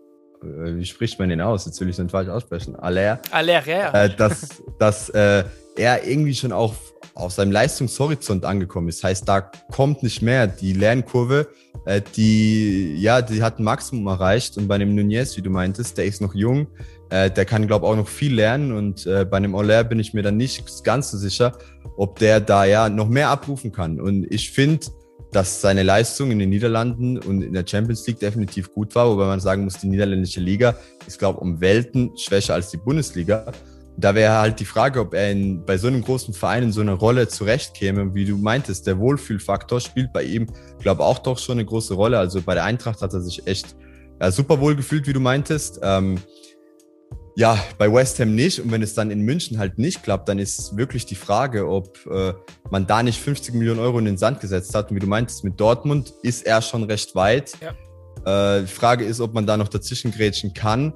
wie 0.45 0.85
spricht 0.85 1.19
man 1.19 1.29
den 1.29 1.41
aus? 1.41 1.67
Jetzt 1.67 1.81
will 1.81 1.89
ich 1.89 1.95
es 1.95 1.99
nicht 1.99 2.11
falsch 2.11 2.29
aussprechen. 2.29 2.77
Aller. 2.77 3.21
Aller, 3.31 3.67
ja. 3.67 4.05
Äh, 4.05 4.15
dass 4.15 4.63
dass 4.79 5.09
äh, 5.11 5.45
er 5.77 6.07
irgendwie 6.07 6.35
schon 6.35 6.53
auch 6.53 6.75
auf 7.15 7.33
seinem 7.33 7.53
Leistungshorizont 7.53 8.45
angekommen 8.45 8.89
ist. 8.89 9.05
Heißt, 9.05 9.29
da 9.29 9.41
kommt 9.41 10.03
nicht 10.03 10.21
mehr 10.21 10.47
die 10.47 10.73
Lernkurve, 10.73 11.49
äh, 11.87 12.01
die, 12.17 12.97
ja, 12.97 13.23
die 13.23 13.43
hat 13.43 13.59
ein 13.59 13.65
Maximum 13.65 14.07
erreicht. 14.07 14.57
Und 14.57 14.69
bei 14.69 14.79
dem 14.79 14.95
Nunez, 14.95 15.37
wie 15.37 15.43
du 15.43 15.51
meintest, 15.51 15.97
der 15.97 16.07
ist 16.07 16.21
noch 16.21 16.35
jung, 16.35 16.67
äh, 17.11 17.31
der 17.31 17.45
kann, 17.45 17.67
glaube 17.67 17.87
ich, 17.87 17.93
auch 17.93 17.97
noch 17.97 18.09
viel 18.09 18.35
lernen. 18.35 18.73
Und 18.73 19.07
äh, 19.07 19.25
bei 19.25 19.39
dem 19.39 19.55
Aller 19.55 19.85
bin 19.85 20.01
ich 20.01 20.13
mir 20.13 20.23
dann 20.23 20.37
nicht 20.37 20.85
ganz 20.85 21.11
so 21.11 21.19
sicher, 21.19 21.57
ob 21.97 22.19
der 22.19 22.41
da 22.41 22.65
ja 22.65 22.89
noch 22.89 23.09
mehr 23.09 23.29
abrufen 23.29 23.71
kann. 23.71 24.01
Und 24.01 24.27
ich 24.33 24.51
finde, 24.51 24.87
dass 25.35 25.61
seine 25.61 25.83
Leistung 25.83 26.31
in 26.31 26.39
den 26.39 26.51
Niederlanden 26.51 27.19
und 27.19 27.43
in 27.43 27.53
der 27.53 27.67
Champions 27.67 28.07
League 28.07 28.21
definitiv 28.21 28.73
gut 28.73 28.95
war, 28.95 29.09
wobei 29.11 29.27
man 29.27 29.41
sagen 29.41 29.65
muss, 29.65 29.75
die 29.75 29.89
niederländische 29.89 30.41
Liga 30.41 30.77
ist, 31.09 31.19
glaube 31.19 31.39
ich, 31.39 31.43
um 31.43 31.61
Welten 31.61 32.17
schwächer 32.17 32.55
als 32.55 32.71
die 32.71 32.77
Bundesliga. 32.77 33.51
Da 33.97 34.15
wäre 34.15 34.35
halt 34.35 34.61
die 34.61 34.65
Frage, 34.65 35.01
ob 35.01 35.13
er 35.13 35.33
in, 35.33 35.65
bei 35.65 35.77
so 35.77 35.89
einem 35.89 36.03
großen 36.03 36.35
Verein 36.35 36.65
in 36.65 36.73
so 36.73 36.83
einer 36.83 36.95
Rolle 36.95 37.27
zurechtkäme. 37.27 38.15
Wie 38.15 38.25
du 38.25 38.37
meintest, 38.37 38.87
der 38.87 38.99
Wohlfühlfaktor 38.99 39.81
spielt 39.81 40.13
bei 40.13 40.23
ihm, 40.23 40.47
glaube 40.79 41.03
ich, 41.03 41.07
auch 41.07 41.19
doch 41.19 41.39
schon 41.39 41.59
eine 41.59 41.65
große 41.65 41.95
Rolle. 41.95 42.19
Also 42.19 42.41
bei 42.41 42.55
der 42.55 42.65
Eintracht 42.65 43.03
hat 43.03 43.13
er 43.13 43.21
sich 43.21 43.45
echt 43.47 43.75
ja, 44.21 44.31
super 44.31 44.61
wohl 44.61 44.77
gefühlt, 44.77 45.07
wie 45.09 45.13
du 45.13 45.21
meintest. 45.21 45.81
Ähm, 45.83 46.19
ja, 47.37 47.59
bei 47.79 47.93
West 47.93 48.21
Ham 48.21 48.35
nicht. 48.35 48.61
Und 48.61 48.71
wenn 48.71 48.83
es 48.83 48.95
dann 48.95 49.11
in 49.11 49.21
München 49.21 49.59
halt 49.59 49.79
nicht 49.79 50.03
klappt, 50.03 50.29
dann 50.29 50.39
ist 50.39 50.77
wirklich 50.77 51.07
die 51.07 51.15
Frage, 51.15 51.69
ob 51.69 51.99
äh, 52.07 52.33
man 52.71 52.87
da 52.87 53.03
nicht 53.03 53.21
50 53.21 53.55
Millionen 53.55 53.81
Euro 53.81 53.99
in 53.99 54.05
den 54.05 54.17
Sand 54.17 54.41
gesetzt 54.41 54.75
hat. 54.75 54.91
Und 54.91 54.97
wie 54.97 55.01
du 55.01 55.07
meintest, 55.07 55.45
mit 55.45 55.59
Dortmund 55.59 56.13
ist 56.23 56.47
er 56.47 56.63
schon 56.63 56.85
recht 56.85 57.15
weit. 57.15 57.53
Ja. 57.61 58.57
Äh, 58.57 58.63
die 58.63 58.73
Frage 58.73 59.05
ist, 59.05 59.21
ob 59.21 59.35
man 59.35 59.47
da 59.47 59.57
noch 59.57 59.69
dazwischen 59.69 60.13
grätschen 60.13 60.55
kann. 60.55 60.93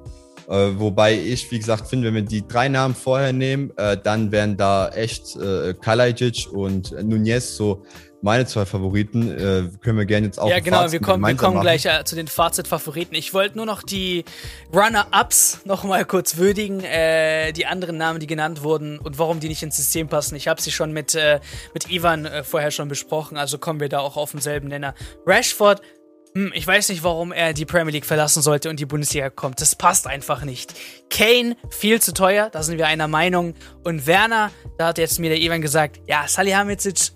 Äh, 0.49 0.79
wobei 0.79 1.13
ich, 1.13 1.51
wie 1.51 1.59
gesagt, 1.59 1.87
finde, 1.87 2.07
wenn 2.07 2.15
wir 2.15 2.21
die 2.23 2.47
drei 2.47 2.69
Namen 2.69 2.95
vorher 2.95 3.33
nehmen, 3.33 3.71
äh, 3.77 3.95
dann 4.01 4.31
wären 4.31 4.57
da 4.57 4.89
echt 4.89 5.35
äh, 5.35 5.75
Kalajic 5.75 6.47
und 6.51 6.91
Nunez 7.03 7.55
so 7.55 7.83
meine 8.21 8.45
zwei 8.45 8.65
Favoriten 8.65 9.31
äh, 9.31 9.69
können 9.81 9.97
wir 9.97 10.05
gerne 10.05 10.27
jetzt 10.27 10.39
auch. 10.39 10.49
Ja, 10.49 10.59
genau, 10.59 10.91
wir 10.91 10.99
kommen, 10.99 11.25
wir 11.25 11.35
kommen 11.35 11.61
gleich 11.61 11.85
äh, 11.85 12.03
zu 12.03 12.15
den 12.15 12.27
Fazit-Favoriten. 12.27 13.15
Ich 13.15 13.33
wollte 13.33 13.57
nur 13.57 13.65
noch 13.65 13.81
die 13.81 14.25
Runner-Ups 14.73 15.61
noch 15.65 15.83
mal 15.83 16.03
kurz 16.05 16.37
würdigen, 16.37 16.83
äh, 16.83 17.53
die 17.53 17.65
anderen 17.65 17.97
Namen, 17.97 18.19
die 18.19 18.27
genannt 18.27 18.63
wurden 18.63 18.99
und 18.99 19.19
warum 19.19 19.39
die 19.39 19.47
nicht 19.47 19.63
ins 19.63 19.77
System 19.77 20.09
passen. 20.09 20.35
Ich 20.35 20.47
habe 20.47 20.61
sie 20.61 20.71
schon 20.71 20.91
mit, 20.91 21.15
äh, 21.15 21.39
mit 21.73 21.89
Ivan 21.89 22.25
äh, 22.25 22.43
vorher 22.43 22.71
schon 22.71 22.89
besprochen, 22.89 23.37
also 23.37 23.57
kommen 23.57 23.79
wir 23.79 23.89
da 23.89 23.99
auch 23.99 24.17
auf 24.17 24.31
denselben 24.31 24.67
Nenner. 24.67 24.95
Rashford, 25.25 25.81
ich 26.53 26.65
weiß 26.65 26.89
nicht, 26.89 27.03
warum 27.03 27.31
er 27.31 27.53
die 27.53 27.65
Premier 27.65 27.91
League 27.91 28.05
verlassen 28.05 28.41
sollte 28.41 28.69
und 28.69 28.79
die 28.79 28.85
Bundesliga 28.85 29.29
kommt. 29.29 29.61
Das 29.61 29.75
passt 29.75 30.07
einfach 30.07 30.43
nicht. 30.43 30.73
Kane, 31.09 31.55
viel 31.69 32.01
zu 32.01 32.13
teuer, 32.13 32.49
da 32.51 32.63
sind 32.63 32.77
wir 32.77 32.87
einer 32.87 33.07
Meinung. 33.07 33.55
Und 33.83 34.05
Werner, 34.05 34.51
da 34.77 34.87
hat 34.87 34.97
jetzt 34.97 35.19
mir 35.19 35.29
der 35.29 35.39
Ivan 35.39 35.61
gesagt, 35.61 35.99
ja, 36.07 36.27
Salihamidzic 36.27 37.11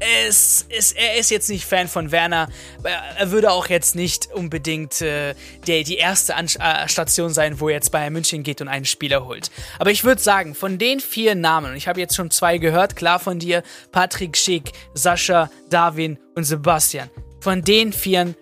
es 0.00 0.66
ist, 0.68 0.96
er 0.96 1.18
ist 1.18 1.30
jetzt 1.30 1.50
nicht 1.50 1.66
Fan 1.66 1.86
von 1.86 2.10
Werner. 2.10 2.48
Er 2.82 3.30
würde 3.30 3.52
auch 3.52 3.68
jetzt 3.68 3.94
nicht 3.94 4.32
unbedingt 4.32 5.02
äh, 5.02 5.34
der, 5.66 5.84
die 5.84 5.96
erste 5.96 6.34
An 6.36 6.46
äh, 6.46 6.88
Station 6.88 7.32
sein, 7.32 7.60
wo 7.60 7.68
er 7.68 7.74
jetzt 7.74 7.92
Bayern 7.92 8.14
München 8.14 8.42
geht 8.42 8.62
und 8.62 8.68
einen 8.68 8.86
Spieler 8.86 9.26
holt. 9.26 9.50
Aber 9.78 9.90
ich 9.90 10.02
würde 10.04 10.20
sagen, 10.20 10.54
von 10.54 10.78
den 10.78 11.00
vier 11.00 11.34
Namen, 11.34 11.72
und 11.72 11.76
ich 11.76 11.86
habe 11.86 12.00
jetzt 12.00 12.16
schon 12.16 12.30
zwei 12.30 12.58
gehört, 12.58 12.96
klar 12.96 13.18
von 13.18 13.38
dir, 13.38 13.62
Patrick 13.92 14.36
Schick, 14.36 14.72
Sascha, 14.94 15.50
Darwin 15.68 16.18
und 16.34 16.44
Sebastian. 16.44 17.10
Von 17.40 17.62
den 17.62 17.92
vieren, 17.92 18.36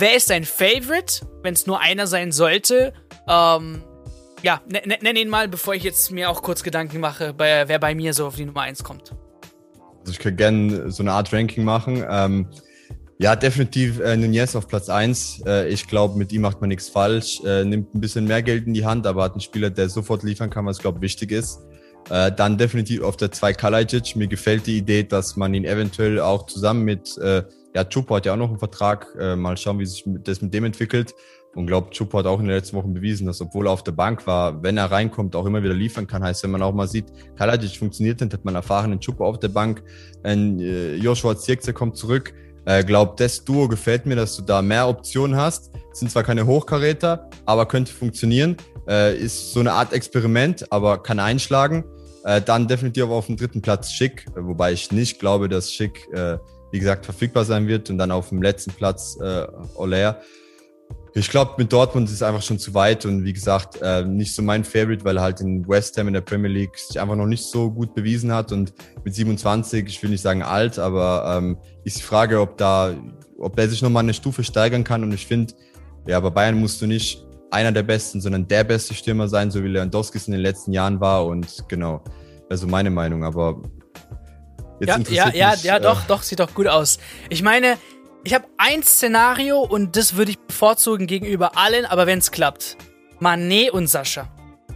wer 0.00 0.16
ist 0.16 0.30
dein 0.30 0.44
Favorite, 0.44 1.26
wenn 1.42 1.54
es 1.54 1.66
nur 1.66 1.80
einer 1.80 2.06
sein 2.06 2.32
sollte? 2.32 2.92
Ähm, 3.28 3.82
ja, 4.42 4.60
nenn 4.66 5.16
ihn 5.16 5.28
mal, 5.28 5.48
bevor 5.48 5.74
ich 5.74 5.82
jetzt 5.82 6.10
mir 6.10 6.30
auch 6.30 6.42
kurz 6.42 6.62
Gedanken 6.62 7.00
mache, 7.00 7.32
bei, 7.32 7.66
wer 7.66 7.78
bei 7.78 7.94
mir 7.94 8.12
so 8.12 8.26
auf 8.26 8.36
die 8.36 8.44
Nummer 8.44 8.62
1 8.62 8.84
kommt. 8.84 9.12
Also 10.00 10.12
ich 10.12 10.18
könnte 10.18 10.36
gerne 10.36 10.90
so 10.90 11.02
eine 11.02 11.12
Art 11.12 11.32
Ranking 11.32 11.64
machen. 11.64 12.04
Ähm, 12.08 12.48
ja, 13.18 13.34
definitiv 13.34 13.98
äh, 14.00 14.16
Nunez 14.16 14.54
auf 14.54 14.68
Platz 14.68 14.88
eins. 14.88 15.42
Äh, 15.46 15.68
ich 15.68 15.88
glaube, 15.88 16.18
mit 16.18 16.32
ihm 16.32 16.42
macht 16.42 16.60
man 16.60 16.68
nichts 16.68 16.88
falsch. 16.88 17.40
Äh, 17.44 17.64
nimmt 17.64 17.94
ein 17.94 18.00
bisschen 18.00 18.26
mehr 18.26 18.42
Geld 18.42 18.66
in 18.66 18.74
die 18.74 18.84
Hand, 18.84 19.06
aber 19.06 19.24
hat 19.24 19.32
einen 19.32 19.40
Spieler, 19.40 19.70
der 19.70 19.88
sofort 19.88 20.22
liefern 20.22 20.50
kann, 20.50 20.66
was, 20.66 20.78
glaube 20.78 21.00
wichtig 21.00 21.32
ist. 21.32 21.60
Äh, 22.10 22.30
dann 22.30 22.58
definitiv 22.58 23.02
auf 23.02 23.16
der 23.16 23.32
2 23.32 23.54
Kalajic. 23.54 24.14
Mir 24.16 24.28
gefällt 24.28 24.66
die 24.66 24.76
Idee, 24.76 25.02
dass 25.02 25.34
man 25.34 25.54
ihn 25.54 25.64
eventuell 25.64 26.20
auch 26.20 26.46
zusammen 26.46 26.84
mit, 26.84 27.16
äh, 27.18 27.42
ja, 27.76 27.84
Chupo 27.84 28.16
hat 28.16 28.24
ja 28.24 28.32
auch 28.32 28.38
noch 28.38 28.48
einen 28.48 28.58
Vertrag. 28.58 29.06
Äh, 29.20 29.36
mal 29.36 29.54
schauen, 29.58 29.78
wie 29.78 29.84
sich 29.84 30.02
das 30.06 30.40
mit 30.40 30.54
dem 30.54 30.64
entwickelt. 30.64 31.14
Und 31.54 31.66
glaubt, 31.66 31.92
Chupo 31.94 32.18
hat 32.18 32.24
auch 32.26 32.40
in 32.40 32.46
den 32.46 32.54
letzten 32.54 32.74
Wochen 32.74 32.94
bewiesen, 32.94 33.26
dass 33.26 33.42
obwohl 33.42 33.66
er 33.66 33.72
auf 33.72 33.84
der 33.84 33.92
Bank 33.92 34.26
war, 34.26 34.62
wenn 34.62 34.78
er 34.78 34.90
reinkommt, 34.90 35.36
auch 35.36 35.44
immer 35.44 35.62
wieder 35.62 35.74
liefern 35.74 36.06
kann. 36.06 36.24
Heißt, 36.24 36.42
wenn 36.42 36.52
man 36.52 36.62
auch 36.62 36.72
mal 36.72 36.88
sieht, 36.88 37.04
Kalajic 37.36 37.76
funktioniert 37.76 38.18
nicht, 38.22 38.32
hat 38.32 38.46
man 38.46 38.54
erfahrenen 38.54 38.98
Chupo 38.98 39.26
auf 39.26 39.38
der 39.40 39.48
Bank. 39.48 39.82
Ein 40.22 40.58
äh, 40.58 40.94
Joshua 40.94 41.36
Zirkze 41.36 41.74
kommt 41.74 41.98
zurück. 41.98 42.32
Äh, 42.64 42.82
glaub, 42.82 43.18
das 43.18 43.44
Duo 43.44 43.68
gefällt 43.68 44.06
mir, 44.06 44.16
dass 44.16 44.36
du 44.36 44.42
da 44.42 44.62
mehr 44.62 44.88
Optionen 44.88 45.36
hast. 45.36 45.70
Sind 45.92 46.10
zwar 46.10 46.22
keine 46.22 46.46
Hochkaräter, 46.46 47.28
aber 47.44 47.66
könnte 47.66 47.92
funktionieren. 47.92 48.56
Äh, 48.88 49.18
ist 49.18 49.52
so 49.52 49.60
eine 49.60 49.72
Art 49.72 49.92
Experiment, 49.92 50.72
aber 50.72 51.02
kann 51.02 51.18
einschlagen. 51.18 51.84
Äh, 52.24 52.40
dann 52.40 52.68
definitiv 52.68 53.04
auf 53.04 53.26
dem 53.26 53.36
dritten 53.36 53.60
Platz 53.60 53.92
Schick, 53.92 54.24
wobei 54.34 54.72
ich 54.72 54.90
nicht 54.92 55.20
glaube, 55.20 55.48
dass 55.48 55.72
Schick, 55.72 56.08
äh, 56.12 56.38
wie 56.76 56.80
gesagt, 56.80 57.06
verfügbar 57.06 57.46
sein 57.46 57.66
wird. 57.66 57.88
Und 57.88 57.96
dann 57.96 58.10
auf 58.10 58.28
dem 58.28 58.42
letzten 58.42 58.70
Platz 58.70 59.18
äh, 59.18 59.46
Olair. 59.76 60.20
Ich 61.14 61.30
glaube, 61.30 61.54
mit 61.56 61.72
Dortmund 61.72 62.06
ist 62.06 62.16
es 62.16 62.22
einfach 62.22 62.42
schon 62.42 62.58
zu 62.58 62.74
weit 62.74 63.06
und 63.06 63.24
wie 63.24 63.32
gesagt, 63.32 63.80
äh, 63.80 64.04
nicht 64.04 64.34
so 64.34 64.42
mein 64.42 64.62
Favorite, 64.62 65.02
weil 65.02 65.16
er 65.16 65.22
halt 65.22 65.40
in 65.40 65.66
West 65.66 65.96
Ham 65.96 66.08
in 66.08 66.12
der 66.12 66.20
Premier 66.20 66.50
League 66.50 66.76
sich 66.76 67.00
einfach 67.00 67.16
noch 67.16 67.24
nicht 67.24 67.44
so 67.44 67.70
gut 67.70 67.94
bewiesen 67.94 68.30
hat 68.30 68.52
und 68.52 68.74
mit 69.02 69.14
27, 69.14 69.86
ich 69.86 70.02
will 70.02 70.10
nicht 70.10 70.20
sagen 70.20 70.42
alt, 70.42 70.78
aber 70.78 71.38
ähm, 71.38 71.56
ist 71.84 71.96
die 71.96 72.02
Frage, 72.02 72.38
ob 72.38 72.58
da, 72.58 72.94
ob 73.38 73.58
er 73.58 73.66
sich 73.66 73.80
nochmal 73.80 74.02
eine 74.02 74.12
Stufe 74.12 74.44
steigern 74.44 74.84
kann 74.84 75.02
und 75.02 75.14
ich 75.14 75.26
finde, 75.26 75.54
ja, 76.06 76.20
bei 76.20 76.28
Bayern 76.28 76.60
musst 76.60 76.82
du 76.82 76.86
nicht 76.86 77.24
einer 77.50 77.72
der 77.72 77.84
besten, 77.84 78.20
sondern 78.20 78.46
der 78.46 78.64
beste 78.64 78.92
Stürmer 78.92 79.26
sein, 79.26 79.50
so 79.50 79.64
wie 79.64 79.68
Lewandowski 79.68 80.18
es 80.18 80.28
in 80.28 80.32
den 80.32 80.42
letzten 80.42 80.74
Jahren 80.74 81.00
war 81.00 81.24
und 81.24 81.64
genau, 81.66 82.04
also 82.50 82.66
meine 82.66 82.90
Meinung, 82.90 83.24
aber 83.24 83.62
jetzt 84.80 85.10
ja, 85.10 85.28
ja, 85.28 85.34
ja, 85.34 85.50
mich, 85.52 85.62
ja, 85.64 85.76
äh, 85.76 85.80
doch, 85.80 86.04
doch, 86.04 86.22
sieht 86.22 86.40
doch 86.40 86.54
gut 86.54 86.66
aus. 86.66 86.98
Ich 87.28 87.42
meine, 87.42 87.78
ich 88.24 88.34
habe 88.34 88.46
ein 88.56 88.82
Szenario 88.82 89.60
und 89.60 89.96
das 89.96 90.16
würde 90.16 90.32
ich 90.32 90.38
bevorzugen 90.38 91.06
gegenüber 91.06 91.56
allen, 91.56 91.84
aber 91.84 92.06
wenn 92.06 92.18
es 92.18 92.30
klappt. 92.30 92.76
Manet 93.20 93.70
und 93.70 93.86
Sascha. 93.86 94.28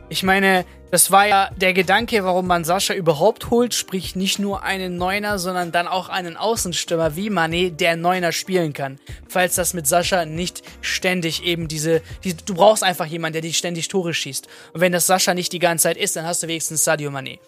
Ich 0.08 0.22
meine, 0.22 0.64
das 0.90 1.12
war 1.12 1.26
ja 1.26 1.50
der 1.56 1.72
Gedanke, 1.72 2.24
warum 2.24 2.46
man 2.46 2.64
Sascha 2.64 2.94
überhaupt 2.94 3.50
holt, 3.50 3.74
sprich 3.74 4.16
nicht 4.16 4.38
nur 4.38 4.62
einen 4.62 4.96
Neuner, 4.96 5.38
sondern 5.38 5.70
dann 5.70 5.86
auch 5.86 6.08
einen 6.08 6.36
Außenstürmer 6.36 7.14
wie 7.14 7.30
Manet, 7.30 7.80
der 7.80 7.96
Neuner 7.96 8.32
spielen 8.32 8.72
kann. 8.72 8.98
Falls 9.28 9.54
das 9.54 9.74
mit 9.74 9.86
Sascha 9.86 10.24
nicht 10.24 10.62
ständig 10.80 11.44
eben 11.44 11.68
diese, 11.68 12.02
die, 12.24 12.34
du 12.34 12.54
brauchst 12.54 12.82
einfach 12.82 13.06
jemanden, 13.06 13.34
der 13.34 13.42
dich 13.42 13.58
ständig 13.58 13.88
Tore 13.88 14.14
schießt. 14.14 14.48
Und 14.72 14.80
wenn 14.80 14.92
das 14.92 15.06
Sascha 15.06 15.34
nicht 15.34 15.52
die 15.52 15.60
ganze 15.60 15.84
Zeit 15.84 15.96
ist, 15.96 16.16
dann 16.16 16.24
hast 16.24 16.42
du 16.42 16.48
wenigstens 16.48 16.82
Sadio 16.82 17.10
Manet. 17.10 17.40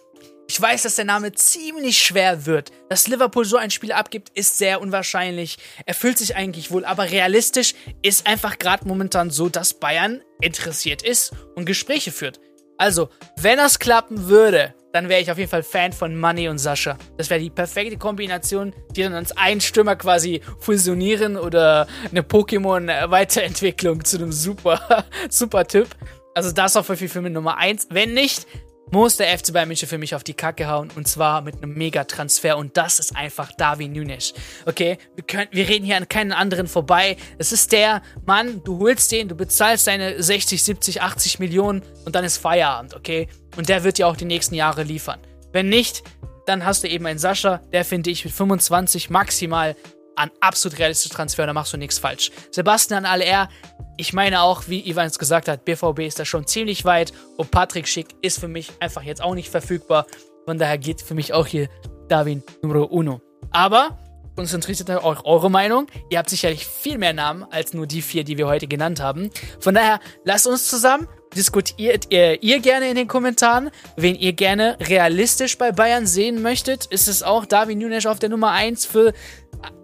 Ich 0.53 0.61
weiß, 0.61 0.83
dass 0.83 0.97
der 0.97 1.07
Name 1.07 1.33
ziemlich 1.33 1.97
schwer 1.97 2.45
wird. 2.45 2.73
Dass 2.91 3.09
Liverpool 3.09 3.47
so 3.47 3.57
ein 3.57 3.71
Spiel 3.71 3.91
abgibt, 3.91 4.29
ist 4.35 4.59
sehr 4.59 4.83
unwahrscheinlich. 4.83 5.57
Erfüllt 5.87 6.19
sich 6.19 6.37
eigentlich 6.37 6.71
wohl, 6.71 6.85
aber 6.85 7.11
realistisch 7.11 7.75
ist 8.03 8.27
einfach 8.27 8.59
gerade 8.59 8.87
momentan 8.87 9.31
so, 9.31 9.49
dass 9.49 9.73
Bayern 9.73 10.21
interessiert 10.43 11.01
ist 11.01 11.33
und 11.55 11.65
Gespräche 11.65 12.13
führt. 12.13 12.39
Also, 12.77 13.09
wenn 13.39 13.57
das 13.57 13.79
klappen 13.79 14.29
würde, 14.29 14.75
dann 14.93 15.09
wäre 15.09 15.23
ich 15.23 15.31
auf 15.31 15.39
jeden 15.39 15.49
Fall 15.49 15.63
Fan 15.63 15.95
von 15.95 16.21
Money 16.21 16.51
und 16.51 16.59
Sascha. 16.59 16.99
Das 17.17 17.31
wäre 17.31 17.41
die 17.41 17.49
perfekte 17.49 17.97
Kombination, 17.97 18.75
die 18.91 19.05
dann 19.05 19.15
als 19.15 19.35
ein 19.35 19.59
Stürmer 19.59 19.97
quasi 19.97 20.43
fusionieren 20.61 21.39
oder 21.39 21.87
eine 22.11 22.21
Pokémon-Weiterentwicklung 22.21 24.05
zu 24.05 24.19
einem 24.19 24.33
super, 24.33 25.07
super 25.31 25.67
Typ. 25.67 25.89
Also 26.35 26.53
das 26.53 26.77
auf 26.77 26.89
jeden 26.91 26.99
Fall 26.99 27.09
für 27.09 27.23
mich 27.23 27.33
Nummer 27.33 27.57
1. 27.57 27.87
Wenn 27.89 28.13
nicht, 28.13 28.47
muss 28.91 29.17
der 29.17 29.39
FC 29.39 29.53
Bayern 29.53 29.69
München 29.69 29.89
für 29.89 29.99
mich 29.99 30.15
auf 30.15 30.25
die 30.25 30.35
Kacke 30.35 30.69
hauen 30.69 30.91
und 30.97 31.09
zwar 31.09 31.41
mit 31.41 31.57
einem 31.57 31.75
Mega-Transfer 31.75 32.57
und 32.59 32.77
das 32.77 32.99
ist 32.99 33.17
einfach 33.17 33.53
Darwin 33.53 33.93
Nunes. 33.93 34.35
Okay, 34.67 34.99
wir, 35.15 35.25
können, 35.25 35.49
wir 35.51 35.69
reden 35.69 35.85
hier 35.85 35.97
an 35.97 36.09
keinen 36.09 36.33
anderen 36.33 36.67
vorbei. 36.67 37.17
Es 37.39 37.53
ist 37.53 37.73
der 37.73 38.03
Mann, 38.27 38.63
du 38.65 38.79
holst 38.81 39.11
den, 39.13 39.29
du 39.29 39.35
bezahlst 39.35 39.87
deine 39.87 40.23
60, 40.23 40.63
70, 40.63 41.03
80 41.03 41.39
Millionen 41.39 41.83
und 42.05 42.15
dann 42.15 42.25
ist 42.25 42.39
Feierabend, 42.39 42.95
okay? 42.95 43.29
Und 43.57 43.69
der 43.69 43.85
wird 43.85 43.99
dir 43.99 44.09
auch 44.09 44.17
die 44.17 44.25
nächsten 44.25 44.55
Jahre 44.55 44.83
liefern. 44.83 45.21
Wenn 45.53 45.69
nicht, 45.69 46.03
dann 46.47 46.65
hast 46.65 46.83
du 46.83 46.89
eben 46.89 47.07
einen 47.07 47.19
Sascha, 47.19 47.59
der 47.73 47.85
finde 47.85 48.11
ich 48.11 48.25
mit 48.25 48.35
25 48.35 49.11
maximal 49.11 49.77
an 50.17 50.31
absolut 50.41 50.79
realistischer 50.79 51.15
Transfer, 51.15 51.47
da 51.47 51.53
machst 51.53 51.73
du 51.73 51.77
nichts 51.77 51.99
falsch. 51.99 52.31
Sebastian 52.51 53.05
Aller, 53.05 53.49
ich 53.97 54.13
meine 54.13 54.43
auch, 54.43 54.69
wie 54.69 54.89
Ivan 54.89 55.07
es 55.07 55.19
gesagt 55.19 55.49
hat, 55.49 55.65
BVB 55.65 56.01
ist 56.01 56.19
da 56.19 56.25
schon 56.25 56.47
ziemlich 56.47 56.85
weit 56.85 57.13
und 57.37 57.51
Patrick 57.51 57.87
Schick 57.87 58.09
ist 58.23 58.41
für 58.41 58.49
mich 58.49 58.71
einfach 58.81 59.03
jetzt 59.03 59.23
auch 59.23 59.35
nicht 59.35 59.51
verfügbar. 59.51 60.07
Von 60.47 60.59
daher 60.59 60.79
geht 60.79 61.03
für 61.03 61.15
mich 61.15 61.33
auch 61.33 61.47
hier 61.47 61.69
Darwin 62.09 62.43
Numero 62.63 62.85
Uno. 62.85 63.21
Aber 63.51 63.99
uns 64.37 64.55
interessiert 64.55 64.91
auch 64.91 65.25
eure 65.25 65.51
Meinung. 65.51 65.87
Ihr 66.11 66.19
habt 66.19 66.31
sicherlich 66.31 66.67
viel 66.67 66.99
mehr 66.99 67.13
Namen 67.13 67.45
als 67.51 67.75
nur 67.75 67.87
die 67.87 68.03
vier, 68.03 68.25
die 68.25 68.39
wir 68.39 68.47
heute 68.47 68.67
genannt 68.67 69.01
haben. 69.01 69.31
Von 69.61 69.75
daher 69.75 70.01
lasst 70.25 70.47
uns 70.47 70.69
zusammen 70.69 71.07
diskutiert 71.35 72.07
ihr, 72.11 72.43
ihr 72.43 72.61
gerne 72.61 72.89
in 72.89 72.97
den 72.97 73.09
Kommentaren, 73.09 73.71
wen 73.97 74.15
ihr 74.15 74.33
gerne 74.33 74.77
realistisch 74.81 75.59
bei 75.59 75.73
Bayern 75.73 76.07
sehen 76.07 76.43
möchtet. 76.43 76.87
Ist 76.87 77.09
es 77.09 77.23
auch 77.23 77.47
Darwin 77.47 77.79
Nunes 77.79 78.07
auf 78.07 78.19
der 78.19 78.29
Nummer 78.29 78.51
1 78.51 78.87
für 78.87 79.13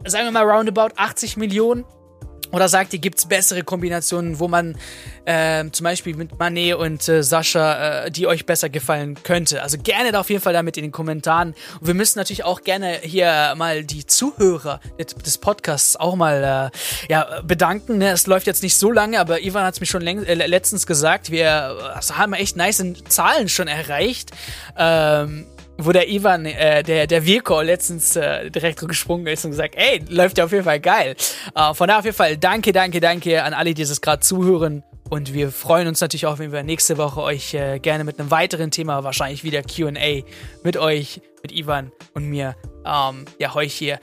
sagen 0.04 0.26
wir 0.26 0.32
mal 0.32 0.48
roundabout 0.48 0.94
80 0.96 1.36
Millionen? 1.36 1.84
Oder 2.50 2.68
sagt 2.68 2.92
ihr, 2.92 2.98
gibt 2.98 3.18
es 3.18 3.26
bessere 3.26 3.62
Kombinationen, 3.62 4.38
wo 4.38 4.48
man 4.48 4.76
äh, 5.24 5.64
zum 5.70 5.84
Beispiel 5.84 6.16
mit 6.16 6.38
Manet 6.38 6.74
und 6.74 7.08
äh, 7.08 7.22
Sascha, 7.22 8.04
äh, 8.04 8.11
die 8.11 8.26
euch 8.26 8.46
besser 8.46 8.68
gefallen 8.68 9.16
könnte? 9.22 9.62
Also 9.62 9.78
gerne 9.78 10.12
da 10.12 10.20
auf 10.20 10.30
jeden 10.30 10.42
Fall 10.42 10.52
damit 10.52 10.76
in 10.76 10.84
den 10.84 10.92
Kommentaren. 10.92 11.54
Und 11.80 11.87
wir 11.87 11.94
müssen 11.94 12.18
natürlich 12.18 12.44
auch 12.44 12.62
gerne 12.62 12.98
hier 13.02 13.54
mal 13.56 13.84
die 13.84 14.06
Zuhörer 14.06 14.80
des 14.98 15.38
Podcasts 15.38 15.96
auch 15.96 16.16
mal 16.16 16.72
äh, 16.72 17.12
ja, 17.12 17.40
bedanken. 17.42 17.98
Ne? 17.98 18.11
Es 18.11 18.26
läuft 18.26 18.46
jetzt 18.46 18.62
nicht 18.62 18.76
so 18.76 18.90
lange, 18.90 19.20
aber 19.20 19.42
Ivan 19.42 19.64
hat 19.64 19.74
es 19.74 19.80
mir 19.80 19.87
schon 19.87 20.06
äh, 20.06 20.34
letztens 20.34 20.87
gesagt. 20.87 21.30
Wir 21.30 21.92
also 21.94 22.16
haben 22.16 22.32
echt 22.32 22.56
nice 22.56 22.82
Zahlen 23.08 23.48
schon 23.48 23.68
erreicht. 23.68 24.30
Ähm, 24.76 25.46
wo 25.78 25.92
der 25.92 26.10
Ivan, 26.10 26.44
äh, 26.44 26.82
der, 26.82 27.06
der 27.06 27.24
Virko 27.24 27.60
letztens 27.60 28.16
äh, 28.16 28.50
direkt 28.50 28.86
gesprungen 28.86 29.26
ist 29.28 29.44
und 29.44 29.52
gesagt, 29.52 29.76
ey, 29.76 30.02
läuft 30.08 30.38
ja 30.38 30.44
auf 30.44 30.52
jeden 30.52 30.64
Fall 30.64 30.80
geil. 30.80 31.14
Äh, 31.54 31.74
von 31.74 31.86
daher 31.86 32.00
auf 32.00 32.04
jeden 32.04 32.16
Fall 32.16 32.36
danke, 32.36 32.72
danke, 32.72 33.00
danke 33.00 33.42
an 33.42 33.54
alle, 33.54 33.74
die 33.74 33.84
das 33.84 34.00
gerade 34.00 34.20
zuhören. 34.20 34.82
Und 35.08 35.32
wir 35.32 35.50
freuen 35.50 35.88
uns 35.88 36.00
natürlich 36.00 36.26
auch, 36.26 36.38
wenn 36.38 36.52
wir 36.52 36.62
nächste 36.62 36.98
Woche 36.98 37.22
euch 37.22 37.54
äh, 37.54 37.78
gerne 37.78 38.04
mit 38.04 38.18
einem 38.18 38.30
weiteren 38.30 38.70
Thema, 38.70 39.04
wahrscheinlich 39.04 39.44
wieder 39.44 39.62
QA, 39.62 40.22
mit 40.64 40.76
euch, 40.76 41.22
mit 41.42 41.52
Ivan 41.52 41.92
und 42.12 42.24
mir, 42.24 42.56
ähm, 42.84 43.24
ja, 43.38 43.54
euch 43.54 43.72
hier 43.72 44.00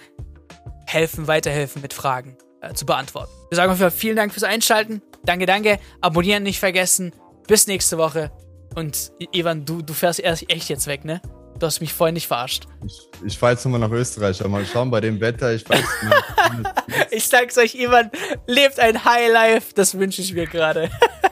helfen, 0.88 1.28
weiterhelfen 1.28 1.82
mit 1.82 1.94
Fragen 1.94 2.38
äh, 2.62 2.74
zu 2.74 2.86
beantworten. 2.86 3.32
Wir 3.50 3.58
sagen 3.58 3.72
auf 3.72 3.78
jeden 3.78 3.92
Fall 3.92 4.00
vielen 4.00 4.16
Dank 4.16 4.34
fürs 4.34 4.44
Einschalten. 4.44 5.02
Danke, 5.26 5.46
danke. 5.46 5.80
Abonnieren 6.02 6.44
nicht 6.44 6.60
vergessen. 6.60 7.12
Bis 7.48 7.68
nächste 7.68 7.98
Woche. 7.98 8.32
Und 8.76 9.12
Ivan, 9.32 9.66
du, 9.66 9.82
du 9.82 9.94
fährst 9.94 10.20
erst 10.20 10.50
echt 10.50 10.70
jetzt 10.70 10.88
weg, 10.88 11.06
ne? 11.06 11.22
Du 11.58 11.66
hast 11.66 11.80
mich 11.80 11.94
vorhin 11.94 12.16
nicht 12.16 12.28
verarscht. 12.28 12.68
Ich, 12.86 13.10
ich 13.26 13.38
fahre 13.38 13.54
jetzt 13.54 13.64
nochmal 13.64 13.80
nach 13.80 13.92
Österreich. 13.92 14.46
Mal 14.46 14.66
schauen 14.66 14.92
bei 14.92 15.00
dem 15.00 15.20
Wetter. 15.22 15.54
Ich 15.54 15.68
weiß 15.70 15.80
nicht. 15.80 16.70
ich 17.12 17.28
sag's 17.28 17.58
euch, 17.58 17.76
Ivan 17.76 18.12
lebt 18.46 18.80
ein 18.80 19.06
Highlife. 19.06 19.74
Das 19.74 19.98
wünsche 19.98 20.22
ich 20.22 20.34
mir 20.34 20.48
gerade. 20.48 20.90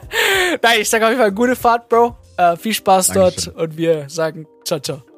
Nein, 0.62 0.79
ich 0.79 0.89
sag 0.89 1.01
auf 1.03 1.09
jeden 1.09 1.21
Fall 1.21 1.31
gute 1.31 1.55
Fahrt, 1.55 1.89
Bro. 1.89 2.15
Äh, 2.38 2.55
viel 2.55 2.73
Spaß 2.73 3.07
Dankeschön. 3.07 3.53
dort 3.53 3.63
und 3.63 3.77
wir 3.77 4.05
sagen 4.09 4.47
ciao, 4.63 4.79
ciao. 4.79 5.12